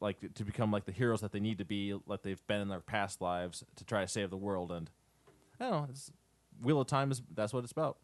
like 0.00 0.18
to 0.34 0.44
become 0.44 0.72
like 0.72 0.84
the 0.84 0.92
heroes 0.92 1.20
that 1.20 1.30
they 1.30 1.38
need 1.38 1.58
to 1.58 1.64
be 1.64 1.96
like 2.06 2.22
they've 2.22 2.44
been 2.48 2.60
in 2.60 2.68
their 2.68 2.80
past 2.80 3.20
lives 3.20 3.62
to 3.76 3.84
try 3.84 4.00
to 4.00 4.08
save 4.08 4.28
the 4.28 4.36
world 4.36 4.72
and 4.72 4.90
I 5.60 5.64
don't 5.64 5.72
know. 5.72 5.86
It's, 5.88 6.10
Wheel 6.60 6.80
of 6.80 6.86
Time 6.88 7.10
is 7.10 7.22
that's 7.34 7.52
what 7.52 7.62
it's 7.62 7.72
about. 7.72 7.98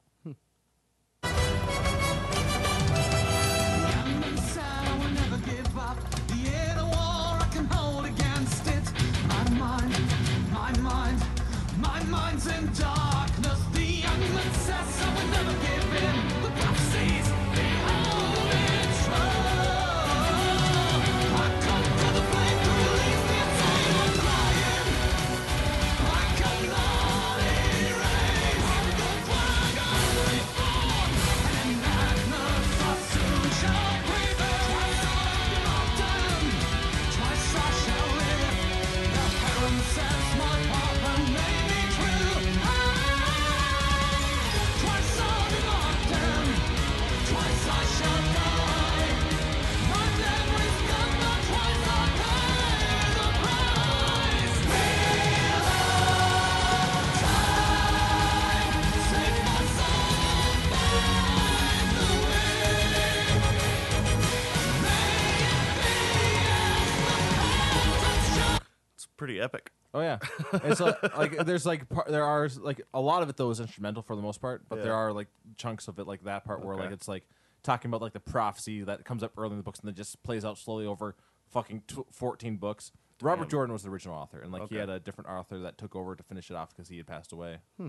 Pretty 69.28 69.40
epic. 69.40 69.70
Oh 69.94 70.00
yeah, 70.00 70.18
it's 70.52 70.80
like, 70.80 71.02
like 71.18 71.46
there's 71.46 71.64
like 71.66 71.88
par- 71.88 72.06
there 72.08 72.24
are 72.24 72.48
like 72.60 72.80
a 72.94 73.00
lot 73.00 73.22
of 73.22 73.28
it 73.28 73.36
though 73.36 73.50
is 73.50 73.60
instrumental 73.60 74.02
for 74.02 74.16
the 74.16 74.22
most 74.22 74.40
part, 74.40 74.62
but 74.68 74.82
there 74.82 74.94
are 74.94 75.12
like 75.12 75.28
chunks 75.56 75.88
of 75.88 75.98
it 75.98 76.06
like 76.06 76.24
that 76.24 76.44
part 76.44 76.64
where 76.64 76.76
like 76.76 76.86
Okay. 76.86 76.94
it's 76.94 77.08
like 77.08 77.26
talking 77.62 77.88
about 77.90 78.00
like 78.02 78.12
the 78.12 78.20
prophecy 78.20 78.82
that 78.82 79.04
comes 79.04 79.22
up 79.22 79.32
early 79.36 79.52
in 79.52 79.56
the 79.58 79.62
books 79.62 79.80
and 79.80 79.88
then 79.88 79.94
just 79.94 80.22
plays 80.22 80.44
out 80.44 80.56
slowly 80.58 80.86
over 80.86 81.16
fucking 81.50 81.82
tw- 81.86 82.06
14 82.12 82.56
books. 82.56 82.92
Robert 83.20 83.44
Damn. 83.44 83.50
Jordan 83.50 83.72
was 83.72 83.82
the 83.82 83.88
original 83.90 84.14
author, 84.14 84.40
and 84.40 84.52
like 84.52 84.60
he 84.68 84.76
Okay. 84.76 84.78
had 84.80 84.88
a 84.90 85.00
different 85.00 85.28
author 85.30 85.58
that 85.60 85.76
took 85.78 85.96
over 85.96 86.14
to 86.14 86.22
finish 86.22 86.50
it 86.50 86.54
off 86.54 86.68
because 86.74 86.88
he 86.88 86.98
had 86.98 87.06
passed 87.06 87.32
away. 87.32 87.58
Hmm. 87.78 87.88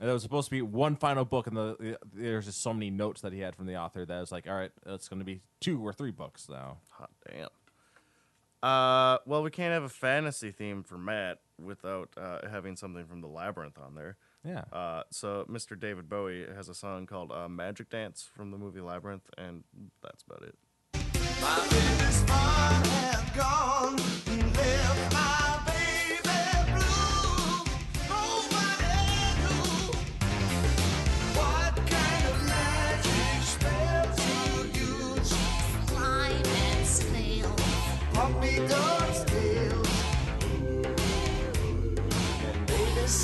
And 0.00 0.10
it 0.10 0.12
was 0.12 0.22
supposed 0.22 0.46
to 0.48 0.50
be 0.50 0.60
one 0.62 0.96
final 0.96 1.24
book, 1.24 1.46
and 1.46 1.56
the, 1.56 1.76
the 1.80 1.98
there's 2.12 2.44
just 2.46 2.60
so 2.62 2.72
many 2.74 2.90
notes 2.90 3.20
that 3.22 3.32
he 3.32 3.40
had 3.40 3.54
from 3.56 3.66
the 3.66 3.76
author 3.76 4.04
that 4.04 4.20
was 4.20 4.30
like, 4.32 4.46
all 4.48 4.54
right, 4.54 4.70
it's 4.86 5.08
going 5.08 5.18
to 5.20 5.24
be 5.24 5.40
two 5.60 5.84
or 5.84 5.92
three 5.92 6.10
books 6.10 6.48
now. 6.48 6.78
Hot 6.90 7.10
damn. 7.28 7.48
Uh, 8.64 9.18
well, 9.26 9.42
we 9.42 9.50
can't 9.50 9.74
have 9.74 9.82
a 9.82 9.90
fantasy 9.90 10.50
theme 10.50 10.82
for 10.82 10.96
Matt 10.96 11.40
without 11.62 12.08
uh, 12.16 12.48
having 12.50 12.76
something 12.76 13.04
from 13.04 13.20
the 13.20 13.28
Labyrinth 13.28 13.78
on 13.78 13.94
there. 13.94 14.16
Yeah. 14.42 14.64
Uh, 14.72 15.02
so 15.10 15.44
Mr. 15.50 15.78
David 15.78 16.08
Bowie 16.08 16.46
has 16.54 16.70
a 16.70 16.74
song 16.74 17.04
called 17.04 17.30
uh, 17.30 17.46
"Magic 17.46 17.90
Dance" 17.90 18.26
from 18.34 18.50
the 18.50 18.56
movie 18.56 18.80
Labyrinth, 18.80 19.28
and 19.36 19.64
that's 20.02 20.22
about 20.22 20.42
it. 20.42 20.54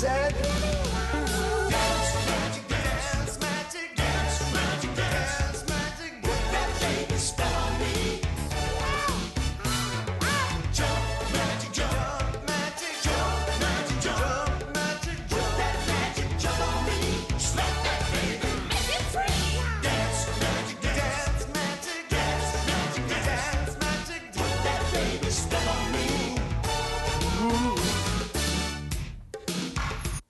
Said. 0.01 0.60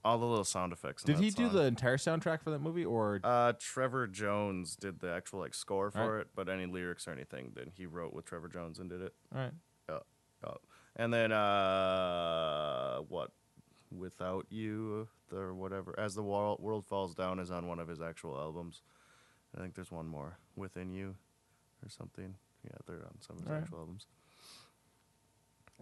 All 0.04 0.18
the 0.18 0.26
little 0.26 0.44
sound 0.44 0.74
effects. 0.74 1.04
Did 1.04 1.20
he 1.20 1.30
do 1.30 1.46
song. 1.48 1.56
the 1.56 1.62
entire 1.64 1.98
soundtrack 1.98 2.42
for 2.42 2.50
that 2.50 2.60
movie, 2.60 2.84
or 2.86 3.20
Uh, 3.24 3.54
Trevor 3.60 4.08
Jones 4.08 4.76
did 4.76 5.00
the 5.00 5.12
actual 5.12 5.40
like 5.40 5.54
score 5.54 5.92
for 5.92 6.00
Alright. 6.00 6.22
it, 6.22 6.28
but 6.36 6.50
any 6.50 6.66
lyrics 6.66 7.08
or 7.08 7.12
anything, 7.12 7.52
then 7.56 7.72
he 7.76 7.86
wrote 7.86 8.12
with 8.14 8.26
Trevor 8.26 8.48
Jones 8.48 8.80
and 8.80 8.90
did 8.90 9.02
it. 9.02 9.14
all 9.34 9.42
right? 9.42 9.52
Yeah, 9.90 10.00
yeah. 10.44 10.54
And 10.96 11.14
then 11.14 11.32
uh, 11.32 13.00
what? 13.10 13.32
Without 13.96 14.46
you, 14.50 15.08
or 15.32 15.54
whatever. 15.54 15.94
As 16.00 16.16
the 16.16 16.24
world 16.24 16.62
world 16.62 16.86
falls 16.86 17.14
down 17.14 17.40
is 17.40 17.52
on 17.52 17.68
one 17.68 17.80
of 17.80 17.88
his 17.90 18.02
actual 18.02 18.38
albums. 18.38 18.82
I 19.56 19.60
think 19.60 19.76
there's 19.76 19.92
one 19.92 20.08
more, 20.08 20.38
Within 20.56 20.92
You, 20.92 21.16
or 21.84 21.90
something. 21.90 22.36
Yeah, 22.64 22.72
they're 22.88 23.06
on 23.06 23.20
some 23.20 23.36
of 23.38 23.42
his 23.44 23.48
Alright. 23.50 23.64
actual 23.64 23.80
albums. 23.80 24.08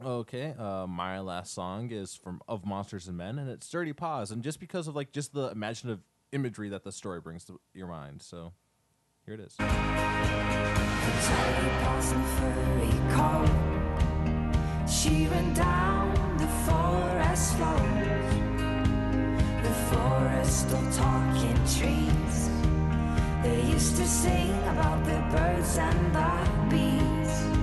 Okay, 0.04 0.54
uh, 0.58 0.88
my 0.88 1.20
last 1.20 1.54
song 1.54 1.92
is 1.92 2.16
from 2.16 2.42
Of 2.48 2.66
Monsters 2.66 3.10
and 3.10 3.18
Men, 3.18 3.38
and 3.38 3.50
it's 3.50 3.70
Dirty 3.70 3.92
Paws, 3.92 4.32
and 4.32 4.42
just 4.42 4.62
because 4.62 4.88
of 4.88 4.96
like 4.96 5.12
just 5.12 5.34
the 5.34 5.50
imaginative 5.50 6.00
imagery 6.32 6.70
that 6.70 6.86
the 6.86 6.92
story 6.94 7.20
brings 7.20 7.44
to 7.46 7.60
your 7.74 7.88
mind. 7.88 8.22
So 8.22 8.54
here 9.26 9.34
it 9.34 9.42
is. 9.42 9.56
Paws 9.58 9.72
and 12.14 12.26
furry 12.38 12.92
coat. 13.14 13.50
She 14.90 15.28
ran 15.28 15.54
down 15.54 16.38
the 16.38 16.48
forest 16.48 17.56
floors. 17.56 18.34
The 19.64 19.74
forest 19.92 20.72
of 20.72 20.96
talking 20.96 21.56
trees. 21.78 22.50
They 23.44 23.70
used 23.70 23.98
to 23.98 24.08
sing 24.08 24.58
about 24.70 25.04
the 25.04 25.20
birds 25.36 25.78
and 25.78 26.16
the 26.16 26.30
bees. 26.70 27.59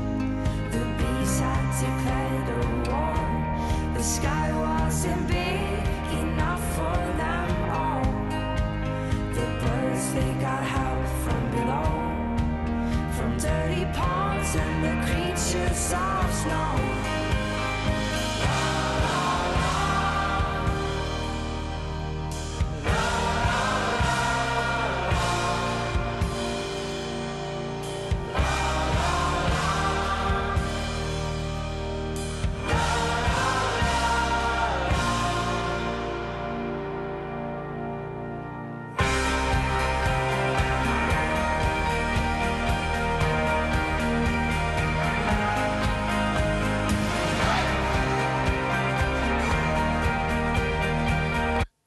Dirty 13.46 13.84
ponds 13.92 14.56
and 14.56 14.84
the 14.84 15.06
creatures 15.06 15.92
of 15.92 16.34
snow. 16.34 17.05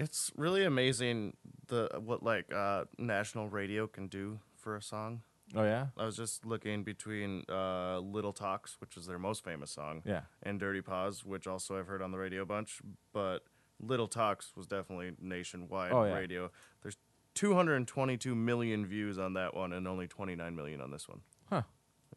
It's 0.09 0.31
really 0.35 0.65
amazing 0.65 1.37
the 1.67 1.87
what 2.03 2.23
like 2.23 2.51
uh, 2.51 2.85
national 2.97 3.47
radio 3.47 3.85
can 3.85 4.07
do 4.07 4.39
for 4.55 4.75
a 4.75 4.81
song. 4.81 5.21
Oh 5.55 5.63
yeah, 5.63 5.87
I 5.97 6.05
was 6.05 6.15
just 6.17 6.45
looking 6.47 6.83
between 6.83 7.43
uh, 7.47 7.99
Little 7.99 8.33
Talks, 8.33 8.77
which 8.81 8.97
is 8.97 9.05
their 9.05 9.19
most 9.19 9.43
famous 9.43 9.69
song, 9.71 10.01
Yeah. 10.05 10.21
and 10.41 10.59
Dirty 10.59 10.81
Paws, 10.81 11.23
which 11.23 11.45
also 11.47 11.77
I've 11.77 11.85
heard 11.87 12.01
on 12.01 12.11
the 12.11 12.17
radio 12.17 12.41
a 12.41 12.45
bunch. 12.45 12.81
But 13.13 13.43
Little 13.79 14.07
Talks 14.07 14.51
was 14.55 14.65
definitely 14.65 15.11
nationwide 15.21 15.91
Oh, 15.91 16.03
yeah. 16.05 16.13
radio. 16.15 16.51
There's 16.81 16.97
222 17.35 18.33
million 18.35 18.85
views 18.87 19.19
on 19.19 19.33
that 19.33 19.55
one, 19.55 19.73
and 19.73 19.87
only 19.87 20.07
29 20.07 20.55
million 20.55 20.81
on 20.81 20.89
this 20.91 21.07
one. 21.07 21.21
Huh. 21.49 21.61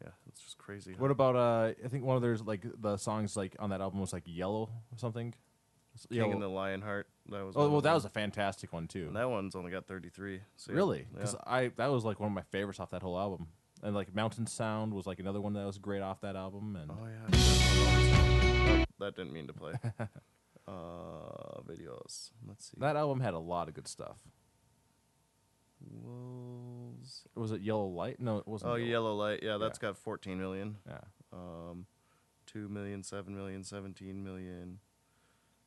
Yeah, 0.01 0.09
it's 0.27 0.41
just 0.41 0.57
crazy. 0.57 0.95
What 0.97 1.11
about 1.11 1.35
uh? 1.35 1.73
I 1.85 1.87
think 1.89 2.03
one 2.05 2.15
of 2.15 2.23
their 2.23 2.37
like 2.37 2.65
the 2.81 2.97
songs 2.97 3.37
like 3.37 3.55
on 3.59 3.69
that 3.69 3.81
album 3.81 3.99
was 4.01 4.13
like 4.13 4.23
Yellow 4.25 4.63
or 4.91 4.97
something. 4.97 5.33
King 6.09 6.17
Yellow. 6.17 6.31
and 6.33 6.41
the 6.41 6.47
Lionheart? 6.47 7.07
That 7.29 7.45
was. 7.45 7.55
oh 7.55 7.69
well, 7.69 7.81
that 7.81 7.93
was 7.93 8.05
a 8.05 8.09
fantastic 8.09 8.73
one 8.73 8.87
too. 8.87 9.09
That 9.13 9.29
one's 9.29 9.55
only 9.55 9.71
got 9.71 9.87
33. 9.87 10.41
So 10.57 10.71
yeah, 10.71 10.75
really, 10.75 10.99
yeah. 10.99 11.05
because 11.13 11.35
I 11.45 11.71
that 11.77 11.87
was 11.87 12.03
like 12.03 12.19
one 12.19 12.27
of 12.27 12.33
my 12.33 12.41
favorites 12.43 12.79
off 12.79 12.91
that 12.91 13.01
whole 13.01 13.17
album. 13.17 13.47
And 13.81 13.93
like 13.93 14.15
Mountain 14.15 14.47
Sound 14.47 14.93
was 14.93 15.05
like 15.05 15.19
another 15.19 15.41
one 15.41 15.53
that 15.53 15.65
was 15.65 15.77
great 15.77 16.01
off 16.01 16.21
that 16.21 16.35
album. 16.35 16.77
And 16.77 16.91
Oh 16.91 17.05
yeah. 17.05 18.79
Oh, 18.79 18.83
that 18.99 19.15
didn't 19.15 19.33
mean 19.33 19.47
to 19.47 19.53
play. 19.53 19.73
uh, 20.67 21.61
videos. 21.67 22.31
Let's 22.47 22.67
see. 22.71 22.77
that 22.77 22.95
album 22.95 23.19
had 23.19 23.33
a 23.33 23.39
lot 23.39 23.67
of 23.67 23.73
good 23.73 23.87
stuff. 23.87 24.19
Wolves. 25.81 27.23
Was 27.35 27.51
it 27.51 27.61
Yellow 27.61 27.87
Light? 27.87 28.19
No, 28.19 28.37
it 28.37 28.47
wasn't. 28.47 28.71
Oh, 28.71 28.75
Yellow 28.75 29.15
Light. 29.15 29.41
Yeah, 29.43 29.57
that's 29.57 29.79
Yeah. 29.81 29.89
got 29.89 29.97
14 29.97 30.39
million. 30.39 30.77
Yeah. 30.87 30.99
Um, 31.31 31.87
2 32.45 32.69
million, 32.69 33.03
7 33.03 33.35
million, 33.35 33.63
17 33.63 34.23
million, 34.23 34.79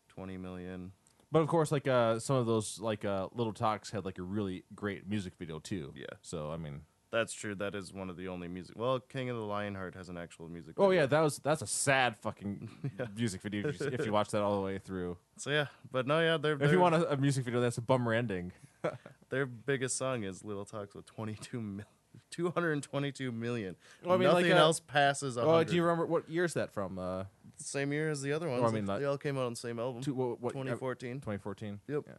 20 0.09 0.37
million. 0.39 0.93
But 1.33 1.41
of 1.41 1.49
course, 1.49 1.73
like 1.73 1.89
uh, 1.89 2.19
some 2.19 2.37
of 2.37 2.47
those 2.47 2.79
like 2.81 3.05
uh, 3.05 3.29
Little 3.35 3.53
Talks 3.53 3.91
had 3.91 4.05
like 4.05 4.19
a 4.19 4.23
really 4.23 4.65
great 4.75 5.09
music 5.09 5.35
video 5.39 5.59
too. 5.59 5.93
Yeah. 5.97 6.07
So 6.23 6.51
I 6.51 6.57
mean, 6.57 6.83
That's 7.11 7.33
true. 7.33 7.55
That 7.55 7.75
is 7.75 7.93
one 7.93 8.09
of 8.11 8.17
the 8.17 8.29
only 8.29 8.49
music. 8.49 8.77
Well, 8.79 9.01
King 9.01 9.29
of 9.31 9.37
the 9.37 9.43
Lionheart 9.43 9.95
has 9.97 10.09
an 10.09 10.17
actual 10.19 10.49
music. 10.49 10.75
oh 10.79 10.89
video. 10.89 11.03
yeah, 11.03 11.07
that 11.07 11.21
was 11.21 11.39
that's 11.39 11.63
a 11.63 11.67
sad 11.67 12.17
fucking 12.19 12.69
music 13.17 13.43
video 13.43 13.69
if 13.69 13.81
you, 13.81 13.87
if 13.87 14.07
you 14.07 14.13
watch 14.19 14.31
that 14.31 14.43
all 14.43 14.57
the 14.57 14.63
way 14.63 14.79
through. 14.79 15.17
So 15.37 15.51
yeah, 15.51 15.67
but 15.91 16.07
no, 16.07 16.21
yeah, 16.21 16.37
their 16.37 16.55
If 16.63 16.71
you 16.71 16.79
want 16.79 16.95
a, 16.95 17.13
a 17.13 17.17
music 17.17 17.45
video 17.45 17.61
that's 17.61 17.79
a 17.79 17.83
bummer 17.83 18.13
ending, 18.15 18.53
their 19.31 19.47
biggest 19.47 19.97
song 19.97 20.23
is 20.23 20.45
Little 20.45 20.65
Talks 20.65 20.95
with 20.95 21.07
22 21.07 21.61
mil- 21.61 21.85
222 22.31 23.33
million. 23.33 23.77
Well, 24.05 24.15
I 24.15 24.19
mean, 24.19 24.29
like, 24.29 24.45
Nothing 24.45 24.59
uh, 24.59 24.63
else 24.63 24.81
passes. 24.81 25.37
oh, 25.37 25.47
100. 25.47 25.69
do 25.69 25.77
you 25.77 25.83
remember 25.83 26.07
what 26.07 26.29
year 26.29 26.45
is 26.45 26.55
that 26.55 26.73
from? 26.73 26.99
Uh, 26.99 27.25
Same 27.59 27.93
year 27.93 28.11
as 28.11 28.23
the 28.23 28.33
other 28.33 28.49
ones. 28.49 28.63
I 28.65 28.71
mean, 28.71 28.87
they 28.87 29.05
all 29.05 29.19
came 29.19 29.39
out 29.39 29.47
on 29.47 29.53
the 29.53 29.59
same 29.59 29.79
album. 29.79 30.03
two, 30.03 30.15
what, 30.15 30.41
what, 30.41 30.53
2014. 30.53 31.17
2014. 31.17 31.81
Yep. 31.89 32.05
Yeah. 32.07 32.13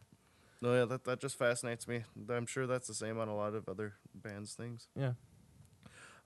No, 0.60 0.74
yeah, 0.74 0.84
that 0.86 1.04
that 1.04 1.20
just 1.20 1.38
fascinates 1.38 1.86
me. 1.86 2.04
I'm 2.28 2.46
sure 2.46 2.66
that's 2.66 2.88
the 2.88 2.94
same 2.94 3.18
on 3.18 3.28
a 3.28 3.36
lot 3.36 3.54
of 3.54 3.68
other 3.68 3.94
bands' 4.14 4.54
things. 4.54 4.88
Yeah. 4.96 5.12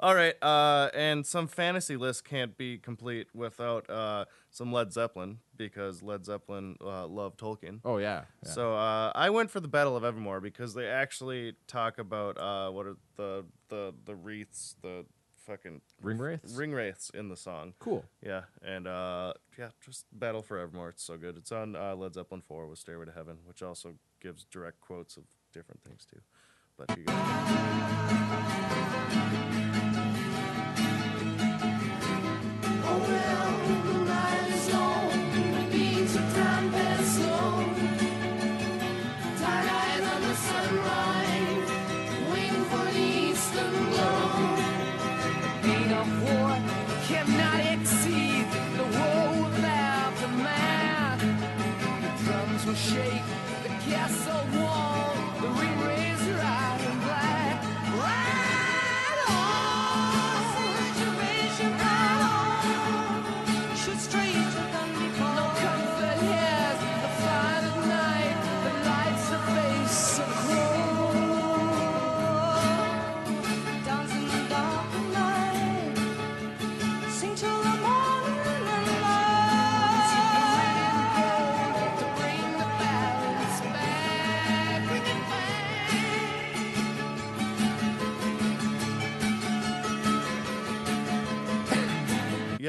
All 0.01 0.17
right, 0.17 0.35
uh, 0.43 0.91
and 0.95 1.25
some 1.25 1.47
fantasy 1.47 1.97
list 1.97 2.25
can't 2.25 2.57
be 2.57 2.77
complete 2.77 3.29
without 3.35 3.89
uh, 3.89 4.25
some 4.51 4.73
Led 4.73 4.93
Zeppelin 4.93 5.39
because 5.57 6.03
Led 6.03 6.25
Zeppelin 6.25 6.77
uh, 6.85 7.07
loved 7.07 7.39
Tolkien. 7.39 7.79
Oh 7.85 7.99
yeah. 7.99 8.23
yeah. 8.45 8.51
So 8.51 8.75
uh, 8.75 9.13
I 9.15 9.31
went 9.31 9.53
for 9.53 9.61
the 9.61 9.69
Battle 9.69 9.97
of 9.97 10.03
Evermore 10.03 10.41
because 10.41 10.75
they 10.75 10.89
actually 10.89 11.55
talk 11.69 11.99
about 11.99 12.37
uh, 12.37 12.71
what 12.71 12.87
are 12.87 12.97
the 13.17 13.45
the 13.69 13.95
the 14.05 14.17
wreaths, 14.17 14.75
the 14.83 15.05
fucking 15.47 15.81
Ring 16.01 16.19
Wraiths? 16.19 16.55
ring 16.55 16.73
wraiths 16.73 17.11
in 17.11 17.29
the 17.29 17.37
song. 17.37 17.75
cool. 17.79 18.05
Yeah, 18.25 18.43
and 18.63 18.87
uh, 18.87 19.33
yeah, 19.59 19.69
just 19.85 20.07
Battle 20.13 20.43
for 20.43 20.59
Evermore. 20.59 20.89
It's 20.91 21.03
so 21.05 21.17
good. 21.17 21.37
It's 21.37 21.53
on 21.53 21.77
uh, 21.77 21.95
Led 21.95 22.15
Zeppelin 22.15 22.41
4 22.43 22.67
with 22.67 22.79
Stairway 22.79 23.07
to 23.07 23.13
Heaven, 23.13 23.39
which 23.47 23.63
also 23.63 23.95
gives 24.21 24.45
direct 24.45 24.81
quotes 24.81 25.17
of 25.17 25.25
different 25.53 25.83
things 25.83 26.07
too. 26.11 26.21
But 26.79 26.97
you 26.97 27.05
guys. 27.05 28.33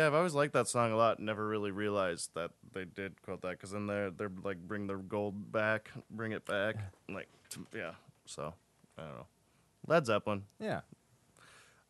Yeah, 0.03 0.07
I've 0.07 0.13
always 0.13 0.33
liked 0.33 0.53
that 0.53 0.67
song 0.67 0.91
a 0.91 0.97
lot. 0.97 1.19
Never 1.19 1.47
really 1.47 1.71
realized 1.71 2.31
that 2.35 2.51
they 2.73 2.85
did 2.85 3.21
quote 3.21 3.41
that 3.41 3.51
because 3.51 3.71
then 3.71 3.87
they're 3.87 4.11
they're 4.11 4.31
like 4.43 4.57
bring 4.67 4.87
the 4.87 4.95
gold 4.95 5.51
back, 5.51 5.91
bring 6.11 6.31
it 6.33 6.45
back, 6.45 6.75
like 7.09 7.27
yeah. 7.73 7.91
So 8.25 8.53
I 8.97 9.01
don't 9.03 9.15
know. 9.15 9.27
Led 9.87 10.05
Zeppelin. 10.05 10.43
Yeah. 10.59 10.81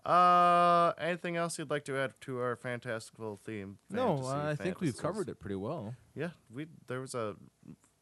Uh, 0.05 0.91
anything 0.97 1.37
else 1.37 1.57
you'd 1.57 1.69
like 1.69 1.85
to 1.85 1.97
add 1.97 2.13
to 2.21 2.39
our 2.39 2.55
fantastical 2.57 3.39
theme? 3.45 3.77
No, 3.89 4.17
fantasy 4.17 4.27
uh, 4.33 4.49
I 4.49 4.55
think 4.55 4.81
we've 4.81 4.89
fantasies? 4.93 4.99
covered 5.01 5.29
it 5.29 5.39
pretty 5.39 5.55
well. 5.55 5.95
Yeah, 6.13 6.31
we 6.53 6.67
there 6.87 6.99
was 6.99 7.15
a 7.15 7.35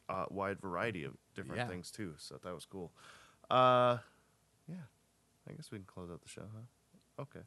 uh, 0.09 0.25
wide 0.31 0.59
variety 0.59 1.03
of 1.03 1.13
different 1.35 1.57
Yeah. 1.61 1.67
things 1.67 1.91
too, 1.91 2.15
so 2.17 2.39
that 2.43 2.53
was 2.53 2.65
cool. 2.65 2.91
Uh, 3.51 3.97
yeah, 4.67 4.75
I 5.47 5.53
guess 5.53 5.69
we 5.71 5.77
can 5.77 5.85
close 5.85 6.09
out 6.09 6.21
the 6.23 6.27
show, 6.29 6.41
huh? 6.53 7.21
Okay. 7.23 7.45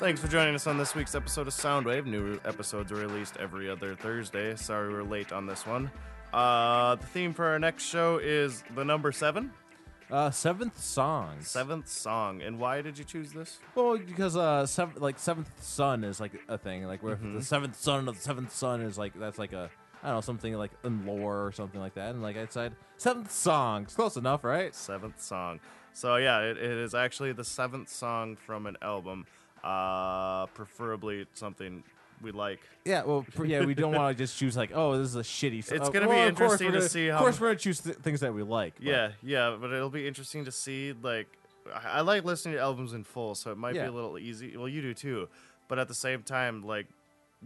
Thanks 0.00 0.20
for 0.20 0.28
joining 0.28 0.54
us 0.54 0.66
on 0.66 0.78
this 0.78 0.94
week's 0.94 1.14
episode 1.14 1.46
of 1.46 1.52
Soundwave. 1.52 2.06
New 2.06 2.40
episodes 2.46 2.90
are 2.90 2.96
released 2.96 3.36
every 3.36 3.68
other 3.68 3.94
Thursday. 3.94 4.56
Sorry 4.56 4.90
we're 4.90 5.02
late 5.02 5.30
on 5.30 5.46
this 5.46 5.66
one. 5.66 5.90
Uh, 6.32 6.94
the 6.94 7.06
theme 7.06 7.34
for 7.34 7.44
our 7.46 7.58
next 7.58 7.84
show 7.84 8.18
is 8.18 8.64
the 8.74 8.84
number 8.84 9.12
seven, 9.12 9.52
Uh, 10.10 10.30
seventh 10.30 10.80
songs. 10.80 11.48
seventh 11.48 11.86
song. 11.86 12.40
And 12.40 12.58
why 12.58 12.80
did 12.80 12.98
you 12.98 13.04
choose 13.04 13.32
this? 13.32 13.58
Well, 13.74 13.98
because 13.98 14.36
uh, 14.36 14.64
sev- 14.66 14.96
like 14.96 15.18
seventh 15.18 15.50
son 15.62 16.02
is 16.02 16.18
like 16.18 16.32
a 16.48 16.56
thing. 16.56 16.86
Like 16.86 17.02
where 17.02 17.16
Mm-hmm. 17.16 17.34
the 17.36 17.42
seventh 17.44 17.76
son 17.78 18.08
of 18.08 18.16
the 18.16 18.22
seventh 18.22 18.52
son 18.54 18.80
is 18.80 18.96
like 18.96 19.12
that's 19.18 19.38
like 19.38 19.52
a 19.52 19.70
I 20.02 20.06
don't 20.06 20.16
know 20.16 20.20
something 20.22 20.54
like 20.54 20.70
in 20.82 21.04
lore 21.04 21.44
or 21.46 21.52
something 21.52 21.78
like 21.80 21.94
that. 21.94 22.10
And 22.14 22.22
like 22.22 22.38
I 22.38 22.46
said, 22.48 22.72
seventh 22.96 23.30
song. 23.30 23.82
It's 23.82 23.94
close 23.94 24.16
enough, 24.16 24.44
right? 24.44 24.74
Seventh 24.74 25.20
song. 25.20 25.60
So 25.92 26.16
yeah, 26.16 26.40
it, 26.40 26.56
it 26.56 26.78
is 26.78 26.94
actually 26.94 27.32
the 27.32 27.44
seventh 27.44 27.90
song 27.90 28.36
from 28.36 28.66
an 28.66 28.76
album. 28.80 29.26
Uh, 29.62 30.46
preferably 30.46 31.26
something 31.34 31.82
we 32.22 32.32
like. 32.32 32.60
Yeah. 32.84 33.02
Well, 33.04 33.26
yeah. 33.44 33.64
We 33.64 33.74
don't 33.74 33.94
want 33.94 34.16
to 34.16 34.24
just 34.24 34.38
choose 34.38 34.56
like 34.56 34.70
oh 34.74 34.98
this 34.98 35.08
is 35.08 35.16
a 35.16 35.20
shitty. 35.20 35.58
It's 35.58 35.72
uh, 35.72 35.90
gonna 35.90 36.06
be 36.06 36.06
well, 36.08 36.32
course 36.32 36.60
interesting 36.60 36.66
to 36.68 36.78
gonna- 36.78 36.88
see 36.88 37.10
Of 37.10 37.18
course, 37.18 37.40
we're 37.40 37.48
gonna 37.48 37.58
choose 37.58 37.80
th- 37.80 37.96
things 37.96 38.20
that 38.20 38.32
we 38.34 38.42
like. 38.42 38.74
but- 38.76 38.84
Yeah, 38.84 39.12
yeah, 39.22 39.56
but 39.60 39.72
it'll 39.72 39.90
be 39.90 40.06
interesting 40.06 40.44
to 40.46 40.52
see. 40.52 40.92
Like, 41.02 41.28
I 41.74 41.98
I 41.98 42.00
like 42.00 42.24
listening 42.24 42.54
to 42.56 42.60
albums 42.60 42.92
in 42.94 43.04
full, 43.04 43.34
so 43.34 43.52
it 43.52 43.58
might 43.58 43.72
be 43.74 43.78
a 43.80 43.90
little 43.92 44.18
easy. 44.18 44.56
Well, 44.56 44.68
you 44.68 44.82
do 44.82 44.94
too, 44.94 45.28
but 45.68 45.78
at 45.78 45.88
the 45.88 45.94
same 45.94 46.22
time, 46.22 46.62
like, 46.62 46.86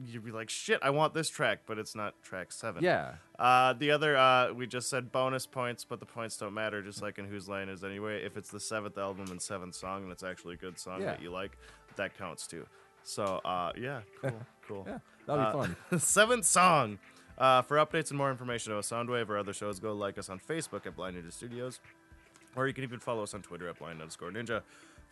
you'd 0.07 0.25
be 0.25 0.33
like, 0.33 0.51
"Shit, 0.51 0.81
I 0.83 0.91
want 0.91 1.15
this 1.15 1.29
track," 1.29 1.61
but 1.67 1.79
it's 1.79 1.95
not 1.95 2.15
track 2.23 2.51
seven. 2.53 2.83
Yeah. 2.83 3.15
Uh, 3.39 3.73
the 3.75 3.91
other, 3.93 4.17
uh, 4.17 4.53
we 4.53 4.67
just 4.67 4.89
said 4.89 5.12
bonus 5.12 5.47
points, 5.47 5.85
but 5.85 6.01
the 6.01 6.07
points 6.07 6.37
don't 6.37 6.55
matter, 6.55 6.83
just 6.83 7.01
like 7.03 7.19
in 7.19 7.27
Whose 7.27 7.49
Line 7.49 7.69
Is 7.69 7.85
Anyway. 7.85 8.25
If 8.25 8.37
it's 8.37 8.51
the 8.51 8.61
seventh 8.61 8.99
album 8.99 9.27
and 9.31 9.41
seventh 9.43 9.75
song, 9.77 10.03
and 10.05 10.11
it's 10.12 10.23
actually 10.25 10.55
a 10.55 10.59
good 10.59 10.79
song 10.79 11.01
Yeah. 11.01 11.07
that 11.12 11.23
you 11.23 11.31
like, 11.31 11.57
that 11.97 12.16
counts 12.16 12.47
too. 12.47 12.66
So, 13.03 13.40
uh, 13.45 13.72
yeah, 13.78 14.01
cool, 14.22 14.32
cool. 14.66 14.84
Yeah. 14.88 14.99
That'll 15.26 15.45
be 15.45 15.70
Uh, 15.70 15.74
fun. 15.74 15.76
seventh 16.01 16.45
song. 16.47 16.99
Uh, 17.36 17.62
for 17.62 17.76
updates 17.78 18.11
and 18.11 18.18
more 18.18 18.30
information 18.30 18.72
about 18.72 18.84
Soundwave 18.84 19.28
or 19.28 19.36
other 19.36 19.53
shows, 19.53 19.80
go 19.80 19.92
like 19.92 20.18
us 20.18 20.28
on 20.28 20.38
Facebook 20.38 20.86
at 20.86 20.95
Blind 20.95 21.16
Ninja 21.16 21.32
Studios, 21.32 21.80
or 22.55 22.68
you 22.68 22.72
can 22.72 22.84
even 22.84 23.01
follow 23.01 23.24
us 23.24 23.34
on 23.34 23.42
Twitter 23.42 23.68
at 23.68 23.78
Blind 23.78 24.01
underscore 24.01 24.30
Ninja. 24.30 24.62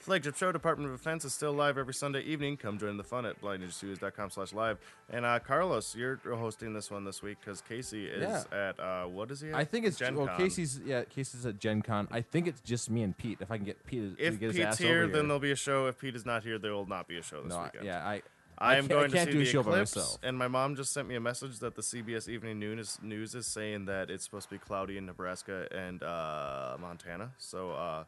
Flagship 0.03 0.37
show, 0.37 0.51
Department 0.51 0.91
of 0.91 0.97
Defense, 0.99 1.25
is 1.25 1.33
still 1.33 1.53
live 1.53 1.79
every 1.79 1.95
Sunday 1.95 2.23
evening. 2.23 2.57
Come 2.57 2.77
join 2.77 2.97
the 2.97 3.05
fun 3.05 3.25
at 3.25 3.41
blindninjastudios.com 3.41 4.31
slash 4.31 4.53
live. 4.53 4.79
And 5.09 5.25
uh, 5.25 5.39
Carlos, 5.39 5.95
you're 5.95 6.19
hosting 6.27 6.75
this 6.75 6.91
one 6.91 7.05
this 7.05 7.23
week 7.23 7.39
because 7.41 7.61
Casey 7.61 8.07
is 8.07 8.21
Yeah. 8.51 8.69
at, 8.71 8.81
uh, 8.81 9.05
what 9.05 9.31
is 9.31 9.41
he 9.43 9.51
at? 9.51 9.55
I 9.55 9.65
think 9.65 9.87
it's 9.87 9.97
Gen 9.99 10.17
well, 10.17 10.27
Con. 10.27 10.39
Casey's. 10.39 10.81
Yeah, 10.85 11.05
Casey's 11.05 11.47
at 11.47 11.61
Gen 11.61 11.83
Con. 11.83 12.09
I 12.11 12.21
think 12.21 12.49
it's 12.49 12.61
just 12.63 12.91
me 12.91 13.05
and 13.05 13.17
Pete. 13.17 13.39
If 13.41 13.53
I 13.53 13.57
can 13.59 13.65
get 13.65 13.87
Pete, 13.87 14.17
to 14.19 14.23
If 14.23 14.41
get 14.41 14.49
his 14.49 14.57
Pete's 14.57 14.67
ass 14.67 14.79
here, 14.79 15.05
over 15.05 15.13
then 15.13 15.29
there'll 15.29 15.39
be 15.39 15.53
a 15.53 15.57
show. 15.57 15.87
If 15.87 15.99
Pete 16.01 16.17
is 16.17 16.27
not 16.27 16.43
here, 16.43 16.59
there 16.59 16.73
will 16.73 16.87
not 16.87 17.07
be 17.07 17.17
a 17.19 17.23
show 17.23 17.41
this 17.41 17.51
no, 17.51 17.59
I- 17.59 17.65
weekend. 17.67 17.85
yeah, 17.87 18.05
I. 18.07 18.23
I 18.59 18.77
am 18.77 18.87
going 18.87 19.11
can't 19.11 19.29
to 19.29 19.33
do 19.33 19.39
see 19.39 19.43
a 19.43 19.45
the 19.47 19.51
show 19.51 19.63
by 19.65 19.71
eclipse, 19.73 19.97
myself. 19.97 20.19
and 20.23 20.39
my 20.39 20.47
mom 20.47 20.77
just 20.77 20.93
sent 20.93 21.09
me 21.09 21.17
a 21.17 21.21
message 21.21 21.59
that 21.61 21.75
the 21.75 21.83
CBS 21.83 22.29
Evening 22.29 22.61
News 22.61 22.91
is, 22.91 22.99
news 23.03 23.35
is 23.35 23.47
saying 23.47 23.87
that 23.87 24.09
it's 24.09 24.23
supposed 24.25 24.51
to 24.51 24.55
be 24.55 24.59
cloudy 24.59 24.99
in 24.99 25.07
Nebraska 25.07 25.67
and 25.73 26.01
uh, 26.03 26.77
Montana. 26.81 27.33
So 27.39 27.73
uh, 27.73 28.05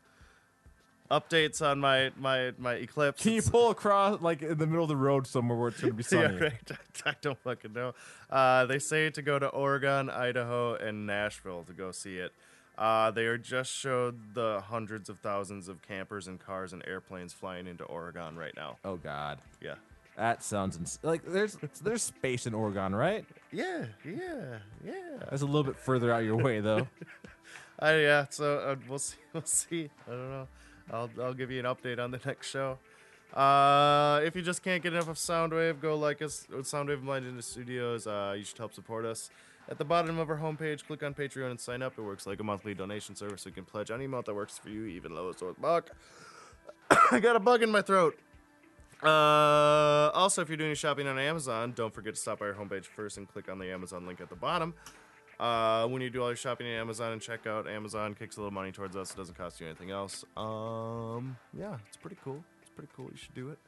updates 1.10 1.60
on 1.64 1.80
my 1.80 2.10
my 2.16 2.52
my 2.58 2.74
eclipse. 2.74 3.22
Can 3.22 3.32
you 3.32 3.42
pull 3.42 3.70
across 3.70 4.20
like 4.20 4.42
in 4.42 4.58
the 4.58 4.66
middle 4.66 4.84
of 4.84 4.88
the 4.88 4.96
road 4.96 5.26
somewhere 5.26 5.58
where 5.58 5.68
it's 5.68 5.80
gonna 5.80 5.92
be 5.92 6.02
sunny? 6.02 6.34
yeah, 6.36 6.44
right. 6.44 6.70
I 7.06 7.14
don't 7.20 7.38
fucking 7.38 7.72
know. 7.72 7.94
Uh, 8.30 8.66
they 8.66 8.78
say 8.78 9.10
to 9.10 9.22
go 9.22 9.38
to 9.38 9.46
Oregon, 9.48 10.08
Idaho, 10.10 10.74
and 10.74 11.06
Nashville 11.06 11.62
to 11.64 11.72
go 11.72 11.90
see 11.92 12.16
it. 12.18 12.32
Uh, 12.76 13.10
they 13.12 13.24
are 13.26 13.38
just 13.38 13.70
showed 13.72 14.34
the 14.34 14.60
hundreds 14.66 15.08
of 15.08 15.18
thousands 15.20 15.68
of 15.68 15.80
campers 15.82 16.26
and 16.26 16.40
cars 16.40 16.72
and 16.72 16.82
airplanes 16.88 17.32
flying 17.32 17.66
into 17.68 17.84
Oregon 17.84 18.36
right 18.36 18.54
now. 18.56 18.78
Oh 18.84 18.96
God, 18.96 19.38
Yeah. 19.60 19.74
that 20.16 20.42
sounds 20.42 20.76
ins- 20.76 20.98
like 21.02 21.22
there's 21.24 21.56
there's 21.82 22.02
space 22.02 22.46
in 22.48 22.54
Oregon, 22.54 22.92
right? 22.94 23.24
Yeah, 23.52 23.84
yeah, 24.04 24.58
yeah. 24.84 24.92
That's 25.30 25.42
a 25.42 25.46
little 25.46 25.62
bit 25.62 25.76
further 25.76 26.12
out 26.12 26.24
your 26.24 26.36
way 26.36 26.60
though. 26.60 26.88
Uh, 27.82 27.86
yeah, 27.98 28.24
so 28.30 28.58
uh, 28.58 28.76
we'll 28.88 29.00
see. 29.00 29.16
We'll 29.32 29.42
see. 29.44 29.90
I 30.06 30.10
don't 30.10 30.30
know. 30.30 30.48
I'll 30.92 31.10
I'll 31.20 31.34
give 31.34 31.50
you 31.50 31.60
an 31.60 31.66
update 31.66 31.98
on 31.98 32.10
the 32.10 32.20
next 32.26 32.50
show. 32.50 32.78
Uh, 33.32 34.20
if 34.22 34.36
you 34.36 34.42
just 34.42 34.62
can't 34.62 34.82
get 34.82 34.92
enough 34.92 35.08
of 35.08 35.16
Soundwave, 35.16 35.80
go 35.80 35.96
like 35.96 36.22
us 36.22 36.46
at 36.52 36.60
Soundwave 36.60 37.06
Into 37.16 37.42
Studios. 37.42 38.06
Uh, 38.06 38.34
you 38.36 38.44
should 38.44 38.58
help 38.58 38.72
support 38.72 39.04
us. 39.04 39.30
At 39.68 39.78
the 39.78 39.84
bottom 39.84 40.18
of 40.18 40.28
our 40.28 40.36
homepage, 40.36 40.86
click 40.86 41.02
on 41.02 41.14
Patreon 41.14 41.50
and 41.50 41.58
sign 41.58 41.82
up. 41.82 41.94
It 41.98 42.02
works 42.02 42.26
like 42.26 42.38
a 42.38 42.44
monthly 42.44 42.74
donation 42.74 43.16
service. 43.16 43.42
So 43.42 43.48
you 43.48 43.54
can 43.54 43.64
pledge 43.64 43.90
any 43.90 44.04
amount 44.04 44.26
that 44.26 44.34
works 44.34 44.58
for 44.58 44.68
you, 44.68 44.84
even 44.86 45.14
lowest 45.14 45.42
worth 45.42 45.60
buck. 45.60 45.90
I 47.10 47.18
got 47.18 47.34
a 47.34 47.40
bug 47.40 47.62
in 47.62 47.70
my 47.70 47.82
throat. 47.82 48.16
Uh, 49.02 50.10
also, 50.14 50.42
if 50.42 50.48
you're 50.48 50.56
doing 50.56 50.74
shopping 50.74 51.06
on 51.06 51.18
Amazon, 51.18 51.72
don't 51.74 51.92
forget 51.92 52.14
to 52.14 52.20
stop 52.20 52.38
by 52.38 52.46
our 52.46 52.54
homepage 52.54 52.84
first 52.84 53.16
and 53.16 53.26
click 53.26 53.48
on 53.48 53.58
the 53.58 53.70
Amazon 53.72 54.06
link 54.06 54.20
at 54.20 54.28
the 54.28 54.36
bottom. 54.36 54.74
Uh, 55.38 55.86
when 55.86 56.00
you 56.00 56.10
do 56.10 56.22
all 56.22 56.28
your 56.28 56.36
shopping 56.36 56.66
on 56.66 56.72
Amazon 56.74 57.12
and 57.12 57.20
check 57.20 57.46
out, 57.46 57.68
Amazon 57.68 58.14
kicks 58.14 58.36
a 58.36 58.40
little 58.40 58.52
money 58.52 58.72
towards 58.72 58.96
us. 58.96 59.10
It 59.12 59.16
doesn't 59.16 59.36
cost 59.36 59.60
you 59.60 59.66
anything 59.66 59.90
else. 59.90 60.24
Um, 60.36 61.36
yeah, 61.58 61.76
it's 61.88 61.96
pretty 61.96 62.16
cool. 62.22 62.42
It's 62.62 62.70
pretty 62.70 62.90
cool. 62.96 63.06
You 63.10 63.16
should 63.16 63.34
do 63.34 63.50
it. 63.50 63.58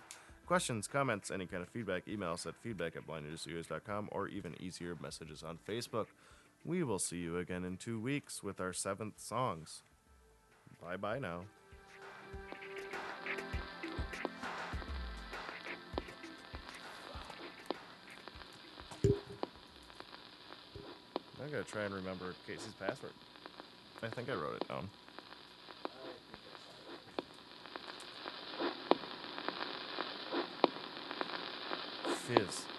Questions, 0.46 0.86
comments, 0.86 1.32
any 1.32 1.44
kind 1.46 1.62
of 1.62 1.68
feedback, 1.70 2.06
email 2.06 2.32
us 2.32 2.46
at 2.46 2.54
feedback 2.62 2.94
at 2.94 3.04
blindninjastudios.com 3.06 4.10
or 4.12 4.28
even 4.28 4.54
easier 4.62 4.96
messages 5.02 5.42
on 5.42 5.58
Facebook. 5.68 6.06
We 6.64 6.84
will 6.84 7.00
see 7.00 7.18
you 7.18 7.38
again 7.38 7.64
in 7.64 7.76
two 7.76 8.00
weeks 8.00 8.44
with 8.44 8.60
our 8.60 8.72
seventh 8.72 9.20
songs. 9.20 9.82
Bye 10.80 10.96
bye 10.96 11.18
now. 11.18 11.42
I 21.46 21.48
gotta 21.48 21.62
try 21.62 21.82
and 21.82 21.94
remember 21.94 22.34
Casey's 22.44 22.74
password. 22.80 23.12
I 24.02 24.08
think 24.08 24.28
I 24.28 24.34
wrote 24.34 24.56
it 24.56 24.66
down. 24.66 24.88
Fizz. 32.26 32.75